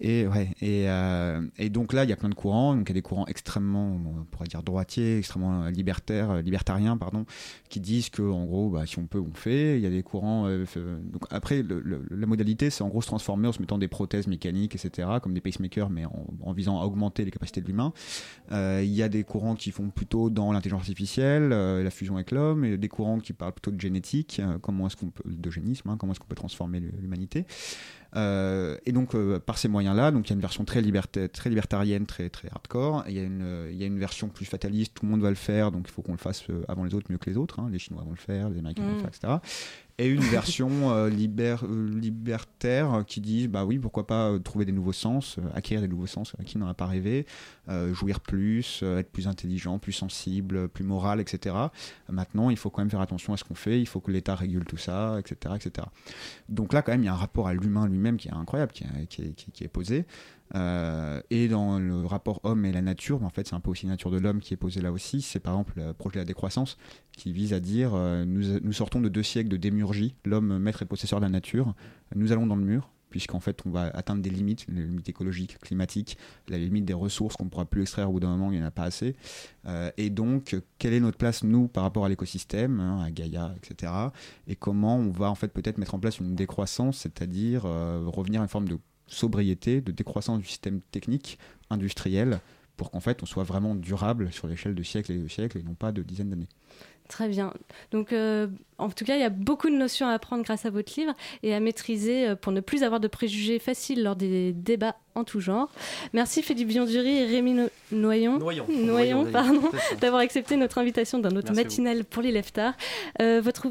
Et, 0.00 0.26
ouais, 0.28 0.50
euh, 0.62 1.40
et, 1.58 1.70
donc 1.70 1.92
là, 1.92 2.04
il 2.04 2.10
y 2.10 2.12
a 2.12 2.16
plein 2.16 2.28
de 2.28 2.34
courants. 2.34 2.76
Donc 2.76 2.88
il 2.88 2.90
y 2.90 2.92
a 2.92 2.94
des 2.94 3.02
courants 3.02 3.26
extrêmement, 3.26 3.96
on 3.96 4.24
pourrait 4.24 4.46
dire 4.46 4.62
droitiers, 4.62 5.18
extrêmement 5.18 5.66
libertaires, 5.66 6.30
euh, 6.30 6.42
libertariens, 6.42 6.96
pardon, 6.96 7.26
qui 7.68 7.80
disent 7.80 8.08
que 8.08 8.22
en 8.22 8.44
gros, 8.44 8.70
bah, 8.70 8.86
si 8.86 8.98
on 8.98 9.06
peut, 9.06 9.20
on 9.20 9.32
fait. 9.34 9.76
Il 9.76 9.82
y 9.82 9.86
a 9.86 9.90
des 9.90 10.02
courants. 10.02 10.46
Euh, 10.46 10.64
donc 11.02 11.22
après, 11.30 11.64
la 11.64 12.26
modalité, 12.26 12.70
c'est 12.70 12.82
en 12.82 12.88
gros 12.88 13.02
se 13.02 13.08
transformer 13.08 13.48
en 13.48 13.52
se 13.52 13.60
mettant 13.60 13.78
des 13.78 13.88
prothèses 13.88 14.28
mécaniques, 14.28 14.74
etc., 14.74 15.08
comme 15.22 15.34
des 15.34 15.40
pacemakers, 15.40 15.90
mais 15.90 16.04
en, 16.04 16.52
visant 16.52 16.80
à 16.80 16.84
augmenter 16.84 17.24
les 17.24 17.30
capacités 17.30 17.60
de 17.60 17.66
l'humain. 17.66 17.92
il 18.50 18.84
y 18.84 19.02
a 19.02 19.08
des 19.08 19.24
courants 19.24 19.54
qui 19.54 19.70
font 19.70 19.90
plutôt 19.90 20.30
dans 20.30 20.52
l'intelligence 20.52 20.80
artificielle, 20.80 21.48
la 21.48 21.90
fusion 21.90 22.16
avec 22.16 22.30
l'homme, 22.30 22.64
et 22.64 22.76
des 22.76 22.88
courants 22.88 23.18
qui 23.18 23.32
parlent 23.32 23.52
plutôt 23.52 23.70
de 23.70 23.80
génétique, 23.80 24.40
comment 24.62 24.86
est-ce 24.86 24.96
qu'on 24.96 25.10
peut, 25.10 25.24
d'eugénisme, 25.26 25.90
hein, 25.90 25.96
comment 25.98 26.12
est-ce 26.12 26.20
qu'on 26.20 26.26
peut 26.26 26.34
transformer 26.34 26.80
l'humanité. 26.80 27.46
Euh, 28.16 28.76
et 28.86 28.92
donc, 28.92 29.14
euh, 29.14 29.38
par 29.38 29.58
ces 29.58 29.68
moyens-là, 29.68 30.10
donc 30.10 30.26
il 30.26 30.30
y 30.30 30.32
a 30.32 30.36
une 30.36 30.40
version 30.40 30.64
très, 30.64 30.82
très 31.28 31.50
libertarienne, 31.50 32.06
très, 32.06 32.28
très 32.30 32.48
hardcore. 32.48 33.04
Il 33.08 33.14
y, 33.14 33.18
a 33.18 33.22
une, 33.22 33.68
il 33.70 33.76
y 33.76 33.84
a 33.84 33.86
une 33.86 33.98
version 33.98 34.28
plus 34.28 34.46
fataliste, 34.46 34.94
tout 34.94 35.06
le 35.06 35.10
monde 35.10 35.20
va 35.20 35.30
le 35.30 35.36
faire, 35.36 35.70
donc 35.70 35.86
il 35.88 35.92
faut 35.92 36.02
qu'on 36.02 36.12
le 36.12 36.18
fasse 36.18 36.44
euh, 36.50 36.62
avant 36.68 36.84
les 36.84 36.94
autres, 36.94 37.10
mieux 37.10 37.18
que 37.18 37.28
les 37.28 37.36
autres. 37.36 37.60
Hein. 37.60 37.68
Les 37.70 37.78
Chinois 37.78 38.02
vont 38.02 38.10
le 38.10 38.16
faire, 38.16 38.48
les 38.48 38.58
Américains 38.58 38.82
vont 38.82 38.92
le 38.92 38.96
mm. 38.96 39.00
faire, 39.00 39.08
etc 39.08 39.38
et 39.98 40.06
une 40.06 40.20
version 40.30 40.90
euh, 40.92 41.10
euh, 41.10 42.00
libertaire 42.00 43.04
qui 43.06 43.20
dit 43.20 43.48
bah 43.48 43.64
oui 43.64 43.78
pourquoi 43.78 44.06
pas 44.06 44.30
euh, 44.30 44.38
trouver 44.38 44.64
des 44.64 44.72
nouveaux 44.72 44.92
sens 44.92 45.38
acquérir 45.54 45.82
des 45.82 45.88
nouveaux 45.88 46.06
sens 46.06 46.32
qui 46.46 46.58
n'en 46.58 46.68
a 46.68 46.74
pas 46.74 46.86
rêvé 46.86 47.26
jouir 47.92 48.20
plus 48.20 48.82
être 48.82 49.10
plus 49.10 49.28
intelligent 49.28 49.78
plus 49.78 49.92
sensible 49.92 50.68
plus 50.68 50.84
moral 50.84 51.20
etc 51.20 51.54
maintenant 52.08 52.48
il 52.50 52.56
faut 52.56 52.70
quand 52.70 52.80
même 52.80 52.90
faire 52.90 53.00
attention 53.00 53.32
à 53.34 53.36
ce 53.36 53.44
qu'on 53.44 53.54
fait 53.54 53.80
il 53.80 53.86
faut 53.86 54.00
que 54.00 54.10
l'État 54.10 54.34
régule 54.34 54.64
tout 54.64 54.78
ça 54.78 55.18
etc 55.18 55.54
etc 55.56 55.86
donc 56.48 56.72
là 56.72 56.82
quand 56.82 56.92
même 56.92 57.02
il 57.02 57.06
y 57.06 57.08
a 57.08 57.12
un 57.12 57.16
rapport 57.16 57.48
à 57.48 57.52
l'humain 57.52 57.86
lui-même 57.86 58.16
qui 58.16 58.28
est 58.28 58.32
incroyable 58.32 58.72
qui, 58.72 58.84
qui, 59.08 59.34
qui 59.34 59.64
est 59.64 59.68
posé 59.68 60.06
euh, 60.54 61.20
et 61.30 61.48
dans 61.48 61.78
le 61.78 62.04
rapport 62.06 62.40
homme 62.44 62.64
et 62.64 62.72
la 62.72 62.82
nature, 62.82 63.20
mais 63.20 63.26
en 63.26 63.30
fait 63.30 63.46
c'est 63.46 63.54
un 63.54 63.60
peu 63.60 63.70
aussi 63.70 63.86
la 63.86 63.92
nature 63.92 64.10
de 64.10 64.18
l'homme 64.18 64.40
qui 64.40 64.54
est 64.54 64.58
posée 64.58 64.80
là 64.80 64.92
aussi, 64.92 65.22
c'est 65.22 65.40
par 65.40 65.54
exemple 65.54 65.74
le 65.76 65.92
projet 65.92 66.14
de 66.14 66.20
la 66.20 66.24
décroissance 66.24 66.78
qui 67.16 67.32
vise 67.32 67.52
à 67.52 67.60
dire 67.60 67.92
nous, 68.26 68.60
nous 68.60 68.72
sortons 68.72 69.00
de 69.00 69.08
deux 69.08 69.22
siècles 69.22 69.48
de 69.48 69.56
démurgie, 69.56 70.14
l'homme 70.24 70.58
maître 70.58 70.82
et 70.82 70.86
possesseur 70.86 71.20
de 71.20 71.24
la 71.24 71.30
nature, 71.30 71.74
nous 72.14 72.32
allons 72.32 72.46
dans 72.46 72.56
le 72.56 72.64
mur, 72.64 72.90
puisqu'en 73.10 73.40
fait 73.40 73.60
on 73.66 73.70
va 73.70 73.86
atteindre 73.94 74.22
des 74.22 74.30
limites, 74.30 74.66
les 74.68 74.82
limites 74.82 75.08
écologiques, 75.08 75.58
climatiques, 75.58 76.18
la 76.48 76.58
limite 76.58 76.84
des 76.84 76.94
ressources 76.94 77.36
qu'on 77.36 77.44
ne 77.44 77.50
pourra 77.50 77.64
plus 77.64 77.82
extraire 77.82 78.08
au 78.08 78.12
bout 78.12 78.20
d'un 78.20 78.28
moment, 78.28 78.50
il 78.50 78.58
n'y 78.58 78.64
en 78.64 78.66
a 78.66 78.70
pas 78.70 78.84
assez. 78.84 79.16
Euh, 79.66 79.90
et 79.96 80.10
donc, 80.10 80.56
quelle 80.78 80.92
est 80.92 81.00
notre 81.00 81.18
place, 81.18 81.44
nous, 81.44 81.68
par 81.68 81.82
rapport 81.82 82.04
à 82.04 82.08
l'écosystème, 82.08 82.80
hein, 82.80 83.02
à 83.02 83.10
Gaïa, 83.10 83.54
etc. 83.56 83.92
Et 84.46 84.56
comment 84.56 84.96
on 84.96 85.10
va 85.10 85.30
en 85.30 85.34
fait 85.34 85.48
peut-être 85.48 85.78
mettre 85.78 85.94
en 85.94 85.98
place 85.98 86.18
une 86.18 86.34
décroissance, 86.34 86.98
c'est-à-dire 86.98 87.62
euh, 87.64 88.04
revenir 88.06 88.40
à 88.40 88.44
une 88.44 88.48
forme 88.48 88.68
de 88.68 88.78
sobriété, 89.08 89.80
de 89.80 89.92
décroissance 89.92 90.38
du 90.38 90.46
système 90.46 90.80
technique, 90.90 91.38
industriel, 91.70 92.40
pour 92.76 92.90
qu'en 92.90 93.00
fait 93.00 93.22
on 93.22 93.26
soit 93.26 93.44
vraiment 93.44 93.74
durable 93.74 94.32
sur 94.32 94.46
l'échelle 94.46 94.74
de 94.74 94.82
siècles 94.82 95.12
et 95.12 95.18
de 95.18 95.28
siècles 95.28 95.58
et 95.58 95.62
non 95.62 95.74
pas 95.74 95.92
de 95.92 96.02
dizaines 96.02 96.30
d'années. 96.30 96.48
Très 97.08 97.26
bien. 97.28 97.54
Donc, 97.90 98.12
euh, 98.12 98.48
en 98.76 98.90
tout 98.90 99.06
cas, 99.06 99.16
il 99.16 99.20
y 99.20 99.24
a 99.24 99.30
beaucoup 99.30 99.70
de 99.70 99.74
notions 99.74 100.06
à 100.06 100.12
apprendre 100.12 100.44
grâce 100.44 100.66
à 100.66 100.70
votre 100.70 100.92
livre 100.98 101.14
et 101.42 101.54
à 101.54 101.60
maîtriser 101.60 102.28
euh, 102.28 102.36
pour 102.36 102.52
ne 102.52 102.60
plus 102.60 102.82
avoir 102.82 103.00
de 103.00 103.08
préjugés 103.08 103.58
faciles 103.58 104.02
lors 104.02 104.14
des 104.14 104.52
débats 104.52 104.96
en 105.14 105.24
tout 105.24 105.40
genre. 105.40 105.70
Merci 106.12 106.42
Philippe 106.42 106.68
Bionduri 106.68 107.16
et 107.16 107.24
Rémi 107.24 107.54
no 107.54 107.68
Noyon, 107.92 108.38
Noyon. 108.38 108.66
Noyon, 108.68 108.86
Noyon, 108.86 109.32
pardon, 109.32 109.62
c'est 109.72 109.78
ça. 109.78 109.96
d'avoir 109.96 110.20
accepté 110.20 110.56
notre 110.56 110.76
invitation 110.78 111.18
dans 111.18 111.30
notre 111.30 111.54
Merci 111.54 111.80
matinale 111.80 112.04
pour 112.04 112.22
les 112.22 112.30
leftards. 112.30 112.74
Euh, 113.22 113.40
votre 113.42 113.66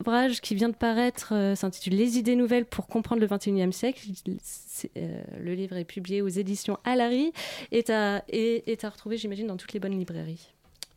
ouvrage 0.00 0.40
qui 0.40 0.54
vient 0.54 0.68
de 0.68 0.74
paraître 0.74 1.34
euh, 1.34 1.54
s'intitule 1.54 1.94
Les 1.94 2.18
idées 2.18 2.36
nouvelles 2.36 2.64
pour 2.64 2.86
comprendre 2.86 3.20
le 3.20 3.26
21e 3.26 3.72
siècle. 3.72 4.00
Euh, 4.96 5.22
le 5.38 5.54
livre 5.54 5.76
est 5.76 5.84
publié 5.84 6.22
aux 6.22 6.28
éditions 6.28 6.78
Alary 6.84 7.32
et 7.70 7.84
est 7.90 8.84
à, 8.84 8.90
retrouver, 8.90 9.16
j'imagine, 9.16 9.46
dans 9.46 9.56
toutes 9.56 9.72
les 9.72 9.80
bonnes 9.80 9.98
librairies. 9.98 10.48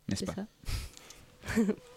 N'est-ce 0.10 0.26
C'est 0.26 0.34
pas 0.34 0.46
ça? 1.56 1.64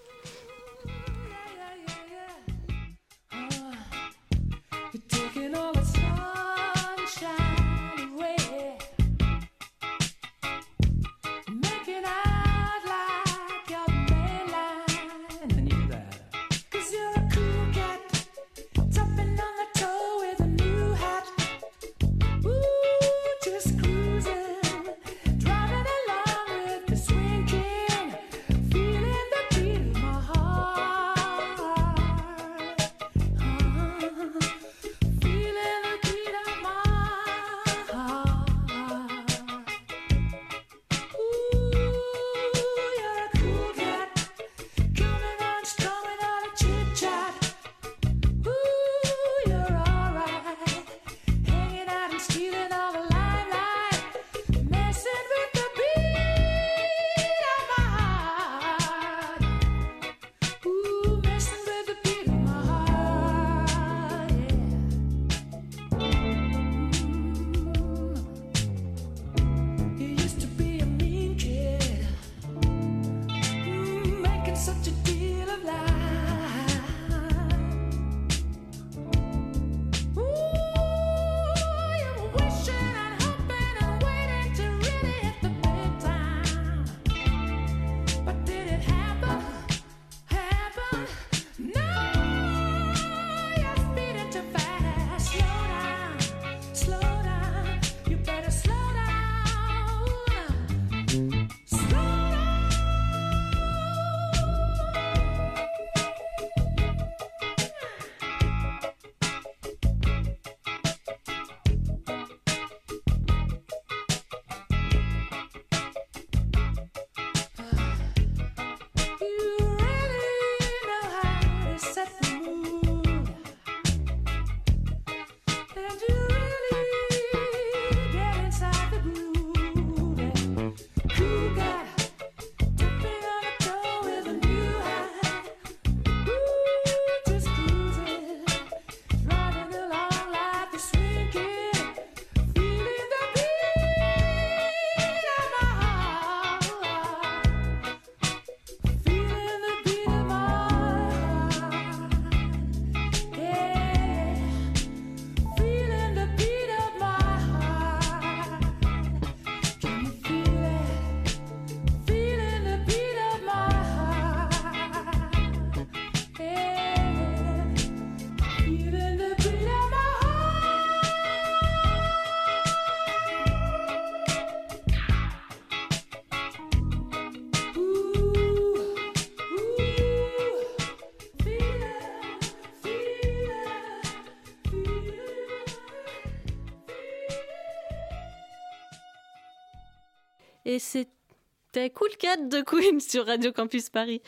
Et 190.76 190.78
c'était 190.78 191.88
Cool 191.88 192.10
Cat 192.18 192.36
de 192.36 192.60
Queen 192.60 193.00
sur 193.00 193.24
Radio 193.24 193.50
Campus 193.50 193.88
Paris. 193.88 194.20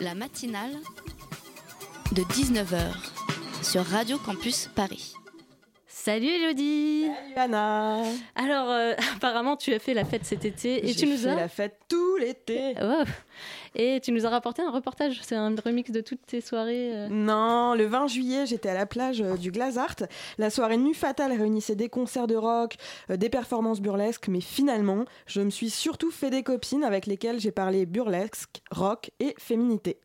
La 0.00 0.16
matinale 0.16 0.72
de 2.10 2.22
19h 2.22 2.92
sur 3.62 3.84
Radio 3.84 4.18
Campus 4.18 4.68
Paris. 4.74 5.14
Salut 6.04 6.26
Elodie 6.26 7.04
Salut 7.04 7.34
Anna 7.36 8.02
Alors, 8.34 8.68
euh, 8.70 8.94
apparemment, 9.14 9.56
tu 9.56 9.72
as 9.72 9.78
fait 9.78 9.94
la 9.94 10.04
fête 10.04 10.24
cet 10.24 10.44
été 10.44 10.90
et 10.90 10.94
tu 10.96 11.06
nous 11.06 11.16
fait 11.16 11.28
as... 11.28 11.36
la 11.36 11.46
fête 11.46 11.78
tout 11.88 12.16
l'été 12.16 12.74
Oh. 12.82 13.04
Et 13.76 14.00
tu 14.02 14.10
nous 14.10 14.26
as 14.26 14.28
rapporté 14.28 14.62
un 14.62 14.72
reportage, 14.72 15.20
c'est 15.22 15.36
un 15.36 15.54
remix 15.64 15.92
de 15.92 16.00
toutes 16.00 16.26
tes 16.26 16.40
soirées. 16.40 16.90
euh. 16.92 17.08
Non, 17.08 17.74
le 17.74 17.86
20 17.86 18.08
juillet, 18.08 18.46
j'étais 18.46 18.70
à 18.70 18.74
la 18.74 18.84
plage 18.84 19.20
euh, 19.22 19.36
du 19.36 19.52
Glazart. 19.52 19.94
La 20.38 20.50
soirée 20.50 20.76
Nuit 20.76 20.92
Fatale 20.92 21.38
réunissait 21.38 21.76
des 21.76 21.88
concerts 21.88 22.26
de 22.26 22.34
rock, 22.34 22.74
des 23.08 23.28
performances 23.28 23.80
burlesques, 23.80 24.26
mais 24.26 24.40
finalement, 24.40 25.04
je 25.26 25.40
me 25.40 25.50
suis 25.50 25.70
surtout 25.70 26.10
fait 26.10 26.30
des 26.30 26.42
copines 26.42 26.82
avec 26.82 27.06
lesquelles 27.06 27.38
j'ai 27.38 27.52
parlé 27.52 27.86
burlesque, 27.86 28.60
rock 28.72 29.12
et 29.20 29.36
féminité. 29.38 30.00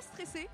Stressé. 0.00 0.48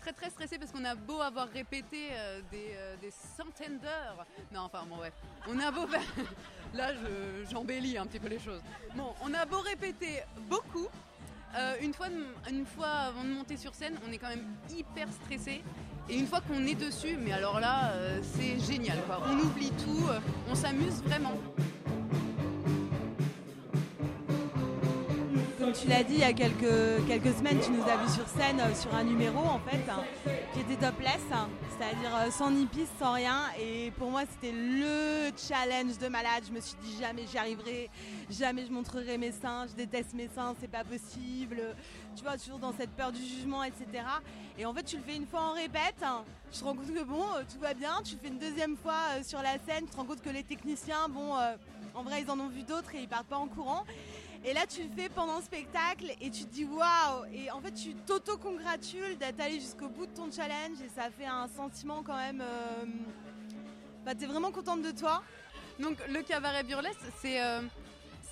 Très 0.00 0.12
très 0.12 0.28
stressé 0.30 0.58
parce 0.58 0.70
qu'on 0.70 0.84
a 0.84 0.94
beau 0.94 1.20
avoir 1.20 1.48
répété 1.48 2.08
euh, 2.12 2.40
des, 2.50 2.74
euh, 2.76 2.94
des 3.00 3.10
centaines 3.10 3.78
d'heures. 3.78 4.26
Non, 4.52 4.60
enfin 4.62 4.84
bon, 4.88 4.98
ouais. 4.98 5.12
On 5.48 5.58
a 5.58 5.70
beau. 5.70 5.86
Là, 6.74 6.92
je- 6.92 7.48
j'embellis 7.50 7.96
un 7.96 8.06
petit 8.06 8.18
peu 8.18 8.28
les 8.28 8.38
choses. 8.38 8.60
Bon, 8.94 9.14
on 9.22 9.32
a 9.32 9.46
beau 9.46 9.60
répéter 9.60 10.22
beaucoup. 10.50 10.88
euh, 11.56 11.76
une, 11.80 11.94
fois, 11.94 12.08
une 12.50 12.66
fois 12.66 12.88
avant 12.88 13.24
de 13.24 13.28
monter 13.30 13.56
sur 13.56 13.74
scène, 13.74 13.96
on 14.06 14.12
est 14.12 14.18
quand 14.18 14.28
même 14.28 14.44
hyper 14.70 15.08
stressé. 15.12 15.62
Et 16.10 16.18
une 16.18 16.26
fois 16.26 16.42
qu'on 16.42 16.66
est 16.66 16.74
dessus, 16.74 17.16
mais 17.18 17.32
alors 17.32 17.58
là, 17.60 17.92
c'est 18.34 18.58
génial. 18.60 18.98
Quoi. 19.06 19.22
On 19.26 19.38
oublie 19.38 19.70
tout, 19.70 20.04
on 20.50 20.54
s'amuse 20.54 21.02
vraiment. 21.04 21.32
Tu 25.74 25.88
l'as 25.88 26.04
dit 26.04 26.14
il 26.14 26.20
y 26.20 26.24
a 26.24 26.32
quelques, 26.32 27.06
quelques 27.06 27.36
semaines, 27.36 27.58
tu 27.60 27.70
nous 27.72 27.82
as 27.82 27.96
vus 27.96 28.12
sur 28.12 28.28
scène 28.28 28.60
euh, 28.60 28.74
sur 28.74 28.94
un 28.94 29.02
numéro 29.02 29.38
en 29.38 29.58
fait 29.58 29.82
hein, 29.90 30.04
qui 30.52 30.60
était 30.60 30.76
topless, 30.76 31.20
hein, 31.32 31.48
c'est-à-dire 31.70 32.14
euh, 32.14 32.30
sans 32.30 32.50
ni 32.50 32.66
piste, 32.66 32.92
sans 32.98 33.12
rien. 33.12 33.42
Et 33.58 33.90
pour 33.92 34.10
moi, 34.10 34.22
c'était 34.30 34.52
le 34.54 35.30
challenge 35.36 35.98
de 35.98 36.08
malade. 36.08 36.44
Je 36.46 36.52
me 36.52 36.60
suis 36.60 36.76
dit 36.82 36.96
jamais 37.00 37.22
j'y 37.30 37.38
arriverai, 37.38 37.90
jamais 38.30 38.64
je 38.66 38.70
montrerai 38.72 39.18
mes 39.18 39.32
seins. 39.32 39.66
Je 39.68 39.74
déteste 39.74 40.14
mes 40.14 40.28
seins, 40.28 40.54
c'est 40.60 40.70
pas 40.70 40.84
possible. 40.84 41.60
Tu 42.16 42.22
vois, 42.22 42.36
toujours 42.38 42.58
dans 42.58 42.72
cette 42.72 42.90
peur 42.90 43.10
du 43.10 43.20
jugement, 43.22 43.64
etc. 43.64 43.86
Et 44.56 44.66
en 44.66 44.72
fait, 44.74 44.84
tu 44.84 44.96
le 44.96 45.02
fais 45.02 45.16
une 45.16 45.26
fois 45.26 45.40
en 45.40 45.52
répète. 45.54 46.02
hein, 46.02 46.24
tu 46.52 46.60
te 46.60 46.64
rends 46.64 46.74
compte 46.74 46.92
que 46.94 47.02
bon, 47.02 47.24
euh, 47.36 47.42
tout 47.52 47.58
va 47.60 47.74
bien. 47.74 47.94
Tu 48.04 48.14
le 48.14 48.20
fais 48.20 48.28
une 48.28 48.38
deuxième 48.38 48.76
fois 48.76 49.22
sur 49.24 49.42
la 49.42 49.54
scène. 49.66 49.86
Tu 49.86 49.90
te 49.90 49.96
rends 49.96 50.04
compte 50.04 50.22
que 50.22 50.30
les 50.30 50.44
techniciens, 50.44 51.08
bon, 51.08 51.34
en 51.94 52.02
vrai, 52.02 52.22
ils 52.22 52.30
en 52.30 52.38
ont 52.38 52.48
vu 52.48 52.62
d'autres 52.62 52.94
et 52.94 53.00
ils 53.00 53.08
partent 53.08 53.26
pas 53.26 53.38
en 53.38 53.48
courant. 53.48 53.84
Et 54.46 54.52
là, 54.52 54.66
tu 54.66 54.82
le 54.82 54.90
fais 54.94 55.08
pendant 55.08 55.38
le 55.38 55.42
spectacle 55.42 56.04
et 56.20 56.30
tu 56.30 56.44
te 56.44 56.52
dis 56.52 56.64
waouh! 56.66 57.24
Et 57.32 57.50
en 57.50 57.60
fait, 57.60 57.72
tu 57.72 57.94
t'auto-congratules 57.94 59.16
d'être 59.18 59.40
allé 59.40 59.58
jusqu'au 59.58 59.88
bout 59.88 60.04
de 60.06 60.12
ton 60.12 60.30
challenge 60.30 60.80
et 60.84 60.90
ça 60.94 61.08
fait 61.10 61.24
un 61.24 61.48
sentiment 61.48 62.02
quand 62.02 62.16
même. 62.16 62.42
euh, 62.42 62.84
Bah, 64.04 64.14
t'es 64.14 64.26
vraiment 64.26 64.50
contente 64.52 64.82
de 64.82 64.90
toi. 64.90 65.22
Donc 65.80 65.96
le 66.10 66.22
cabaret 66.22 66.62
burlesque, 66.62 67.00
c'est 67.22 67.42
euh, 67.42 67.60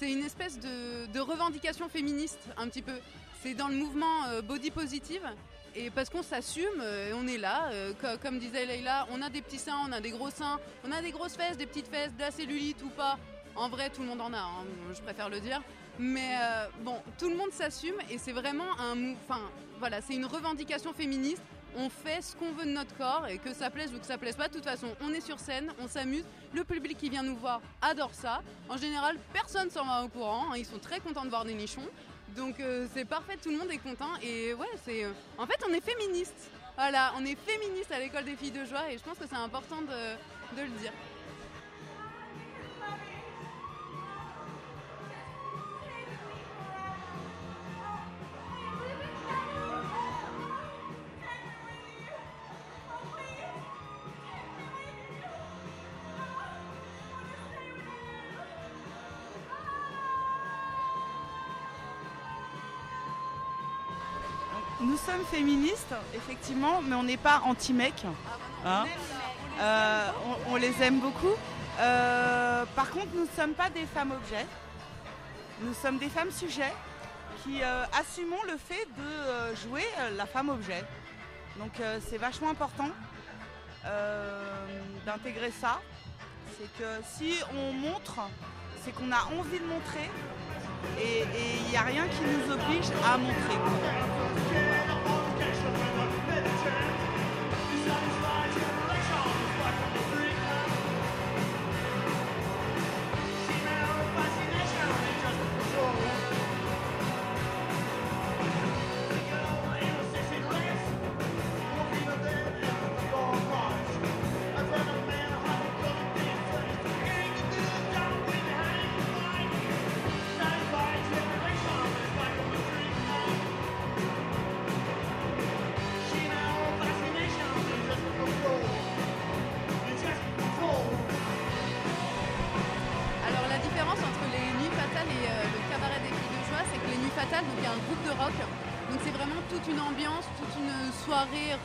une 0.03 0.23
espèce 0.23 0.59
de, 0.61 1.19
revendication 1.19 1.89
féministe 1.89 2.41
un 2.59 2.69
petit 2.69 2.83
peu. 2.83 2.99
C'est 3.43 3.55
dans 3.55 3.69
le 3.69 3.77
mouvement 3.77 4.27
euh, 4.29 4.43
body 4.43 4.71
positive. 4.71 5.27
Et 5.75 5.89
parce 5.89 6.11
qu'on 6.11 6.23
s'assume, 6.23 6.83
on 7.15 7.27
est 7.27 7.39
là, 7.39 7.71
co- 7.99 8.19
comme 8.23 8.39
disait 8.39 8.67
Leïla, 8.67 9.07
on 9.11 9.23
a 9.23 9.31
des 9.31 9.41
petits 9.41 9.59
seins, 9.59 9.79
on 9.89 9.93
a 9.93 10.01
des 10.03 10.11
gros 10.11 10.29
seins, 10.29 10.61
on 10.85 10.93
a 10.93 11.01
des 11.01 11.13
grosses 11.13 11.35
fesses, 11.35 11.57
des 11.57 11.65
petites 11.65 11.89
fesses, 11.89 12.13
de 12.13 12.21
la 12.21 12.31
cellulite 12.31 12.83
ou 12.83 12.91
pas. 12.91 13.17
En 13.57 13.71
vrai, 13.71 13.89
tout 13.89 14.03
le 14.03 14.09
monde 14.09 14.21
en 14.21 14.35
a, 14.35 14.39
hein, 14.39 14.67
je 14.95 15.01
préfère 15.01 15.31
le 15.31 15.41
dire. 15.41 15.63
Mais 16.03 16.35
euh, 16.41 16.67
bon, 16.81 16.97
tout 17.17 17.29
le 17.31 17.37
monde 17.37 17.53
s'assume 17.53 17.95
et 18.11 18.19
c'est 18.19 18.33
vraiment 18.33 18.67
un 18.81 19.13
Enfin, 19.29 19.41
voilà, 19.79 20.01
c'est 20.01 20.15
une 20.15 20.27
revendication 20.27 20.93
féministe. 20.93 21.41
On 21.77 21.89
fait 21.89 22.21
ce 22.21 22.35
qu'on 22.37 22.51
veut 22.53 22.65
de 22.65 22.71
notre 22.73 22.95
corps 22.97 23.27
et 23.29 23.39
que 23.39 23.55
ça 23.55 23.71
plaise 23.71 23.95
ou 23.95 23.99
que 24.01 24.05
ça 24.05 24.19
plaise 24.19 24.35
pas. 24.37 24.49
De 24.49 24.55
toute 24.55 24.65
façon, 24.65 24.89
on 25.01 25.13
est 25.13 25.21
sur 25.21 25.39
scène, 25.39 25.73
on 25.81 25.87
s'amuse. 25.87 26.25
Le 26.53 26.65
public 26.65 26.99
qui 26.99 27.09
vient 27.09 27.23
nous 27.23 27.37
voir 27.37 27.61
adore 27.81 28.13
ça. 28.13 28.43
En 28.69 28.77
général, 28.77 29.17
personne 29.33 29.71
s'en 29.71 29.85
va 29.87 30.05
au 30.05 30.09
courant. 30.09 30.47
hein, 30.53 30.57
Ils 30.57 30.67
sont 30.67 30.79
très 30.79 30.99
contents 31.01 31.25
de 31.25 31.31
voir 31.31 31.45
des 31.45 31.55
nichons. 31.55 31.89
Donc 32.37 32.59
euh, 32.61 32.87
c'est 32.93 33.05
parfait, 33.05 33.37
tout 33.43 33.51
le 33.51 33.59
monde 33.59 33.71
est 33.71 33.79
content. 33.79 34.11
Et 34.23 34.55
ouais, 34.55 34.67
c'est. 34.85 35.05
euh, 35.05 35.13
En 35.39 35.47
fait, 35.47 35.59
on 35.69 35.73
est 35.73 35.81
féministe. 35.81 36.51
Voilà, 36.77 37.13
on 37.17 37.25
est 37.25 37.37
féministe 37.39 37.93
à 37.93 38.01
l'école 38.01 38.25
des 38.25 38.35
filles 38.35 38.51
de 38.51 38.65
joie 38.65 38.91
et 38.91 38.99
je 38.99 39.03
pense 39.05 39.19
que 39.19 39.25
c'est 39.31 39.37
important 39.37 39.83
de 39.83 40.63
le 40.63 40.69
dire. 40.81 40.93
Nous 64.83 64.97
sommes 64.97 65.25
féministes, 65.31 65.95
effectivement, 66.15 66.83
mais 66.83 66.97
on 66.97 67.05
n'est 67.05 67.17
pas 67.17 67.43
anti-mec. 67.45 68.05
hein. 68.65 68.85
Euh, 69.61 70.09
on, 70.49 70.57
les 70.57 70.83
aime 70.83 70.99
beaucoup. 70.99 71.35
Euh, 71.79 72.65
par 72.75 72.91
contre, 72.91 73.09
nous 73.15 73.23
ne 73.23 73.31
sommes 73.37 73.53
pas 73.55 73.71
des 73.71 73.87
femmes 73.87 74.11
objets. 74.11 74.47
Nous 75.61 75.75
sommes 75.75 75.99
des 75.99 76.09
femmes 76.09 76.33
sujets 76.33 76.73
qui 77.45 77.63
euh, 77.63 77.85
assumons 78.01 78.43
le 78.47 78.57
fait 78.57 78.89
de 78.99 79.55
jouer 79.63 79.85
la 80.17 80.27
femme 80.27 80.49
objet. 80.49 80.85
Donc 81.59 81.73
c'est 82.09 82.17
vachement 82.19 82.51
important 82.51 82.89
d'intégrer 85.07 85.53
ça. 85.53 85.81
C'est 86.59 86.83
que 86.83 87.03
si 87.17 87.35
on 87.57 87.73
montre, 87.73 88.21
c'est 88.83 88.93
qu'on 88.93 89.13
a 89.13 89.23
envie 89.39 89.59
de 89.59 89.67
montrer 89.67 90.11
et 90.99 91.25
il 91.65 91.71
n'y 91.71 91.77
a 91.77 91.83
rien 91.83 92.05
qui 92.09 92.23
nous 92.23 92.53
oblige 92.53 92.91
à 93.05 93.19
montrer. 93.19 95.02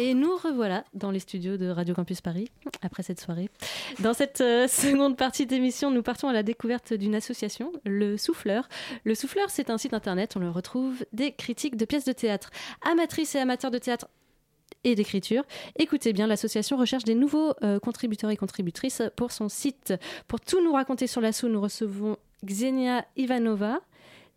Et 0.00 0.14
nous 0.14 0.36
revoilà 0.36 0.84
dans 0.94 1.10
les 1.10 1.18
studios 1.18 1.56
de 1.56 1.66
Radio 1.70 1.92
Campus 1.92 2.20
Paris, 2.20 2.48
après 2.82 3.02
cette 3.02 3.20
soirée. 3.20 3.50
Dans 3.98 4.14
cette 4.14 4.40
euh, 4.40 4.68
seconde 4.68 5.16
partie 5.16 5.44
d'émission, 5.44 5.90
nous 5.90 6.04
partons 6.04 6.28
à 6.28 6.32
la 6.32 6.44
découverte 6.44 6.94
d'une 6.94 7.16
association, 7.16 7.72
Le 7.84 8.16
Souffleur. 8.16 8.68
Le 9.02 9.16
Souffleur, 9.16 9.50
c'est 9.50 9.70
un 9.70 9.76
site 9.76 9.94
internet, 9.94 10.36
on 10.36 10.38
le 10.38 10.50
retrouve 10.50 11.04
des 11.12 11.32
critiques 11.32 11.76
de 11.76 11.84
pièces 11.84 12.04
de 12.04 12.12
théâtre. 12.12 12.50
Amatrices 12.88 13.34
et 13.34 13.40
amateurs 13.40 13.72
de 13.72 13.78
théâtre 13.78 14.06
et 14.84 14.94
d'écriture. 14.94 15.42
Écoutez 15.80 16.12
bien, 16.12 16.28
l'association 16.28 16.76
recherche 16.76 17.02
des 17.02 17.16
nouveaux 17.16 17.54
euh, 17.64 17.80
contributeurs 17.80 18.30
et 18.30 18.36
contributrices 18.36 19.02
pour 19.16 19.32
son 19.32 19.48
site. 19.48 19.94
Pour 20.28 20.40
tout 20.40 20.62
nous 20.62 20.74
raconter 20.74 21.08
sur 21.08 21.20
l'assaut, 21.20 21.48
nous 21.48 21.60
recevons 21.60 22.18
Xenia 22.44 23.04
Ivanova. 23.16 23.80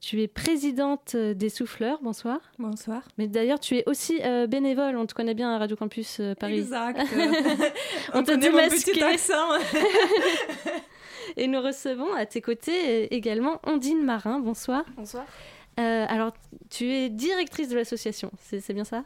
Tu 0.01 0.23
es 0.23 0.27
présidente 0.27 1.13
euh, 1.13 1.35
des 1.35 1.49
Souffleurs, 1.49 1.99
bonsoir. 2.01 2.39
Bonsoir. 2.57 3.03
Mais 3.19 3.27
d'ailleurs, 3.27 3.59
tu 3.59 3.77
es 3.77 3.83
aussi 3.87 4.19
euh, 4.23 4.47
bénévole, 4.47 4.97
on 4.97 5.05
te 5.05 5.13
connaît 5.13 5.35
bien 5.35 5.53
à 5.53 5.59
Radio 5.59 5.75
Campus 5.75 6.17
euh, 6.19 6.33
Paris. 6.33 6.57
Exact. 6.57 6.99
on, 8.13 8.17
On 8.17 8.23
mon 8.31 8.37
démasqué. 8.37 8.93
petit 8.93 9.03
accent. 9.03 9.35
Et 11.37 11.47
nous 11.47 11.61
recevons 11.61 12.11
à 12.15 12.25
tes 12.25 12.41
côtés 12.41 13.13
également 13.13 13.59
Ondine 13.63 14.03
Marin, 14.03 14.39
bonsoir. 14.39 14.83
Bonsoir. 14.97 15.23
Euh, 15.79 16.05
alors, 16.09 16.33
tu 16.71 16.91
es 16.91 17.09
directrice 17.09 17.69
de 17.69 17.75
l'association, 17.75 18.31
c'est 18.39 18.59
c'est 18.59 18.73
bien 18.73 18.83
ça? 18.83 19.03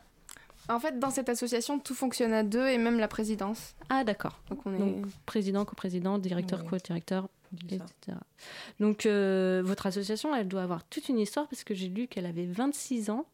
En 0.70 0.80
fait, 0.80 1.00
dans 1.00 1.12
cette 1.12 1.30
association, 1.30 1.80
tout 1.80 1.94
fonctionne 1.94 2.34
à 2.34 2.44
deux 2.44 2.68
et 2.68 2.78
même 2.78 3.00
la 3.00 3.08
présidence. 3.08 3.76
Ah, 3.90 4.04
d'accord. 4.04 4.40
Donc 4.50 4.66
on 4.66 4.74
est. 4.74 4.80
Donc, 4.80 5.06
président, 5.26 5.64
coprésident, 5.66 6.18
directeur, 6.18 6.62
Ouais. 6.64 6.70
co-directeur, 6.70 7.28
etc. 7.64 8.18
Donc, 8.80 9.06
euh, 9.06 9.62
votre 9.64 9.86
association, 9.86 10.36
elle 10.36 10.48
doit 10.48 10.64
avoir 10.64 10.84
toute 10.86 11.08
une 11.10 11.20
histoire 11.20 11.48
parce 11.48 11.64
que 11.64 11.74
j'ai 11.76 11.88
lu 11.90 12.08
qu'elle 12.08 12.26
avait 12.26 12.46
26 12.48 13.10
ans. 13.10 13.26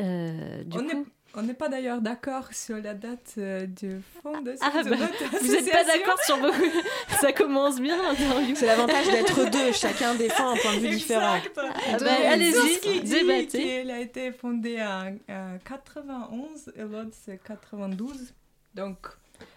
Euh, 0.00 0.62
du 0.64 0.78
on 0.78 0.86
coup- 0.86 1.06
on 1.34 1.42
n'est 1.42 1.54
pas 1.54 1.68
d'ailleurs 1.68 2.00
d'accord 2.00 2.48
sur 2.52 2.76
la 2.78 2.94
date 2.94 3.34
euh, 3.38 3.66
de 3.66 4.00
fondation 4.22 4.66
Ah, 4.74 4.82
de 4.82 4.90
bah, 4.90 4.96
notre 4.96 5.38
vous 5.44 5.52
n'êtes 5.52 5.70
pas 5.70 5.84
d'accord 5.84 6.18
sur 6.24 6.38
beaucoup. 6.38 6.80
Ça 7.20 7.32
commence 7.32 7.80
bien 7.80 7.96
l'interview. 8.02 8.54
C'est 8.56 8.66
l'avantage 8.66 9.06
d'être 9.10 9.50
deux, 9.50 9.72
chacun 9.72 10.14
défend 10.14 10.50
un 10.50 10.56
point 10.56 10.74
de 10.74 10.80
vue 10.80 10.88
différent. 10.96 11.36
Exact. 11.36 11.58
Ah 11.58 11.92
bah, 11.92 11.98
Donc, 11.98 12.08
allez-y, 12.08 13.00
débattez. 13.02 13.46
qu'elle 13.62 13.90
a 13.90 14.00
été 14.00 14.32
fondée 14.32 14.80
en, 14.82 15.16
en 15.32 15.58
91 15.64 16.72
et 16.76 16.82
l'autre 16.82 17.10
c'est 17.24 17.38
92. 17.42 18.32
Donc 18.74 19.06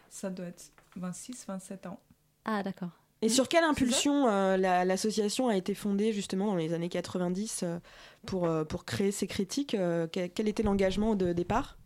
ça 0.09 0.29
doit 0.29 0.47
être 0.47 0.71
26, 0.97 1.45
27 1.47 1.85
ans. 1.87 1.99
Ah, 2.45 2.61
d'accord. 2.63 2.89
Et 3.23 3.29
sur 3.29 3.47
quelle 3.47 3.63
impulsion 3.63 4.27
euh, 4.27 4.57
la- 4.57 4.83
l'association 4.83 5.47
a 5.47 5.55
été 5.55 5.75
fondée 5.75 6.11
justement 6.11 6.47
dans 6.47 6.55
les 6.55 6.73
années 6.73 6.89
90 6.89 7.61
euh, 7.63 7.77
pour, 8.25 8.45
euh, 8.47 8.63
pour 8.63 8.83
créer 8.85 9.11
ces 9.11 9.27
critiques 9.27 9.75
quel, 10.11 10.31
quel 10.31 10.47
était 10.47 10.63
l'engagement 10.63 11.15
de 11.15 11.33
départ 11.33 11.77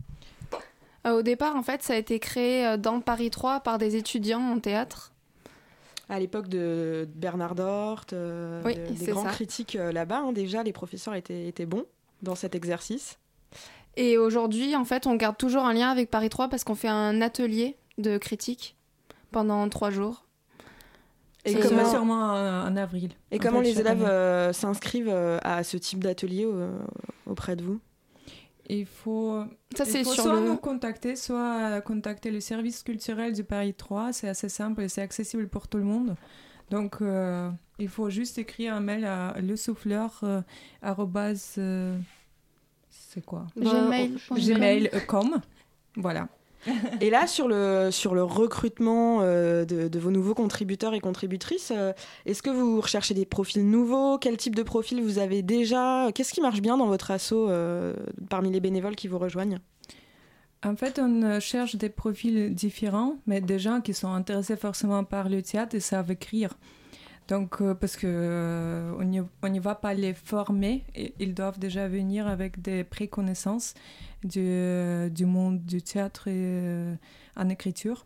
au 1.08 1.22
départ, 1.22 1.56
en 1.56 1.62
fait, 1.62 1.84
ça 1.84 1.94
a 1.94 1.98
été 1.98 2.18
créé 2.18 2.78
dans 2.80 3.00
Paris 3.00 3.30
3 3.30 3.60
par 3.60 3.78
des 3.78 3.96
étudiants 3.96 4.42
en 4.42 4.60
théâtre. 4.60 5.14
À 6.10 6.20
l'époque 6.20 6.48
de 6.48 7.08
Bernard 7.14 7.54
Dort, 7.54 8.06
Oui, 8.12 8.74
de- 8.74 8.92
des 8.98 9.12
grands 9.12 9.22
ça. 9.26 9.30
critiques 9.30 9.74
là-bas, 9.80 10.24
hein, 10.26 10.32
déjà 10.32 10.64
les 10.64 10.74
professeurs 10.74 11.14
étaient, 11.14 11.48
étaient 11.48 11.68
bons 11.68 11.86
dans 12.24 12.34
cet 12.34 12.56
exercice. 12.56 13.20
Et 13.98 14.18
aujourd'hui, 14.18 14.76
en 14.76 14.84
fait, 14.84 15.06
on 15.06 15.14
garde 15.14 15.38
toujours 15.38 15.64
un 15.66 15.74
lien 15.74 15.90
avec 15.92 16.10
Paris 16.10 16.30
3 16.30 16.50
parce 16.50 16.64
qu'on 16.64 16.74
fait 16.74 16.88
un 16.88 17.22
atelier 17.22 17.78
de 18.00 18.18
critique 18.18 18.76
pendant 19.32 19.70
trois 19.70 19.92
jours. 19.92 20.25
Et 21.46 21.54
Ça 21.54 21.60
comment- 21.70 21.80
sera 21.82 21.92
sûrement 21.92 22.34
en, 22.66 22.76
avril. 22.76 23.12
Et 23.32 23.36
en 23.38 23.40
comment 23.40 23.60
fait, 23.60 23.66
les 23.66 23.80
élèves 23.80 24.04
euh, 24.04 24.52
s'inscrivent 24.52 25.10
euh, 25.10 25.38
à 25.44 25.64
ce 25.64 25.78
type 25.78 26.04
d'atelier 26.04 26.46
euh, 26.46 26.78
auprès 27.28 27.56
de 27.56 27.64
vous? 27.64 27.80
Il 28.68 28.88
faut, 28.88 29.44
Ça, 29.76 29.84
il 29.86 29.92
c'est 29.92 30.04
faut 30.04 30.12
sur 30.14 30.24
soit 30.24 30.40
le- 30.40 30.48
nous 30.48 30.58
contacter, 30.58 31.16
soit 31.16 31.82
contacter 31.82 32.32
le 32.32 32.40
service 32.40 32.82
culturel 32.82 33.34
du 33.34 33.44
Paris 33.44 33.76
3. 33.76 34.12
C'est 34.12 34.28
assez 34.28 34.50
simple 34.50 34.82
et 34.82 34.90
c'est 34.90 35.04
accessible 35.04 35.48
pour 35.48 35.68
tout 35.68 35.78
le 35.78 35.84
monde. 35.84 36.16
Donc, 36.72 36.96
euh, 37.04 37.52
il 37.78 37.90
faut 37.90 38.10
juste 38.10 38.40
écrire 38.40 38.74
un 38.74 38.80
mail 38.80 39.06
à 39.06 39.36
le 39.40 39.56
souffleur 39.56 40.24
c'est 42.90 43.24
quoi? 43.24 43.46
Gmail. 43.56 44.16
Gmail.com. 44.32 45.42
Voilà. 45.98 46.28
Et 47.02 47.10
là, 47.10 47.28
sur 47.28 47.48
le, 47.48 47.90
sur 47.92 48.16
le 48.16 48.24
recrutement 48.24 49.20
euh, 49.22 49.66
de, 49.66 50.00
vos 50.00 50.12
nouveaux 50.12 50.34
contributeurs 50.34 50.94
et 50.94 51.00
contributrices, 51.00 51.72
euh, 51.76 51.94
est-ce 52.26 52.42
que 52.42 52.50
vous 52.50 52.82
recherchez 52.82 53.14
des 53.14 53.26
profils 53.26 53.68
nouveaux? 53.68 54.18
Quel 54.18 54.38
type 54.38 54.56
de 54.56 54.64
profil 54.64 55.02
vous 55.02 55.20
avez 55.20 55.42
déjà? 55.42 56.12
Qu'est-ce 56.14 56.34
qui 56.34 56.42
marche 56.42 56.62
bien 56.62 56.78
dans 56.78 56.88
votre 56.88 57.12
assaut 57.12 57.50
euh, 57.50 57.94
parmi 58.30 58.52
les 58.52 58.60
bénévoles 58.60 58.96
qui 58.96 59.08
vous 59.08 59.20
rejoignent? 59.20 59.60
En 60.64 60.76
fait, 60.76 61.00
on 61.00 61.40
cherche 61.40 61.76
des 61.76 61.90
profils 61.90 62.54
différents, 62.56 63.18
mais 63.28 63.40
des 63.40 63.60
gens 63.60 63.82
qui 63.82 63.94
sont 63.94 64.12
intéressés 64.12 64.56
forcément 64.56 65.04
par 65.04 65.30
le 65.30 65.44
théâtre 65.44 65.76
et 65.76 65.80
savent 65.80 66.10
écrire. 66.10 66.56
Donc, 67.28 67.58
parce 67.80 67.96
que 67.96 68.06
euh, 68.06 68.94
on 69.42 69.60
va 69.60 69.76
pas 69.76 69.94
les 69.96 70.14
former, 70.14 70.84
ils 71.20 71.34
doivent 71.34 71.58
déjà 71.58 71.88
venir 71.88 72.28
avec 72.28 72.62
des 72.62 72.84
préconnaissances 72.84 73.74
du, 74.26 74.42
euh, 74.42 75.10
monde 75.22 75.64
du 75.66 75.82
théâtre 75.82 76.26
euh, 76.28 76.96
en 77.36 77.50
écriture. 77.50 78.06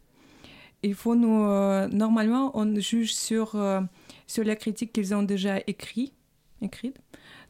Il 0.84 0.94
faut 0.96 1.16
nous, 1.16 1.44
euh, 1.44 1.88
normalement, 1.88 2.52
on 2.54 2.80
juge 2.80 3.14
sur, 3.14 3.56
euh, 3.56 3.82
sur 4.28 4.44
la 4.44 4.56
critique 4.56 4.94
qu'ils 4.94 5.14
ont 5.14 5.24
déjà 5.24 5.58
écrit, 5.68 6.14
écrite. 6.62 6.98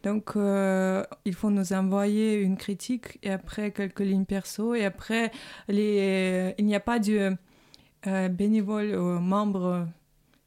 Donc, 0.04 0.36
euh, 0.36 1.04
il 1.26 1.34
faut 1.34 1.52
nous 1.52 1.74
envoyer 1.74 2.36
une 2.36 2.58
critique 2.58 3.20
et 3.22 3.32
après 3.32 3.72
quelques 3.72 4.00
lignes 4.00 4.26
perso. 4.26 4.74
Et 4.74 4.86
après, 4.86 5.32
les, 5.68 6.56
il 6.58 6.66
n'y 6.66 6.76
a 6.76 6.80
pas 6.80 7.00
de 7.00 7.36
euh, 8.08 8.30
bénévole 8.30 8.96
ou 8.96 9.20
membre 9.20 9.88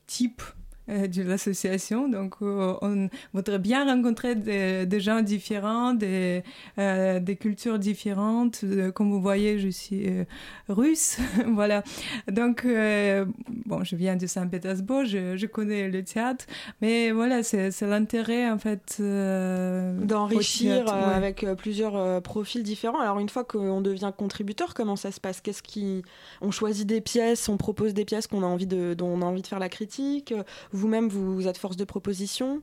type 0.06 0.42
euh, 0.42 0.61
de 0.92 1.22
l'association. 1.22 2.08
Donc, 2.08 2.34
euh, 2.42 2.74
on 2.82 3.08
voudrait 3.32 3.58
bien 3.58 3.84
rencontrer 3.84 4.34
des, 4.34 4.86
des 4.86 5.00
gens 5.00 5.22
différents, 5.22 5.94
des, 5.94 6.42
euh, 6.78 7.20
des 7.20 7.36
cultures 7.36 7.78
différentes. 7.78 8.60
Euh, 8.64 8.90
Comme 8.92 9.10
vous 9.10 9.20
voyez, 9.20 9.58
je 9.58 9.68
suis 9.68 10.08
euh, 10.08 10.24
russe. 10.68 11.18
voilà. 11.48 11.82
Donc, 12.30 12.64
euh, 12.64 13.24
bon, 13.66 13.84
je 13.84 13.96
viens 13.96 14.16
de 14.16 14.26
Saint-Pétersbourg, 14.26 15.04
je, 15.04 15.36
je 15.36 15.46
connais 15.46 15.88
le 15.88 16.02
théâtre. 16.04 16.44
Mais 16.80 17.10
voilà, 17.12 17.42
c'est 17.42 17.70
c'est 17.70 17.86
l'intérêt, 17.86 18.50
en 18.50 18.58
fait. 18.58 18.96
euh, 19.00 19.98
D'enrichir 20.04 20.84
euh, 20.88 21.08
ouais. 21.08 21.14
avec 21.14 21.44
euh, 21.44 21.54
plusieurs 21.54 21.96
euh, 21.96 22.20
profils 22.20 22.62
différents. 22.62 23.00
Alors, 23.00 23.18
une 23.18 23.28
fois 23.28 23.44
qu'on 23.44 23.80
devient 23.80 24.12
contributeur, 24.16 24.74
comment 24.74 24.96
ça 24.96 25.10
se 25.10 25.20
passe? 25.20 25.40
Qu'est-ce 25.40 25.62
qui... 25.62 26.02
On 26.40 26.50
choisit 26.50 26.86
des 26.86 27.00
pièces, 27.00 27.48
on 27.48 27.56
propose 27.56 27.94
des 27.94 28.04
pièces 28.04 28.26
qu'on 28.26 28.42
a 28.42 28.46
envie 28.46 28.66
de... 28.66 28.94
dont 28.94 29.08
on 29.08 29.22
a 29.22 29.24
envie 29.24 29.42
de 29.42 29.46
faire 29.46 29.58
la 29.58 29.68
critique? 29.68 30.34
Vous-même, 30.82 31.08
vous 31.08 31.46
êtes 31.46 31.58
force 31.58 31.76
de 31.76 31.84
proposition 31.84 32.60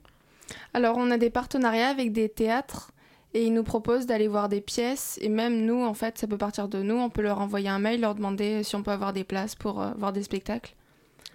Alors, 0.74 0.98
on 0.98 1.10
a 1.10 1.18
des 1.18 1.30
partenariats 1.30 1.88
avec 1.88 2.12
des 2.12 2.28
théâtres 2.28 2.92
et 3.34 3.46
ils 3.46 3.54
nous 3.54 3.64
proposent 3.64 4.06
d'aller 4.06 4.28
voir 4.28 4.50
des 4.50 4.60
pièces. 4.60 5.18
Et 5.22 5.30
même 5.30 5.66
nous, 5.66 5.82
en 5.86 5.94
fait, 5.94 6.18
ça 6.18 6.28
peut 6.28 6.38
partir 6.38 6.68
de 6.68 6.82
nous. 6.82 6.96
On 6.96 7.10
peut 7.10 7.22
leur 7.22 7.40
envoyer 7.40 7.70
un 7.70 7.80
mail, 7.80 8.02
leur 8.02 8.14
demander 8.14 8.62
si 8.64 8.76
on 8.76 8.84
peut 8.84 8.92
avoir 8.92 9.14
des 9.14 9.24
places 9.24 9.56
pour 9.56 9.82
euh, 9.82 9.92
voir 9.98 10.12
des 10.12 10.24
spectacles. 10.24 10.76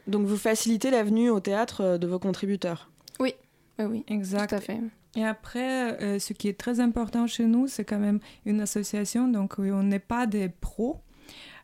Donc, 0.07 0.27
vous 0.27 0.37
facilitez 0.37 0.91
la 0.91 1.03
venue 1.05 1.31
au 1.31 1.41
théâtre 1.41 1.81
euh, 1.81 1.99
de 1.99 2.07
vos 2.07 2.19
contributeurs 2.19 2.91
Oui, 3.19 3.35
oui, 3.79 3.85
oui. 3.87 4.05
Exact. 4.09 4.51
Tout 4.51 4.57
à 4.57 4.61
fait. 4.61 4.81
Et 5.17 5.25
après, 5.25 6.03
euh, 6.03 6.19
ce 6.19 6.35
qui 6.35 6.49
est 6.49 6.59
très 6.59 6.81
important 6.81 7.27
chez 7.27 7.47
nous, 7.47 7.67
c'est 7.67 7.85
quand 7.85 8.01
même 8.01 8.19
une 8.45 8.61
association, 8.61 9.27
donc 9.29 9.55
on 9.59 9.83
n'est 9.85 9.99
pas 10.01 10.27
des 10.27 10.49
pros, 10.51 10.99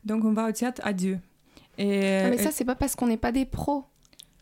donc 0.07 0.25
on 0.25 0.33
va 0.33 0.49
au 0.49 0.53
théâtre 0.53 0.81
à. 0.85 0.93
Et, 0.93 2.21
Ah, 2.25 2.31
mais 2.31 2.39
ça, 2.39 2.51
et- 2.51 2.53
c'est 2.53 2.65
pas 2.65 2.77
parce 2.77 2.95
qu'on 2.95 3.09
n'est 3.09 3.17
pas 3.17 3.33
des 3.33 3.45
pros. 3.47 3.85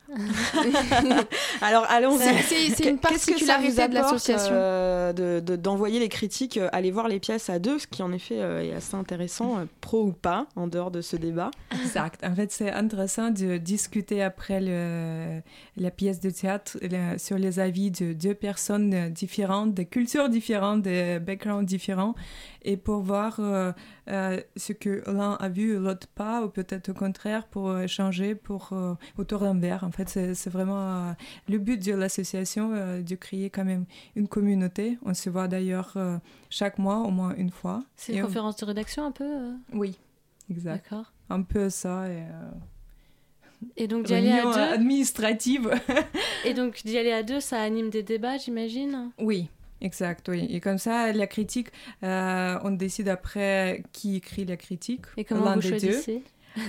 Alors, 1.61 1.85
allons-y. 1.89 2.19
C'est- 2.43 2.85
une 2.89 2.97
que 2.99 3.03
particularité 3.03 3.89
de 3.89 3.95
l'association. 3.95 4.53
euh, 4.55 5.13
de- 5.13 5.41
de- 5.41 5.57
d'envoyer 5.57 5.99
les 6.01 6.09
critiques, 6.09 6.57
euh, 6.57 6.69
aller 6.73 6.91
voir 6.91 7.09
les 7.09 7.21
pièces 7.21 7.51
à 7.51 7.59
deux, 7.59 7.79
ce 7.79 7.87
qui 7.87 8.03
en 8.03 8.13
effet 8.13 8.39
euh, 8.41 8.63
est 8.63 8.73
assez 8.75 8.95
intéressant, 8.95 9.59
euh, 9.59 9.65
pro 9.81 10.03
ou 10.05 10.13
pas, 10.13 10.47
en 10.57 10.67
dehors 10.67 10.91
de 10.91 11.01
ce 11.01 11.17
débat. 11.17 11.51
Exact. 11.83 12.23
En 12.25 12.35
fait, 12.35 12.51
c'est 12.53 12.71
intéressant 12.71 13.31
de 13.31 13.57
discuter 13.59 14.23
après 14.23 14.61
le- 14.61 15.41
la 15.77 15.91
pièce 15.91 16.21
de 16.21 16.31
théâtre 16.31 16.79
le- 16.83 17.19
sur 17.19 17.37
les 17.39 17.59
avis 17.61 17.91
de 17.91 18.13
deux 18.13 18.35
personnes 18.35 19.11
différentes, 19.11 19.75
des 19.75 19.85
cultures 19.87 20.29
différentes, 20.29 20.83
des 20.83 21.19
backgrounds 21.19 21.67
différents, 21.67 22.15
et 22.63 22.77
pour 22.77 23.01
voir 23.01 23.37
euh, 23.41 23.73
euh, 24.09 24.41
ce 24.57 24.73
que 24.73 25.03
l'un 25.07 25.35
a 25.35 25.49
vu 25.49 25.75
et 25.75 25.79
l'autre 25.79 26.07
pas, 26.09 26.43
ou 26.45 26.49
peut-être 26.49 26.89
au 26.91 26.95
contraire, 26.95 27.47
pour 27.47 27.71
euh, 27.71 27.83
échanger 27.83 28.35
pour, 28.35 28.71
euh, 28.73 28.95
autour 29.17 29.41
d'un 29.41 29.59
verre. 29.59 29.85
En 29.85 29.91
fait, 29.91 30.09
c'est 30.09 30.51
vraiment 30.51 31.15
le 31.49 31.59
but 31.59 31.85
de 31.85 31.93
l'association, 31.95 32.71
de 33.01 33.15
créer 33.15 33.51
quand 33.51 33.65
même 33.65 33.85
une 34.17 34.29
communauté. 34.29 34.99
On 35.05 35.15
se 35.15 35.31
voit 35.31 35.49
d'ailleurs 35.49 35.97
chaque 36.51 36.79
mois, 36.79 36.99
au 36.99 37.11
moins 37.11 37.35
une 37.37 37.51
fois. 37.51 37.85
C'est 37.97 38.15
une 38.15 38.23
on- 38.23 38.27
conférence 38.27 38.57
de 38.57 38.65
rédaction 38.67 39.05
un 39.07 39.13
peu 39.13 39.51
Oui, 39.73 39.99
exact. 40.51 40.85
D'accord. 40.91 41.13
Un 41.31 41.43
peu 41.43 41.71
ça. 41.71 42.09
Et, 42.11 42.23
Et 43.77 43.89
donc 43.89 44.07
d'y 44.07 44.15
aller 44.15 44.31
à 44.31 44.43
deux 44.45 44.59
administrative. 44.59 45.71
Et 46.45 46.55
donc 46.55 46.83
d'y 46.85 46.97
aller 46.97 47.13
à 47.13 47.23
deux, 47.23 47.41
ça 47.41 47.61
anime 47.61 47.91
des 47.91 48.03
débats, 48.03 48.37
j'imagine? 48.39 49.11
Oui, 49.19 49.49
exact, 49.81 50.29
oui. 50.29 50.47
Et 50.51 50.61
comme 50.61 50.79
ça, 50.79 51.13
la 51.13 51.27
critique, 51.27 51.69
euh, 52.03 52.59
on 52.65 52.71
décide 52.71 53.09
après 53.09 53.83
qui 53.93 54.17
écrit 54.17 54.45
la 54.45 54.57
critique. 54.57 55.03
Et 55.17 55.25
comment 55.25 55.45
l'un 55.45 55.55
vous 55.57 55.63
des 55.63 55.71
deux. 55.73 55.79
choisissez? 55.93 56.23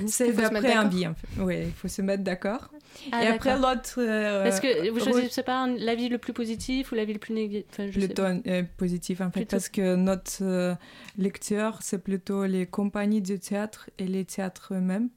C'est 0.05 0.33
d'après 0.33 0.73
un 0.73 0.85
biais, 0.85 1.07
en 1.07 1.15
fait. 1.15 1.27
Oui, 1.39 1.55
il 1.65 1.71
faut 1.71 1.87
se 1.87 2.03
mettre 2.03 2.23
d'accord. 2.23 2.69
Ah, 3.11 3.23
Et 3.23 3.27
après, 3.27 3.55
l'autre... 3.57 3.95
euh, 3.97 4.45
Est-ce 4.45 4.61
que 4.61 4.89
vous 4.91 4.99
choisissez 4.99 5.41
pas 5.41 5.65
l'avis 5.65 6.09
le 6.09 6.19
plus 6.19 6.33
positif 6.33 6.91
ou 6.91 6.95
l'avis 6.95 7.13
le 7.13 7.19
plus 7.19 7.33
négatif? 7.33 7.65
Enfin, 7.71 7.89
plutôt 7.89 8.21
pas. 8.21 8.35
euh, 8.45 8.63
positif, 8.77 9.21
en 9.21 9.25
fait, 9.31 9.39
Plutôt- 9.39 9.51
parce 9.55 9.69
que 9.69 9.95
notre 9.95 10.43
euh, 10.43 10.75
lecteur, 11.17 11.79
c'est 11.81 12.03
plutôt 12.03 12.45
les 12.45 12.67
compagnies 12.67 13.21
de 13.23 13.35
théâtre 13.37 13.89
et 13.97 14.05
les 14.05 14.25
théâtres 14.25 14.75
eux-mêmes. 14.75 15.09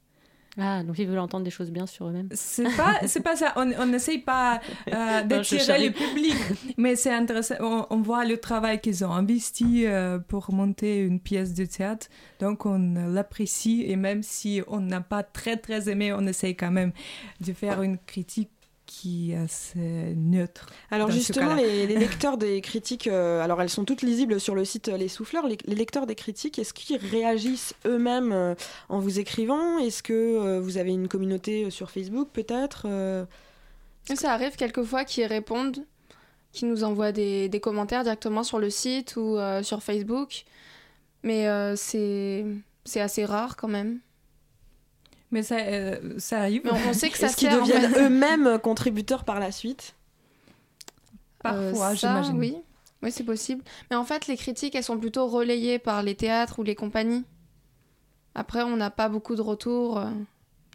Ah, 0.59 0.83
donc 0.83 0.99
ils 0.99 1.07
veulent 1.07 1.19
entendre 1.19 1.45
des 1.45 1.51
choses 1.51 1.71
bien 1.71 1.87
sur 1.87 2.09
eux-mêmes. 2.09 2.29
C'est 2.33 2.77
pas, 2.77 3.01
c'est 3.07 3.23
pas 3.23 3.37
ça. 3.37 3.55
On 3.57 3.87
n'essaye 3.87 4.19
pas 4.19 4.61
euh, 4.93 5.23
d'attirer 5.25 5.87
le 5.87 5.93
public, 5.93 6.35
mais 6.77 6.95
c'est 6.95 7.13
intéressant. 7.13 7.55
On, 7.61 7.87
on 7.89 8.03
voit 8.03 8.25
le 8.25 8.37
travail 8.37 8.81
qu'ils 8.81 9.05
ont 9.05 9.13
investi 9.13 9.87
euh, 9.87 10.19
pour 10.19 10.53
monter 10.53 11.01
une 11.01 11.21
pièce 11.21 11.55
de 11.55 11.65
théâtre, 11.65 12.09
donc 12.39 12.67
on 12.67 12.95
l'apprécie 13.09 13.85
et 13.87 13.97
même 13.97 14.23
si 14.23 14.63
on 14.67 14.81
n'a 14.81 15.01
pas 15.01 15.23
très 15.23 15.57
très 15.57 15.89
aimé, 15.89 16.13
on 16.13 16.27
essaye 16.27 16.55
quand 16.55 16.71
même 16.71 16.93
de 17.41 17.53
faire 17.53 17.83
une 17.83 17.97
critique 17.99 18.51
qui 18.93 19.33
est 19.33 19.37
assez 19.37 20.15
neutre. 20.17 20.67
Alors 20.91 21.11
justement, 21.11 21.55
les, 21.55 21.87
les 21.87 21.97
lecteurs 21.97 22.37
des 22.37 22.61
critiques, 22.61 23.07
euh, 23.07 23.41
alors 23.41 23.63
elles 23.63 23.71
sont 23.71 23.87
toutes 23.87 24.03
lisibles 24.03 24.39
sur 24.39 24.55
le 24.55 24.67
site 24.67 24.89
euh, 24.89 24.99
Les 24.99 25.09
Souffleurs. 25.09 25.47
Les, 25.47 25.57
les 25.65 25.75
lecteurs 25.75 26.07
des 26.07 26.15
critiques, 26.15 26.59
est-ce 26.59 26.75
qu'ils 26.75 26.99
réagissent 26.99 27.75
eux-mêmes 27.87 28.33
euh, 28.33 28.55
en 28.91 28.99
vous 28.99 29.19
écrivant? 29.19 29.79
Est-ce 29.79 30.03
que 30.03 30.13
euh, 30.13 30.61
vous 30.61 30.77
avez 30.77 30.91
une 30.91 31.09
communauté 31.09 31.71
sur 31.71 31.91
Facebook 31.91 32.29
peut-être 32.33 32.83
euh? 32.87 33.25
Ça 34.15 34.33
arrive 34.33 34.57
quelquefois 34.57 35.05
qu'ils 35.05 35.27
répondent, 35.27 35.79
qu'ils 36.53 36.69
nous 36.69 36.85
envoient 36.85 37.13
des, 37.13 37.49
des 37.49 37.61
commentaires 37.61 38.03
directement 38.03 38.45
sur 38.45 38.59
le 38.59 38.69
site 38.69 39.17
ou 39.17 39.39
euh, 39.39 39.63
sur 39.63 39.83
Facebook? 39.83 40.45
Mais 41.23 41.49
euh, 41.49 41.77
c'est 41.77 43.01
assez 43.01 43.25
rare 43.25 43.57
quand 43.57 43.69
même. 43.69 44.01
Mais 45.33 45.43
ça, 45.43 45.57
euh, 45.57 46.19
ça 46.19 46.41
arrive. 46.41 46.61
Mais 46.65 46.71
on, 46.71 46.91
on 46.91 46.93
sait 46.93 47.11
que 47.11 47.19
ça 47.19 47.27
Est-ce 47.27 47.37
qu'ils 47.37 47.51
deviennent 47.51 47.91
fait. 47.91 48.01
eux-mêmes 48.07 48.59
contributeurs 48.59 49.25
par 49.25 49.41
la 49.41 49.51
suite? 49.51 49.95
Parfois, 51.43 51.61
Euh, 51.63 51.73
ça, 51.75 51.95
j'imagine. 51.95 52.39
Oui, 52.39 52.57
oui 53.03 53.11
c'est 53.11 53.25
possible. 53.25 53.65
Mais 53.91 53.97
en 53.97 54.05
fait, 54.05 54.27
les 54.27 54.37
critiques, 54.37 54.75
elles 54.75 54.85
sont 54.85 54.99
plutôt 54.99 55.27
relayées 55.27 55.79
par 55.79 56.03
les 56.03 56.15
théâtres 56.15 56.59
ou 56.59 56.63
les 56.63 56.75
compagnies. 56.75 57.25
Après, 58.35 58.63
on 58.63 58.77
n'a 58.77 58.91
pas 58.91 59.09
beaucoup 59.09 59.35
de 59.35 59.43
retours. 59.43 59.99
euh. 59.99 60.11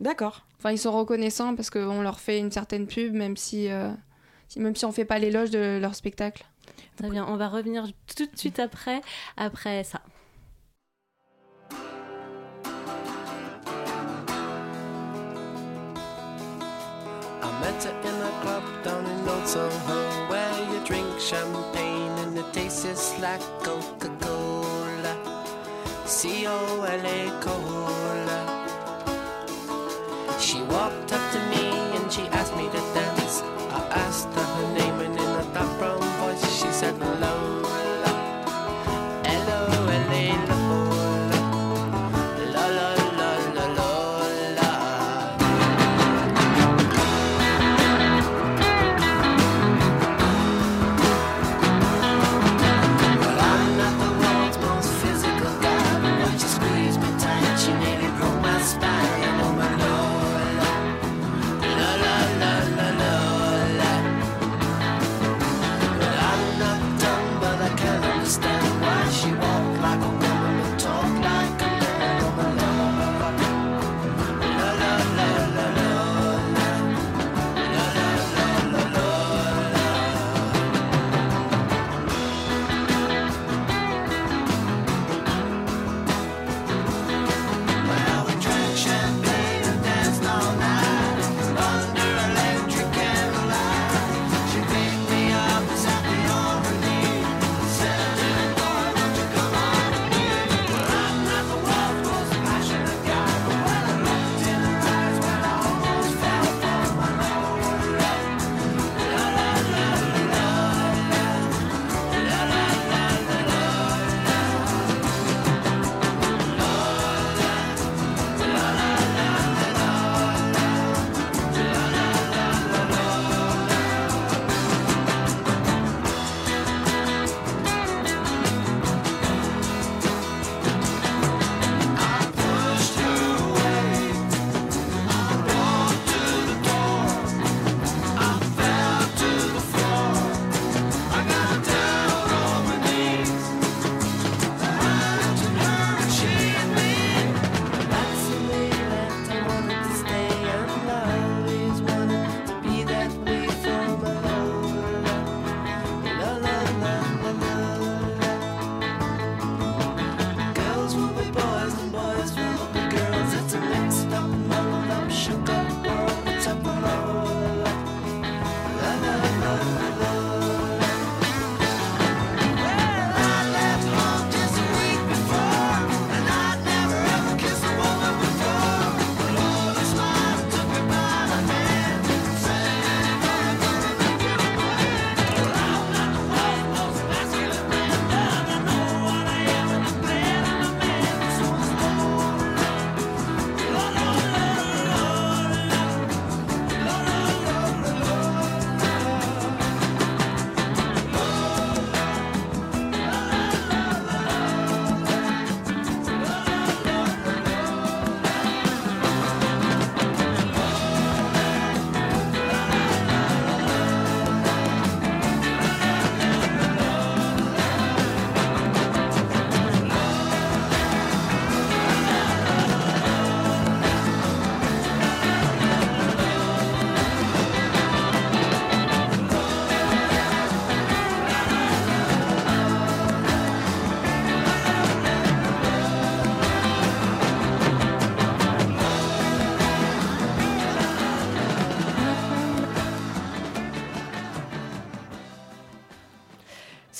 D'accord. 0.02 0.46
Enfin, 0.60 0.72
ils 0.72 0.78
sont 0.80 0.92
reconnaissants 0.92 1.56
parce 1.56 1.70
qu'on 1.70 2.02
leur 2.02 2.20
fait 2.20 2.40
une 2.40 2.52
certaine 2.52 2.88
pub, 2.88 3.14
même 3.14 3.38
si, 3.38 3.70
euh, 3.70 3.92
si- 4.48 4.60
même 4.60 4.76
si 4.76 4.86
on 4.86 4.92
fait 4.92 5.06
pas 5.06 5.20
l'éloge 5.20 5.50
de 5.52 5.78
leur 5.80 5.96
spectacle. 5.96 6.46
Très 6.98 7.10
bien, 7.10 7.26
on 7.28 7.38
va 7.38 7.48
revenir 7.48 7.86
tout 8.16 8.26
de 8.26 8.38
suite 8.38 8.60
après, 8.60 9.02
après 9.38 9.84
ça. 9.84 10.02
Soho 19.48 20.28
where 20.30 20.60
you 20.70 20.86
drink 20.86 21.08
champagne 21.22 22.12
and 22.20 22.38
it 22.38 22.52
tastes 22.52 22.84
just 22.84 23.18
like 23.22 23.40
Coca 23.64 24.10
Cola. 24.20 25.16
Cola. 27.40 27.67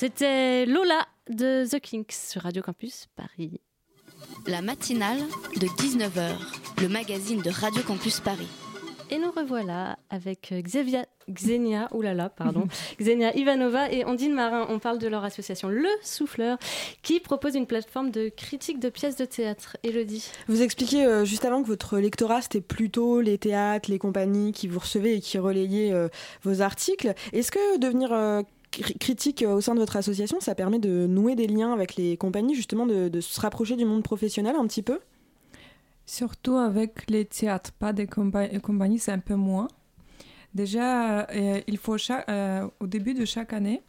C'était 0.00 0.64
Lola 0.64 1.08
de 1.28 1.66
The 1.68 1.80
Kinks 1.80 2.12
sur 2.12 2.42
Radio 2.42 2.62
Campus 2.62 3.08
Paris. 3.16 3.60
La 4.46 4.62
matinale 4.62 5.18
de 5.56 5.66
19h, 5.66 6.36
le 6.80 6.88
magazine 6.88 7.42
de 7.42 7.50
Radio 7.50 7.82
Campus 7.82 8.20
Paris. 8.20 8.46
Et 9.10 9.18
nous 9.18 9.32
revoilà 9.32 9.98
avec 10.08 10.54
Xenia, 10.62 11.88
oulala, 11.92 12.28
pardon, 12.28 12.68
Xenia 13.00 13.36
Ivanova 13.36 13.90
et 13.90 14.04
Ondine 14.04 14.34
Marin. 14.34 14.68
On 14.68 14.78
parle 14.78 14.98
de 14.98 15.08
leur 15.08 15.24
association 15.24 15.68
Le 15.68 15.88
Souffleur 16.04 16.58
qui 17.02 17.18
propose 17.18 17.56
une 17.56 17.66
plateforme 17.66 18.12
de 18.12 18.28
critique 18.28 18.78
de 18.78 18.90
pièces 18.90 19.16
de 19.16 19.24
théâtre. 19.24 19.78
Elodie. 19.82 20.30
Vous 20.46 20.62
expliquiez 20.62 21.06
euh, 21.06 21.24
juste 21.24 21.44
avant 21.44 21.60
que 21.60 21.66
votre 21.66 21.98
lectorat, 21.98 22.42
c'était 22.42 22.60
plutôt 22.60 23.20
les 23.20 23.36
théâtres, 23.36 23.90
les 23.90 23.98
compagnies 23.98 24.52
qui 24.52 24.68
vous 24.68 24.78
recevaient 24.78 25.16
et 25.16 25.20
qui 25.20 25.38
relayaient 25.38 25.92
euh, 25.92 26.08
vos 26.44 26.60
articles. 26.60 27.14
Est-ce 27.32 27.50
que 27.50 27.78
devenir 27.78 28.12
euh, 28.12 28.42
critique 28.70 29.42
euh, 29.42 29.54
au 29.54 29.60
sein 29.60 29.74
de 29.74 29.80
votre 29.80 29.96
association, 29.96 30.38
ça 30.40 30.54
permet 30.54 30.78
de 30.78 31.06
nouer 31.06 31.34
des 31.36 31.46
liens 31.46 31.72
avec 31.72 31.96
les 31.96 32.16
compagnies, 32.16 32.54
justement 32.54 32.86
de, 32.86 33.08
de 33.08 33.20
se 33.20 33.40
rapprocher 33.40 33.76
du 33.76 33.84
monde 33.84 34.02
professionnel 34.02 34.56
un 34.58 34.66
petit 34.66 34.82
peu? 34.82 34.98
Surtout 36.06 36.56
avec 36.56 37.10
les 37.10 37.24
théâtres, 37.26 37.72
pas 37.72 37.92
des 37.92 38.06
compa- 38.06 38.58
compagnies, 38.60 38.98
c'est 38.98 39.12
un 39.12 39.18
peu 39.18 39.34
moins. 39.34 39.68
Déjà, 40.54 41.28
euh, 41.30 41.60
il 41.66 41.76
faut 41.76 41.98
chaque- 41.98 42.28
euh, 42.30 42.66
au 42.80 42.86
début 42.86 43.12
de 43.14 43.24
chaque 43.26 43.52
année, 43.52 43.82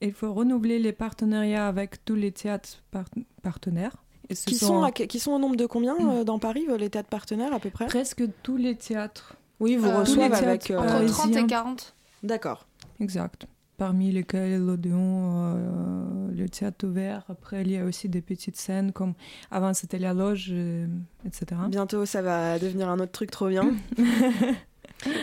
il 0.00 0.12
faut 0.12 0.32
renouveler 0.32 0.78
les 0.80 0.92
partenariats 0.92 1.68
avec 1.68 2.04
tous 2.04 2.16
les 2.16 2.32
théâtres 2.32 2.82
par- 2.90 3.04
partenaires. 3.42 3.96
Et 4.28 4.34
ce 4.34 4.46
qui 4.46 4.54
sont, 4.56 4.82
à- 4.82 4.90
qui 4.92 5.18
sont 5.20 5.32
au 5.32 5.38
nombre 5.38 5.56
de 5.56 5.66
combien 5.66 5.96
euh, 6.10 6.24
dans 6.24 6.38
Paris, 6.38 6.66
euh, 6.68 6.76
les 6.76 6.90
théâtres 6.90 7.08
partenaires 7.08 7.52
à 7.52 7.60
peu 7.60 7.70
près? 7.70 7.86
Presque 7.86 8.22
tous 8.42 8.56
les 8.56 8.74
théâtres. 8.74 9.36
Oui, 9.60 9.76
vous 9.76 9.88
Euh, 9.88 10.00
reçoivent 10.00 10.32
avec... 10.32 10.70
euh, 10.70 10.78
Entre 10.78 10.88
30 10.88 11.00
et 11.02 11.32
parisiens. 11.32 11.46
40. 11.46 11.94
D'accord. 12.22 12.66
Exact. 13.00 13.46
Parmi 13.80 14.12
lesquels 14.12 14.58
l'Odéon, 14.58 15.54
euh, 15.56 16.28
le 16.36 16.48
théâtre 16.50 16.86
ouvert. 16.86 17.24
Après, 17.30 17.62
il 17.62 17.70
y 17.70 17.78
a 17.78 17.84
aussi 17.86 18.10
des 18.10 18.20
petites 18.20 18.58
scènes 18.58 18.92
comme 18.92 19.14
avant 19.50 19.72
c'était 19.72 19.98
la 19.98 20.12
loge, 20.12 20.48
euh, 20.50 20.86
etc. 21.24 21.46
Bientôt, 21.70 22.04
ça 22.04 22.20
va 22.20 22.58
devenir 22.58 22.90
un 22.90 23.00
autre 23.00 23.12
truc 23.12 23.30
trop 23.30 23.48
bien. 23.48 23.70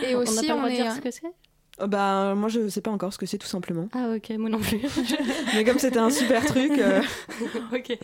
Et 0.04 0.16
On 0.16 0.18
aussi, 0.18 0.48
pas 0.48 0.54
le 0.54 0.60
on, 0.60 0.64
de 0.64 0.70
est. 0.70 0.74
dire 0.74 0.92
ce 0.92 1.00
que 1.00 1.10
c'est? 1.12 1.22
Euh, 1.80 1.86
bah, 1.86 2.34
moi, 2.34 2.48
je 2.48 2.68
sais 2.68 2.80
pas 2.80 2.90
encore 2.90 3.12
ce 3.12 3.18
que 3.18 3.26
c'est, 3.26 3.38
tout 3.38 3.46
simplement. 3.46 3.88
Ah 3.92 4.14
ok, 4.16 4.30
moi 4.38 4.50
non 4.50 4.58
plus. 4.58 4.80
Mais 5.54 5.62
comme 5.62 5.78
c'était 5.78 6.00
un 6.00 6.10
super 6.10 6.44
truc... 6.44 6.72
euh, 6.72 7.00
ok. 7.72 7.96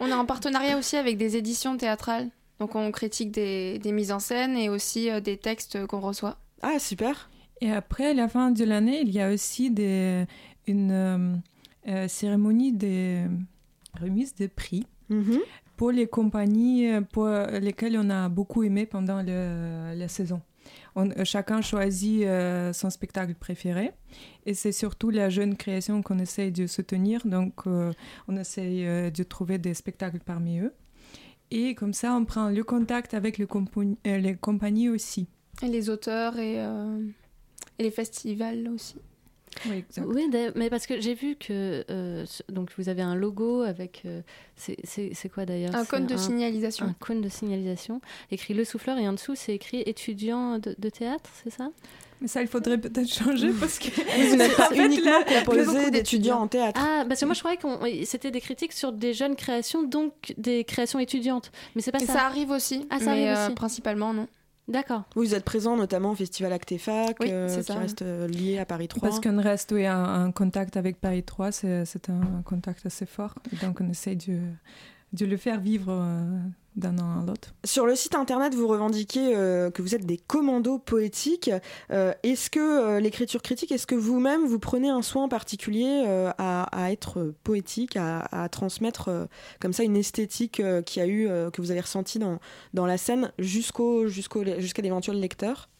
On 0.00 0.08
est 0.08 0.14
en 0.14 0.24
partenariat 0.24 0.78
aussi 0.78 0.96
avec 0.96 1.18
des 1.18 1.36
éditions 1.36 1.76
théâtrales. 1.76 2.30
Donc 2.60 2.74
on 2.76 2.90
critique 2.92 3.30
des, 3.30 3.78
des 3.78 3.92
mises 3.92 4.10
en 4.12 4.20
scène 4.20 4.56
et 4.56 4.70
aussi 4.70 5.10
euh, 5.10 5.20
des 5.20 5.36
textes 5.36 5.86
qu'on 5.86 6.00
reçoit. 6.00 6.38
Ah, 6.62 6.78
super. 6.78 7.28
Et 7.60 7.70
après, 7.70 8.10
à 8.10 8.14
la 8.14 8.28
fin 8.28 8.50
de 8.50 8.64
l'année, 8.64 9.00
il 9.00 9.10
y 9.10 9.20
a 9.20 9.30
aussi 9.32 9.70
des, 9.70 10.24
une 10.66 10.90
euh, 10.90 11.34
euh, 11.88 12.08
cérémonie 12.08 12.72
de 12.72 13.22
remise 14.00 14.34
de 14.34 14.46
prix 14.46 14.86
Mhm. 15.08 15.38
pour 15.76 15.90
les 15.92 16.06
compagnies 16.06 16.88
euh, 16.90 17.00
pour 17.00 17.28
lesquelles 17.28 17.96
on 17.98 18.10
a 18.10 18.28
beaucoup 18.28 18.62
aimé 18.64 18.84
pendant 18.86 19.22
le- 19.22 19.94
la 19.96 20.08
saison. 20.08 20.40
On- 20.96 21.24
chacun 21.24 21.60
choisit 21.62 22.24
euh, 22.24 22.72
son 22.72 22.90
spectacle 22.90 23.34
préféré 23.34 23.92
et 24.46 24.52
c'est 24.54 24.72
surtout 24.72 25.10
la 25.10 25.30
jeune 25.30 25.56
création 25.56 26.02
qu'on 26.02 26.18
essaye 26.18 26.50
de 26.50 26.66
soutenir. 26.66 27.22
Donc, 27.24 27.66
euh, 27.66 27.92
on 28.28 28.36
essaye 28.36 28.84
euh, 28.86 29.10
de 29.10 29.22
trouver 29.22 29.58
des 29.58 29.74
spectacles 29.74 30.18
parmi 30.24 30.58
eux. 30.58 30.72
Et 31.52 31.74
comme 31.76 31.92
ça, 31.92 32.14
on 32.14 32.24
prend 32.24 32.48
le 32.50 32.64
contact 32.64 33.14
avec 33.14 33.38
le 33.38 33.46
compo- 33.46 33.96
euh, 34.06 34.18
les 34.18 34.34
compagnies 34.34 34.88
aussi. 34.88 35.28
Et 35.62 35.68
les 35.68 35.88
auteurs 35.88 36.36
et, 36.38 36.56
euh, 36.58 36.98
et 37.78 37.82
les 37.82 37.90
festivals 37.90 38.68
aussi. 38.74 38.96
Oui, 39.70 39.76
exact. 39.88 40.06
Oui, 40.06 40.28
d'ailleurs, 40.28 40.52
mais 40.54 40.68
parce 40.68 40.86
que 40.86 41.00
j'ai 41.00 41.14
vu 41.14 41.34
que 41.34 41.82
euh, 41.90 42.26
donc 42.50 42.70
vous 42.76 42.90
avez 42.90 43.00
un 43.00 43.14
logo 43.14 43.62
avec 43.62 44.02
euh, 44.04 44.20
c'est- 44.54 45.28
quoi 45.32 45.46
d'ailleurs 45.46 45.74
Un 45.74 45.86
cône 45.86 46.06
de 46.06 46.16
signalisation. 46.18 46.84
Un 46.86 46.92
cône 47.00 47.22
de 47.22 47.28
signalisation 47.30 48.02
écrit 48.30 48.52
le 48.52 48.64
souffleur 48.66 48.98
et 48.98 49.08
en 49.08 49.14
dessous 49.14 49.34
c'est 49.34 49.54
écrit 49.54 49.82
étudiant 49.86 50.58
de, 50.58 50.74
de 50.78 50.88
théâtre, 50.90 51.30
c'est 51.42 51.48
ça? 51.50 51.70
Mais 52.20 52.28
ça, 52.28 52.40
il 52.42 52.48
faudrait 52.48 52.78
peut-être 52.78 53.12
changer 53.12 53.50
parce 53.60 53.78
que 53.78 53.88
Vous 54.30 54.36
n'êtes 54.36 54.56
pas 54.56 54.74
uniquement 54.74 55.10
là, 55.10 55.42
composé 55.42 55.90
d'étudiants 55.90 56.40
en 56.40 56.48
théâtre. 56.48 56.78
Ah, 56.82 57.04
parce 57.08 57.20
que 57.20 57.24
moi 57.24 57.34
je 57.34 57.40
croyais 57.40 57.56
que 57.58 58.04
c'était 58.04 58.30
des 58.30 58.40
critiques 58.42 58.72
sur 58.74 58.92
des 58.92 59.14
jeunes 59.14 59.36
créations, 59.36 59.82
donc 59.84 60.34
des 60.36 60.64
créations 60.64 60.98
étudiantes. 60.98 61.50
Mais 61.74 61.80
c'est 61.82 61.92
pas 61.92 61.98
Et 62.02 62.06
ça. 62.06 62.12
ça 62.12 62.26
arrive 62.26 62.50
aussi, 62.50 62.86
Ah, 62.90 62.98
ça 62.98 63.06
mais 63.14 63.26
arrive 63.28 63.38
euh, 63.38 63.46
aussi. 63.46 63.54
principalement 63.54 64.12
non. 64.12 64.28
D'accord. 64.68 65.04
Vous 65.14 65.34
êtes 65.34 65.44
présent 65.44 65.76
notamment 65.76 66.10
au 66.10 66.14
festival 66.14 66.52
Actefac, 66.52 67.16
Oui, 67.20 67.28
euh, 67.30 67.48
c'est 67.48 67.64
qui 67.64 67.72
reste 67.78 68.02
euh, 68.02 68.26
lié 68.26 68.58
à 68.58 68.64
Paris 68.66 68.88
3. 68.88 69.08
Parce 69.08 69.20
qu'on 69.20 69.40
reste 69.40 69.70
oui, 69.72 69.88
en, 69.88 70.26
en 70.26 70.32
contact 70.32 70.76
avec 70.76 71.00
Paris 71.00 71.22
3, 71.22 71.52
c'est 71.52 72.08
un 72.10 72.42
contact 72.44 72.84
assez 72.84 73.06
fort. 73.06 73.34
Donc 73.62 73.80
on 73.80 73.88
essaye 73.88 74.16
de, 74.16 74.40
de 75.12 75.26
le 75.26 75.36
faire 75.36 75.60
vivre 75.60 75.92
euh, 75.92 76.38
d'un 76.76 76.98
an 76.98 77.22
à 77.22 77.26
l'autre. 77.26 77.54
Sur 77.64 77.86
le 77.86 77.96
site 77.96 78.14
internet, 78.14 78.54
vous 78.54 78.68
revendiquez 78.68 79.34
euh, 79.34 79.70
que 79.70 79.80
vous 79.80 79.94
êtes 79.94 80.04
des 80.04 80.18
commandos 80.18 80.78
poétiques. 80.78 81.50
Euh, 81.90 82.12
est-ce 82.22 82.50
que 82.50 82.60
euh, 82.60 83.00
l'écriture 83.00 83.40
critique, 83.40 83.72
est-ce 83.72 83.86
que 83.86 83.94
vous-même 83.94 84.44
vous 84.44 84.58
prenez 84.58 84.90
un 84.90 85.02
soin 85.02 85.28
particulier 85.28 86.04
euh, 86.06 86.30
à, 86.36 86.64
à 86.64 86.92
être 86.92 87.32
poétique, 87.44 87.96
à, 87.96 88.20
à 88.30 88.48
transmettre 88.48 89.08
euh, 89.08 89.26
comme 89.58 89.72
ça 89.72 89.84
une 89.84 89.96
esthétique 89.96 90.60
euh, 90.60 90.82
qui 90.82 91.00
a 91.00 91.06
eu, 91.06 91.28
euh, 91.28 91.50
que 91.50 91.62
vous 91.62 91.70
avez 91.70 91.80
ressentie 91.80 92.18
dans, 92.18 92.38
dans 92.74 92.86
la 92.86 92.98
scène 92.98 93.32
jusqu'au, 93.38 94.06
jusqu'au, 94.06 94.44
jusqu'à 94.58 94.82
l'éventuel 94.82 95.18
lecteur? 95.18 95.70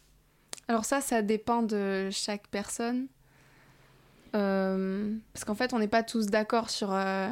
Alors 0.68 0.84
ça, 0.84 1.00
ça 1.00 1.22
dépend 1.22 1.62
de 1.62 2.08
chaque 2.10 2.48
personne. 2.48 3.06
Euh, 4.34 5.14
parce 5.32 5.44
qu'en 5.44 5.54
fait, 5.54 5.72
on 5.72 5.78
n'est 5.78 5.88
pas 5.88 6.02
tous 6.02 6.26
d'accord 6.26 6.70
sur 6.70 6.92
euh, 6.92 7.28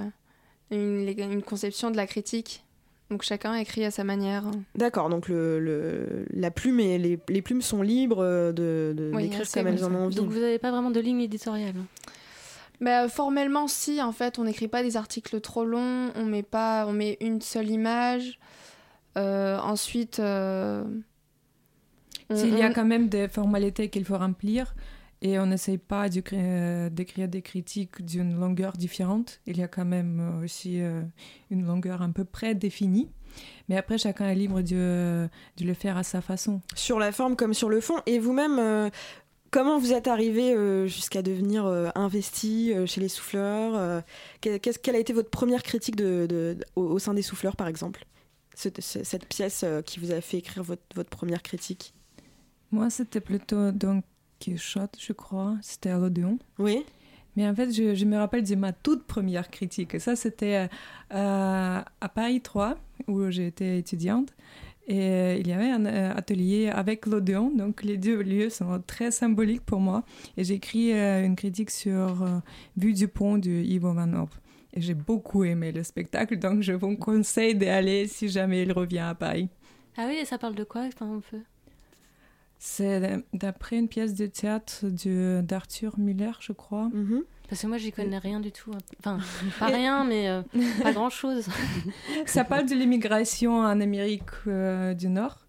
une, 0.71 1.09
une 1.19 1.43
conception 1.43 1.91
de 1.91 1.97
la 1.97 2.07
critique. 2.07 2.65
Donc 3.11 3.23
chacun 3.23 3.55
écrit 3.55 3.85
à 3.85 3.91
sa 3.91 4.03
manière. 4.03 4.45
D'accord, 4.75 5.09
donc 5.11 5.29
le, 5.29 5.61
le- 5.61 6.25
la 6.33 6.51
plume 6.51 6.81
et 6.81 6.99
les, 6.99 7.19
les 7.29 7.43
plumes 7.43 7.61
sont 7.63 7.83
libres 7.83 8.23
euh, 8.25 8.53
de, 8.53 8.95
de- 8.97 9.11
Oui, 9.15 9.25
d'écrire 9.29 9.51
comme 9.53 9.67
elles 9.67 9.85
en 9.85 9.95
ont 9.95 10.05
envie. 10.07 10.17
Donc 10.17 10.31
vous 10.31 10.41
n'avez 10.41 10.59
pas 10.59 10.71
vraiment 10.71 10.91
de 10.91 11.01
ligne 11.01 11.21
éditoriale. 11.21 11.75
Bah, 12.81 13.09
formellement, 13.09 13.69
si. 13.69 14.03
En 14.03 14.13
fait, 14.13 14.39
on 14.39 14.45
n'écrit 14.45 14.69
pas 14.69 14.83
des 14.83 14.97
articles 14.97 15.41
trop 15.41 15.65
longs. 15.65 16.11
On 16.17 16.25
met 16.25 16.43
pas, 16.43 16.87
on 16.89 16.93
met 16.93 17.17
une 17.21 17.41
seule 17.41 17.71
image. 17.71 18.39
Euh, 19.17 19.59
ensuite, 19.59 20.19
euh, 20.19 20.83
on- 22.31 22.37
S'il 22.37 22.59
y 22.59 22.63
a 22.63 22.71
quand 22.73 22.85
même 22.85 23.09
des 23.09 23.29
formalités 23.29 23.91
qu'il 23.91 24.05
faut 24.05 24.19
remplir 24.19 24.75
et 25.25 25.39
on 25.39 25.47
n'essaye 25.47 25.79
pas 25.79 26.07
euh, 26.35 26.91
d'écrire 26.91 27.29
des 27.29 27.41
critiques 27.43 28.05
d'une 28.05 28.39
longueur 28.39 28.75
différente, 28.75 29.41
il 29.47 29.57
y 29.57 29.63
a 29.63 29.69
quand 29.69 29.87
même 29.87 30.21
euh, 30.21 30.45
aussi 30.45 30.81
euh, 30.83 31.03
une 31.51 31.65
longueur 31.65 32.03
à 32.03 32.09
peu 32.09 32.25
près 32.25 32.55
définie. 32.55 33.09
Mais 33.69 33.77
après, 33.79 33.97
chacun 33.99 34.29
est 34.29 34.35
libre 34.35 34.61
de, 34.61 35.27
de 35.57 35.65
le 35.65 35.75
faire 35.75 35.97
à 35.97 36.03
sa 36.05 36.21
façon. 36.21 36.61
Sur 36.77 36.99
la 36.99 37.11
forme 37.11 37.35
comme 37.37 37.55
sur 37.55 37.69
le 37.71 37.81
fond. 37.81 37.97
Et 38.07 38.19
vous-même, 38.21 38.91
comment 39.51 39.77
vous 39.79 39.93
êtes 39.93 40.07
arrivé 40.07 40.55
jusqu'à 40.87 41.21
devenir 41.21 41.67
investi 41.97 42.73
chez 42.87 43.01
les 43.01 43.09
souffleurs 43.09 44.05
Quelle 44.41 44.95
a 44.95 44.99
été 44.99 45.13
votre 45.13 45.31
première 45.31 45.65
critique 45.65 45.97
de, 45.97 46.27
de- 46.29 46.57
de- 46.61 46.65
au, 46.77 47.01
sein 47.01 47.13
des 47.15 47.23
souffleurs, 47.23 47.57
par 47.57 47.67
exemple? 47.67 48.05
Ce- 48.55 48.69
ce- 48.79 49.03
Cette 49.03 49.27
pièce 49.27 49.65
qui 49.85 49.99
vous 49.99 50.13
a 50.13 50.21
fait 50.21 50.37
écrire 50.39 50.63
votre, 50.63 50.83
votre 50.95 51.11
première 51.11 51.43
critique? 51.43 51.93
Moi, 52.71 52.89
c'était 52.89 53.21
plutôt 53.21 53.73
Don 54.41 54.53
Quichotte, 54.53 54.97
je 54.99 55.13
crois. 55.13 55.57
C'était 55.63 55.91
à 55.91 55.99
l'Odéon. 55.99 56.39
Oui. 56.59 56.85
Mais 57.37 57.49
en 57.49 57.55
fait, 57.55 57.73
je, 57.73 57.95
je 57.95 58.05
me 58.05 58.17
rappelle 58.17 58.45
de 58.45 58.55
ma 58.55 58.73
toute 58.73 59.05
première 59.05 59.51
critique. 59.51 60.01
Ça, 60.01 60.15
c'était 60.17 60.69
euh, 61.13 61.81
à 62.01 62.09
Paris 62.15 62.41
3, 62.41 62.77
où 63.09 63.29
j'étais 63.31 63.79
étudiante. 63.79 64.31
Et 64.87 65.01
euh, 65.01 65.37
il 65.41 65.49
y 65.49 65.53
avait 65.53 65.71
un 65.71 65.87
euh, 65.87 66.15
atelier 66.15 66.69
avec 66.69 67.07
l'Odéon. 67.07 67.51
Donc, 67.51 67.83
les 67.83 67.97
deux 67.97 68.23
lieux 68.23 68.51
sont 68.51 68.83
très 68.87 69.11
symboliques 69.11 69.65
pour 69.65 69.81
moi. 69.81 70.05
Et 70.37 70.45
j'ai 70.45 70.55
écrit 70.55 70.93
euh, 70.93 71.25
une 71.25 71.37
critique 71.37 71.71
sur 71.71 72.23
euh, 72.23 72.39
Vue 72.77 72.93
du 72.93 73.09
pont 73.09 73.39
de 73.39 73.51
Ivo 73.51 73.93
Manov. 73.93 74.29
Et 74.75 74.81
j'ai 74.81 74.95
beaucoup 74.95 75.45
aimé 75.45 75.73
le 75.73 75.83
spectacle. 75.83 76.39
Donc, 76.39 76.61
je 76.61 76.73
vous 76.73 76.97
conseille 76.97 77.55
d'y 77.55 77.67
aller 77.69 78.07
si 78.07 78.29
jamais 78.29 78.63
il 78.63 78.73
revient 78.73 78.99
à 78.99 79.15
Paris. 79.15 79.49
Ah 79.97 80.07
oui, 80.09 80.19
et 80.21 80.25
ça 80.25 80.39
parle 80.39 80.55
de 80.55 80.65
quoi 80.65 80.83
un 80.83 81.21
peu 81.31 81.39
C'est 82.67 83.23
d'après 83.35 83.77
une 83.77 83.89
pièce 83.89 84.15
de 84.15 84.25
théâtre 84.25 84.87
de- 84.87 85.43
d'Arthur 85.45 85.99
Miller, 85.99 86.39
je 86.41 86.53
crois. 86.53 86.91
Parce 87.47 87.61
que 87.61 87.67
moi 87.67 87.77
j'y 87.77 87.93
connais 87.93 88.17
rien 88.17 88.41
du 88.41 88.53
tout. 88.53 88.71
Enfin, 89.01 89.19
pas 89.59 89.67
rien, 89.67 90.03
mais 90.05 90.31
euh, 90.31 90.41
pas 90.83 90.93
grand 90.95 91.11
chose. 91.11 91.47
Ça 92.27 92.43
parle 92.43 92.65
de 92.67 92.75
l'immigration 92.75 93.59
en 93.59 93.81
Amérique 93.83 94.23
euh, 94.47 94.95
du 94.95 95.11
Nord. 95.11 95.44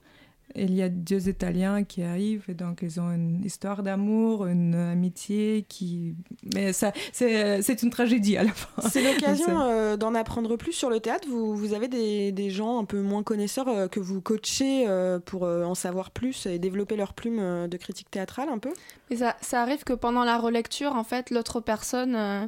Il 0.55 0.73
y 0.73 0.81
a 0.81 0.89
deux 0.89 1.27
Italiens 1.29 1.83
qui 1.83 2.01
arrivent 2.01 2.45
et 2.47 2.53
donc 2.53 2.79
ils 2.81 2.99
ont 2.99 3.11
une 3.11 3.43
histoire 3.43 3.83
d'amour, 3.83 4.45
une 4.47 4.75
amitié 4.75 5.65
qui... 5.67 6.15
Mais 6.53 6.73
ça, 6.73 6.91
c'est 7.11 7.83
une 7.83 7.89
tragédie 7.89 8.37
à 8.37 8.43
la 8.43 8.51
fin. 8.51 8.89
C'est 8.89 9.03
l'occasion 9.03 9.59
euh, 9.61 9.97
d'en 9.97 10.15
apprendre 10.15 10.55
plus 10.55 10.73
sur 10.73 10.89
le 10.89 10.99
théâtre. 10.99 11.27
Vous, 11.29 11.55
vous 11.55 11.73
avez 11.73 11.87
des, 11.87 12.31
des 12.31 12.49
gens 12.49 12.79
un 12.79 12.85
peu 12.85 13.01
moins 13.01 13.23
connaisseurs 13.23 13.67
euh, 13.67 13.87
que 13.87 13.99
vous 13.99 14.21
coachez 14.21 14.87
euh, 14.87 15.19
pour 15.19 15.45
euh, 15.45 15.63
en 15.63 15.75
savoir 15.75 16.11
plus 16.11 16.45
et 16.45 16.59
développer 16.59 16.95
leur 16.95 17.13
plume 17.13 17.39
euh, 17.39 17.67
de 17.67 17.77
critique 17.77 18.09
théâtrale 18.09 18.49
un 18.49 18.59
peu? 18.59 18.71
Mais 19.09 19.17
ça, 19.17 19.35
ça 19.41 19.61
arrive 19.61 19.83
que 19.83 19.93
pendant 19.93 20.23
la 20.23 20.37
relecture, 20.37 20.95
en 20.95 21.03
fait, 21.03 21.29
l'autre 21.31 21.59
personne 21.59 22.15
euh, 22.15 22.47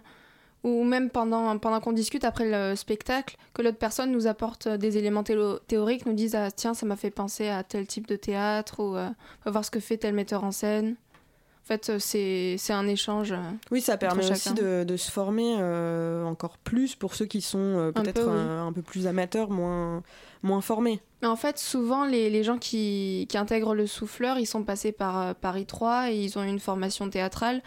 Ou 0.63 0.83
même 0.83 1.09
pendant, 1.09 1.57
pendant 1.59 1.79
qu'on 1.79 1.93
discute 1.93 2.23
après 2.25 2.49
le 2.49 2.75
spectacle, 2.75 3.37
que 3.53 3.61
l'autre 3.61 3.77
personne 3.77 4.11
nous 4.11 4.27
apporte 4.27 4.67
des 4.67 4.97
éléments 4.97 5.23
théoriques, 5.23 6.05
nous 6.05 6.13
dise 6.13 6.35
ah, 6.35 6.51
tiens, 6.51 6.73
ça 6.73 6.85
m'a 6.85 6.95
fait 6.95 7.11
penser 7.11 7.47
à 7.47 7.63
tel 7.63 7.85
type 7.87 8.07
de 8.07 8.15
théâtre, 8.15 8.79
ou 8.79 8.95
euh, 8.95 9.07
on 9.07 9.45
va 9.45 9.51
voir 9.51 9.63
ce 9.65 9.71
que 9.71 9.79
fait 9.79 9.97
tel 9.97 10.13
metteur 10.13 10.43
en 10.43 10.51
scène. 10.51 10.95
En 11.63 11.67
fait, 11.67 11.89
euh, 11.89 11.99
c'est 11.99 12.73
un 12.73 12.87
échange. 12.87 13.33
euh, 13.33 13.37
Oui, 13.71 13.81
ça 13.81 13.97
permet 13.97 14.29
aussi 14.31 14.53
de, 14.53 14.83
de 14.85 14.97
se 14.97 15.11
former 15.11 15.57
euh, 15.59 16.23
encore 16.23 16.57
plus 16.57 16.95
pour 16.95 17.13
ceux 17.13 17.25
qui 17.25 17.41
sont 17.41 17.59
euh, 17.59 17.89
Un 17.89 17.91
peut-être 17.91 18.23
peu, 18.23 18.29
oui. 18.31 18.39
un, 18.39 18.71
peu 18.73 18.81
plus 18.81 19.05
amateurs, 19.05 19.49
moins, 19.49 20.01
moins 20.43 20.61
formés. 20.61 21.01
Mais 21.21 21.27
en 21.27 21.35
fait, 21.35 21.57
souvent, 21.59 22.05
les, 22.05 22.29
les 22.29 22.43
gens 22.43 22.57
qui, 22.57 23.25
qui 23.29 23.37
intègrent 23.37 23.75
le 23.75 23.85
souffleur, 23.85 24.39
ils 24.39 24.45
sont 24.45 24.63
passés 24.63 24.93
par 24.93 25.19
euh, 25.21 25.33
Paris 25.33 25.65
3 25.65 26.11
et 26.11 26.15
ils 26.15 26.37
ont 26.39 26.43
une 26.43 26.59
formation 26.59 27.09
théâtrale, 27.09 27.61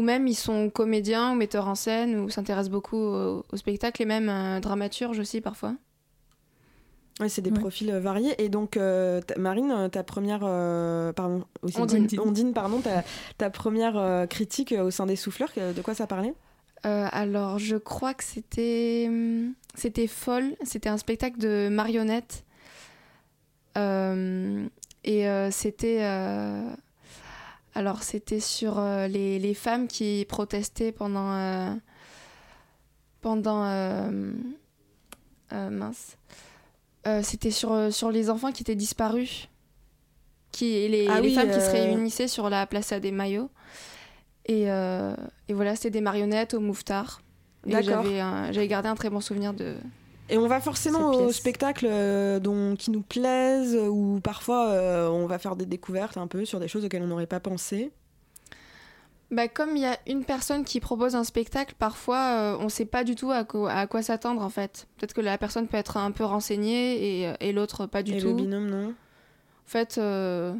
ou 0.00 0.02
même 0.02 0.26
ils 0.26 0.34
sont 0.34 0.70
comédiens 0.70 1.32
ou 1.32 1.34
metteurs 1.34 1.68
en 1.68 1.74
scène, 1.74 2.18
ou 2.20 2.30
s'intéressent 2.30 2.70
beaucoup 2.70 2.96
au, 2.96 3.44
au 3.52 3.56
spectacle, 3.56 4.00
et 4.02 4.06
même 4.06 4.28
euh, 4.30 4.60
dramaturges 4.60 5.18
aussi 5.18 5.40
parfois. 5.42 5.74
Ouais, 7.20 7.28
c'est 7.28 7.42
des 7.42 7.50
profils 7.50 7.90
euh, 7.90 8.00
variés. 8.00 8.34
Et 8.42 8.48
donc, 8.48 8.78
euh, 8.78 9.20
Marine, 9.36 9.70
euh, 9.70 9.88
ta 9.88 10.02
première. 10.02 10.40
euh, 10.42 11.12
pardon, 11.12 11.44
aussi- 11.60 11.78
Ondine. 11.78 12.08
Ondine, 12.18 12.52
pardon, 12.54 12.80
ta, 12.80 13.04
ta 13.36 13.50
première 13.50 13.98
euh, 13.98 14.26
critique 14.26 14.72
au 14.72 14.90
sein 14.90 15.04
des 15.04 15.16
souffleurs, 15.16 15.50
de 15.56 15.82
quoi 15.82 15.92
ça 15.94 16.06
parlait? 16.06 16.32
Euh, 16.86 17.06
alors, 17.12 17.58
je 17.58 17.76
crois 17.76 18.14
que 18.14 18.24
c'était 18.24 19.04
hum, 19.08 19.52
c'était 19.74 20.06
folle. 20.06 20.54
C'était 20.62 20.88
un 20.88 20.96
spectacle 20.96 21.38
de 21.38 21.68
marionnettes. 21.70 22.44
Euh, 23.76 24.66
et 25.04 25.28
euh, 25.28 25.50
c'était 25.50 25.98
euh, 26.00 26.70
alors 27.74 28.02
c'était 28.02 28.40
sur 28.40 28.78
euh, 28.78 29.06
les, 29.06 29.38
les 29.38 29.54
femmes 29.54 29.86
qui 29.86 30.26
protestaient 30.28 30.92
pendant 30.92 31.32
euh, 31.32 31.72
pendant 33.20 33.64
euh, 33.64 34.32
mince. 35.52 36.16
C'était 37.22 37.50
sur 37.50 37.92
sur 37.92 38.10
les 38.10 38.30
enfants 38.30 38.52
qui 38.52 38.62
étaient 38.62 38.74
disparus. 38.74 39.48
Qui 40.52 40.66
et 40.66 40.88
les, 40.88 41.06
Ah 41.08 41.20
les 41.20 41.28
oui, 41.28 41.34
femmes 41.34 41.48
qui 41.48 41.60
se 41.60 41.70
réunissaient 41.70 42.28
sur 42.28 42.50
la 42.50 42.66
place 42.66 42.92
des 42.92 43.10
Maillots. 43.12 43.50
Et, 44.46 44.64
et 44.64 45.52
voilà, 45.54 45.76
c'était 45.76 45.90
des 45.90 46.00
marionnettes 46.00 46.54
au 46.54 46.60
mouffetard. 46.60 47.22
Et 47.66 47.70
D'accord. 47.70 48.04
j'avais 48.04 48.68
gardé 48.68 48.88
un 48.88 48.94
très 48.94 49.10
bon 49.10 49.20
souvenir 49.20 49.54
de. 49.54 49.76
Et 50.30 50.38
on 50.38 50.46
va 50.46 50.60
forcément 50.60 51.10
aux 51.10 51.32
spectacles 51.32 51.86
euh, 51.90 52.38
dont, 52.38 52.76
qui 52.76 52.90
nous 52.90 53.02
plaisent, 53.02 53.76
ou 53.76 54.20
parfois 54.22 54.68
euh, 54.68 55.08
on 55.08 55.26
va 55.26 55.38
faire 55.38 55.56
des 55.56 55.66
découvertes 55.66 56.16
un 56.16 56.26
peu 56.28 56.44
sur 56.44 56.60
des 56.60 56.68
choses 56.68 56.84
auxquelles 56.84 57.02
on 57.02 57.08
n'aurait 57.08 57.26
pas 57.26 57.40
pensé. 57.40 57.90
Bah, 59.32 59.46
comme 59.48 59.76
il 59.76 59.82
y 59.82 59.86
a 59.86 59.96
une 60.08 60.24
personne 60.24 60.64
qui 60.64 60.80
propose 60.80 61.14
un 61.14 61.22
spectacle, 61.24 61.74
parfois 61.78 62.18
euh, 62.18 62.56
on 62.60 62.68
sait 62.68 62.84
pas 62.84 63.04
du 63.04 63.14
tout 63.14 63.30
à, 63.30 63.44
quoi- 63.44 63.70
à 63.72 63.86
quoi 63.86 64.02
s'attendre 64.02 64.42
en 64.42 64.50
fait. 64.50 64.86
Peut-être 64.98 65.14
que 65.14 65.20
la 65.20 65.38
personne 65.38 65.68
peut 65.68 65.76
être 65.76 65.96
un 65.96 66.10
peu 66.10 66.24
renseignée 66.24 67.22
et, 67.24 67.32
et 67.40 67.52
l'autre 67.52 67.86
pas 67.86 68.02
du 68.02 68.14
Et 68.14 68.18
tout. 68.20 68.28
le 68.28 68.34
binôme, 68.34 68.68
non? 68.70 68.88
En 68.88 69.68
fait, 69.70 69.98
euh, 69.98 70.52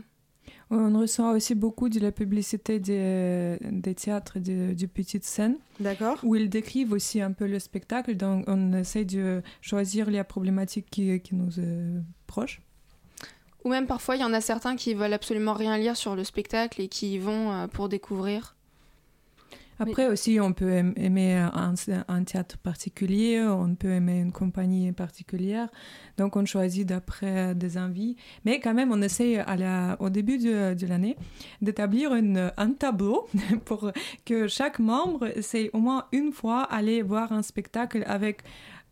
On 0.73 0.99
ressent 1.01 1.33
aussi 1.33 1.57
beaucoup 1.57 1.89
de 1.89 1.99
la 1.99 2.13
publicité 2.13 2.79
des, 2.79 3.59
des 3.73 3.95
théâtres 3.95 4.37
et 4.37 4.41
de- 4.41 4.73
du 4.73 4.87
petite 4.87 5.25
scène. 5.25 5.57
D'accord. 5.81 6.19
Où 6.23 6.37
ils 6.37 6.49
décrivent 6.49 6.93
aussi 6.93 7.21
un 7.21 7.33
peu 7.33 7.47
le 7.49 7.59
spectacle. 7.59 8.15
Donc, 8.17 8.45
on 8.47 8.73
essaie 8.75 9.05
de 9.05 9.43
choisir 9.61 10.09
les 10.11 10.23
problématiques 10.23 10.87
qui, 10.89 11.21
qui 11.21 11.35
nous 11.35 11.51
sont 11.51 12.05
proches. 12.29 12.61
ou 13.65 13.69
même 13.69 13.87
parfois 13.89 14.15
il 14.17 14.21
y 14.21 14.25
en 14.25 14.33
a 14.33 14.41
certains 14.41 14.77
qui 14.77 14.95
veulent 14.95 15.13
absolument 15.13 15.53
rien 15.55 15.77
lire 15.77 15.97
sur 15.97 16.15
le 16.15 16.23
spectacle 16.25 16.81
et 16.81 16.89
qui 16.89 17.15
y 17.15 17.19
vont 17.19 17.53
euh, 17.53 17.67
pour 17.67 17.89
découvrir. 17.89 18.55
Après 19.81 20.07
aussi, 20.09 20.39
on 20.41 20.53
peut 20.53 20.71
aim- 20.73 20.93
aimer 20.97 21.35
un, 21.37 21.75
un 22.09 22.25
théâtre 22.25 22.59
particulier, 22.59 23.43
on 23.43 23.75
peut 23.75 23.91
aimer 23.93 24.19
une 24.21 24.33
compagnie 24.33 24.93
particulière. 24.93 25.69
Donc, 26.19 26.37
on 26.37 26.45
choisit 26.45 26.87
d'après 26.87 27.55
des 27.55 27.79
envies. 27.79 28.17
Mais 28.45 28.61
quand 28.61 28.75
même, 28.75 28.93
on 28.93 29.01
essaye 29.03 29.39
à 29.39 29.57
la- 29.57 29.97
au 30.01 30.11
début 30.11 30.39
de, 30.39 30.75
de 30.75 30.87
l'année 30.87 31.17
d'établir 31.63 32.13
un 32.13 32.71
tableau 32.73 33.27
pour 33.65 33.91
que 34.25 34.47
chaque 34.49 34.79
membre 34.79 35.27
essaye 35.37 35.71
au 35.73 35.79
moins 35.79 36.07
une 36.13 36.33
fois 36.33 36.63
aller 36.65 37.03
voir 37.03 37.33
un 37.33 37.43
spectacle 37.43 38.05
avec 38.07 38.43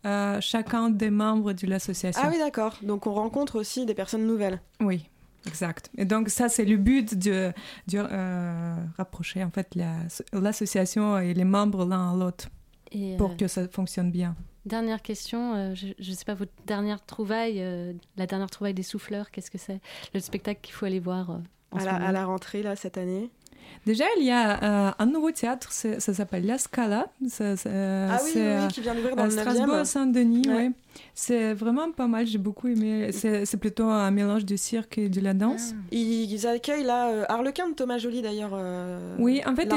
euh, 0.05 0.39
chacun 0.41 0.89
des 0.89 1.09
membres 1.09 1.53
de 1.53 1.67
l'association. 1.67 2.21
Ah 2.25 2.29
oui, 2.31 2.37
d'accord. 2.37 2.77
Donc 2.83 3.05
on 3.05 3.13
rencontre 3.13 3.59
aussi 3.59 3.85
des 3.85 3.93
personnes 3.93 4.25
nouvelles. 4.25 4.61
Oui, 4.79 5.09
exact. 5.47 5.89
Et 5.97 6.05
donc 6.05 6.29
ça, 6.29 6.49
c'est 6.49 6.65
le 6.65 6.77
but 6.77 7.17
de, 7.17 7.51
de 7.87 7.97
euh, 7.99 8.75
rapprocher 8.97 9.43
en 9.43 9.51
fait 9.51 9.75
la- 9.75 9.97
l'association 10.33 11.17
et 11.19 11.33
les 11.33 11.43
membres 11.45 11.85
l'un 11.85 12.13
à 12.13 12.15
l'autre 12.15 12.49
Et, 12.91 13.15
pour 13.17 13.31
euh, 13.31 13.35
que 13.35 13.47
ça 13.47 13.67
fonctionne 13.67 14.11
bien. 14.11 14.35
Dernière 14.65 15.01
question, 15.01 15.53
euh, 15.55 15.73
je 15.75 15.87
ne 15.97 16.15
sais 16.15 16.25
pas, 16.25 16.33
votre 16.35 16.51
dernière 16.67 17.03
trouvaille, 17.03 17.61
euh, 17.61 17.93
la 18.17 18.27
dernière 18.27 18.49
trouvaille 18.49 18.73
des 18.73 18.83
souffleurs, 18.83 19.31
qu'est-ce 19.31 19.49
que 19.49 19.57
c'est? 19.57 19.79
Le 20.13 20.19
spectacle 20.19 20.59
qu'il 20.61 20.73
faut 20.73 20.85
aller 20.85 20.99
voir 20.99 21.31
euh, 21.31 21.37
en 21.71 21.77
À 21.77 21.79
ce 21.79 21.85
la, 21.85 21.95
à 21.95 22.11
la 22.11 22.25
rentrée, 22.25 22.61
là, 22.61 22.75
cette 22.75 22.97
année. 22.97 23.31
Déjà, 23.85 24.03
il 24.19 24.25
y 24.25 24.31
a 24.31 24.89
euh, 24.89 24.91
un 24.99 25.05
nouveau 25.05 25.31
théâtre, 25.31 25.71
ça 25.71 25.99
s'appelle 25.99 26.45
La 26.45 26.57
Scala. 26.57 27.07
Ça- 27.27 27.55
ça- 27.55 27.69
Ah 27.71 28.17
oui, 28.23 28.31
oui, 28.35 28.41
oui, 28.41 28.41
euh, 28.41 28.67
qui 28.67 28.81
vient 28.81 28.93
d'ouvrir 28.93 29.15
dans 29.15 29.23
le 29.25 29.29
9e. 29.31 29.39
Strasbourg, 29.39 29.85
Saint-Denis, 29.85 30.47
Ouais. 30.47 30.53
ouais. 30.55 30.71
C'est 31.15 31.53
vraiment 31.53 31.91
pas 31.91 32.07
mal, 32.07 32.27
j'ai 32.27 32.37
beaucoup 32.37 32.67
aimé. 32.67 33.11
C'est 33.11 33.57
plutôt 33.57 33.85
un 33.85 34.11
mélange 34.11 34.45
du 34.45 34.57
cirque 34.57 34.97
et 34.97 35.09
de 35.09 35.21
la 35.21 35.33
danse. 35.33 35.73
Ils, 35.91 36.31
ils 36.31 36.47
accueillent 36.47 36.83
là 36.83 37.09
euh, 37.09 37.25
Harlequin 37.29 37.69
de 37.69 37.73
Thomas 37.73 37.97
Joly 37.97 38.21
d'ailleurs. 38.21 38.51
euh, 38.53 39.15
Oui, 39.19 39.41
en 39.45 39.55
fait, 39.55 39.67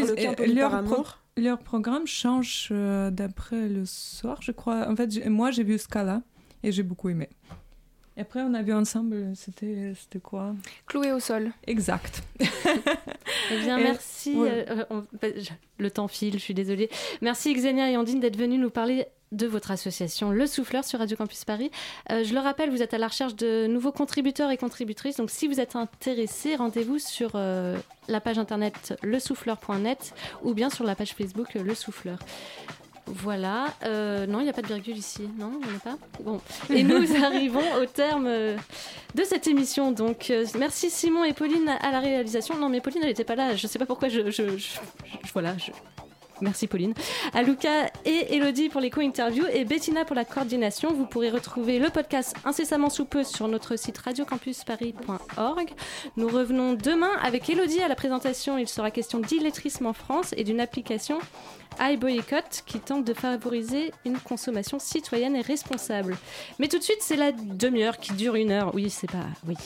ils- 0.46 0.54
leur, 0.54 0.82
pro- 0.82 1.04
leur 1.36 1.58
programme 1.58 2.06
change 2.06 2.72
d'après 3.12 3.68
le 3.68 3.84
soir, 3.86 4.38
je 4.42 4.52
crois. 4.52 4.88
En 4.90 4.96
fait, 4.96 5.26
moi, 5.28 5.50
j'ai 5.50 5.62
vu 5.64 5.78
Scala 5.78 6.22
et 6.62 6.72
j'ai 6.72 6.82
beaucoup 6.82 7.08
aimé. 7.08 7.28
Et 8.16 8.20
après, 8.20 8.40
on 8.42 8.52
a 8.52 8.62
vu 8.62 8.74
ensemble, 8.74 9.32
c'était 9.34 9.94
c'était 9.98 10.18
quoi? 10.20 10.54
Cloué 10.86 11.12
au 11.12 11.20
sol. 11.20 11.50
Eh 11.66 11.70
Exact. 11.70 12.22
bien, 12.38 13.78
Et- 13.78 13.82
merci. 13.84 14.34
ouais. 14.36 14.66
euh, 14.68 14.84
on- 14.90 15.04
bah, 15.20 15.28
le 15.78 15.90
temps 15.90 16.08
file, 16.08 16.34
je 16.34 16.38
suis 16.38 16.52
désolée. 16.54 16.90
Merci 17.22 17.54
Xenia 17.54 17.90
et 17.90 17.96
Andine 17.96 18.20
d'être 18.20 18.36
venues 18.36 18.58
nous 18.58 18.68
parler 18.70 19.06
de 19.32 19.46
votre 19.46 19.70
association 19.70 20.30
Le 20.30 20.46
Souffleur 20.46 20.84
sur 20.84 20.98
Radio 20.98 21.16
Campus 21.16 21.46
Paris. 21.46 21.70
Euh, 22.10 22.22
je 22.22 22.34
le 22.34 22.40
rappelle, 22.40 22.68
vous 22.68 22.82
êtes 22.82 22.92
à 22.92 22.98
la 22.98 23.08
recherche 23.08 23.34
de 23.34 23.66
nouveaux 23.66 23.90
contributeurs 23.92 24.50
et 24.50 24.58
contributrices. 24.58 25.16
Donc, 25.16 25.30
si 25.30 25.48
vous 25.48 25.58
êtes 25.58 25.74
intéressé, 25.74 26.54
rendez-vous 26.54 26.98
sur 26.98 27.30
euh, 27.34 27.78
la 28.08 28.20
page 28.20 28.38
internet 28.38 28.92
lesouffleur.net 29.02 30.12
ou 30.42 30.52
bien 30.52 30.68
sur 30.68 30.84
la 30.84 30.94
page 30.94 31.14
Facebook 31.14 31.56
euh, 31.56 31.62
Le 31.62 31.74
Souffleur. 31.74 32.18
Voilà. 33.14 33.66
Euh, 33.84 34.26
non, 34.26 34.40
il 34.40 34.44
n'y 34.44 34.48
a 34.50 34.52
pas 34.52 34.62
de 34.62 34.66
virgule 34.66 34.96
ici. 34.96 35.28
Non, 35.38 35.52
il 35.60 35.66
n'y 35.68 35.72
en 35.74 35.76
a 35.76 35.80
pas. 35.80 35.98
Bon. 36.22 36.40
Et 36.70 36.82
nous 36.82 37.04
arrivons 37.22 37.62
au 37.80 37.86
terme 37.86 38.26
euh, 38.26 38.56
de 39.14 39.22
cette 39.24 39.46
émission. 39.46 39.92
Donc, 39.92 40.30
euh, 40.30 40.46
merci 40.58 40.88
Simon 40.90 41.24
et 41.24 41.32
Pauline 41.32 41.68
à 41.68 41.90
la 41.90 42.00
réalisation. 42.00 42.56
Non, 42.56 42.68
mais 42.68 42.80
Pauline, 42.80 43.00
elle 43.02 43.08
n'était 43.08 43.24
pas 43.24 43.36
là. 43.36 43.54
Je 43.54 43.66
ne 43.66 43.70
sais 43.70 43.78
pas 43.78 43.86
pourquoi 43.86 44.08
je. 44.08 44.30
je- 44.30 44.48
je- 44.48 44.56
je- 44.58 44.78
voilà. 45.32 45.56
je- 45.58 45.72
Merci 46.42 46.66
Pauline. 46.66 46.92
À 47.32 47.42
Luca 47.42 47.86
et 48.04 48.34
Elodie 48.34 48.68
pour 48.68 48.80
les 48.80 48.90
co-interviews 48.90 49.46
et 49.52 49.64
Bettina 49.64 50.04
pour 50.04 50.16
la 50.16 50.24
coordination. 50.24 50.92
Vous 50.92 51.06
pourrez 51.06 51.30
retrouver 51.30 51.78
le 51.78 51.88
podcast 51.88 52.34
incessamment 52.44 52.90
sous 52.90 53.04
peu 53.04 53.22
sur 53.22 53.46
notre 53.48 53.76
site 53.76 53.96
radiocampusparis.org. 53.98 55.70
Nous 56.16 56.28
revenons 56.28 56.74
demain 56.74 57.12
avec 57.22 57.48
Elodie 57.48 57.80
à 57.80 57.88
la 57.88 57.94
présentation. 57.94 58.58
Il 58.58 58.68
sera 58.68 58.90
question 58.90 59.20
d'illettrisme 59.20 59.86
en 59.86 59.92
France 59.92 60.34
et 60.36 60.44
d'une 60.44 60.60
application 60.60 61.18
iBoycott 61.80 62.62
qui 62.66 62.80
tente 62.80 63.04
de 63.04 63.14
favoriser 63.14 63.92
une 64.04 64.18
consommation 64.18 64.78
citoyenne 64.78 65.36
et 65.36 65.40
responsable. 65.40 66.16
Mais 66.58 66.68
tout 66.68 66.78
de 66.78 66.82
suite, 66.82 66.98
c'est 67.00 67.16
la 67.16 67.32
demi-heure 67.32 67.98
qui 67.98 68.12
dure 68.12 68.34
une 68.34 68.50
heure. 68.50 68.74
Oui, 68.74 68.90
c'est 68.90 69.10
pas. 69.10 69.26
Oui. 69.46 69.56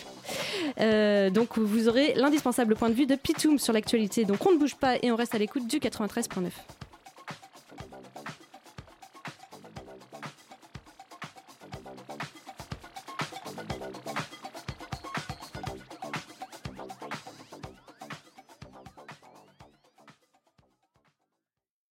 Euh, 0.80 1.30
donc 1.30 1.58
vous 1.58 1.88
aurez 1.88 2.14
l'indispensable 2.14 2.76
point 2.76 2.90
de 2.90 2.94
vue 2.94 3.06
de 3.06 3.14
Pitoum 3.14 3.58
sur 3.58 3.72
l'actualité. 3.72 4.24
Donc 4.24 4.44
on 4.46 4.52
ne 4.52 4.58
bouge 4.58 4.76
pas 4.76 4.96
et 5.02 5.10
on 5.10 5.16
reste 5.16 5.34
à 5.34 5.38
l'écoute 5.38 5.66
du 5.66 5.78
93.9. 5.78 6.50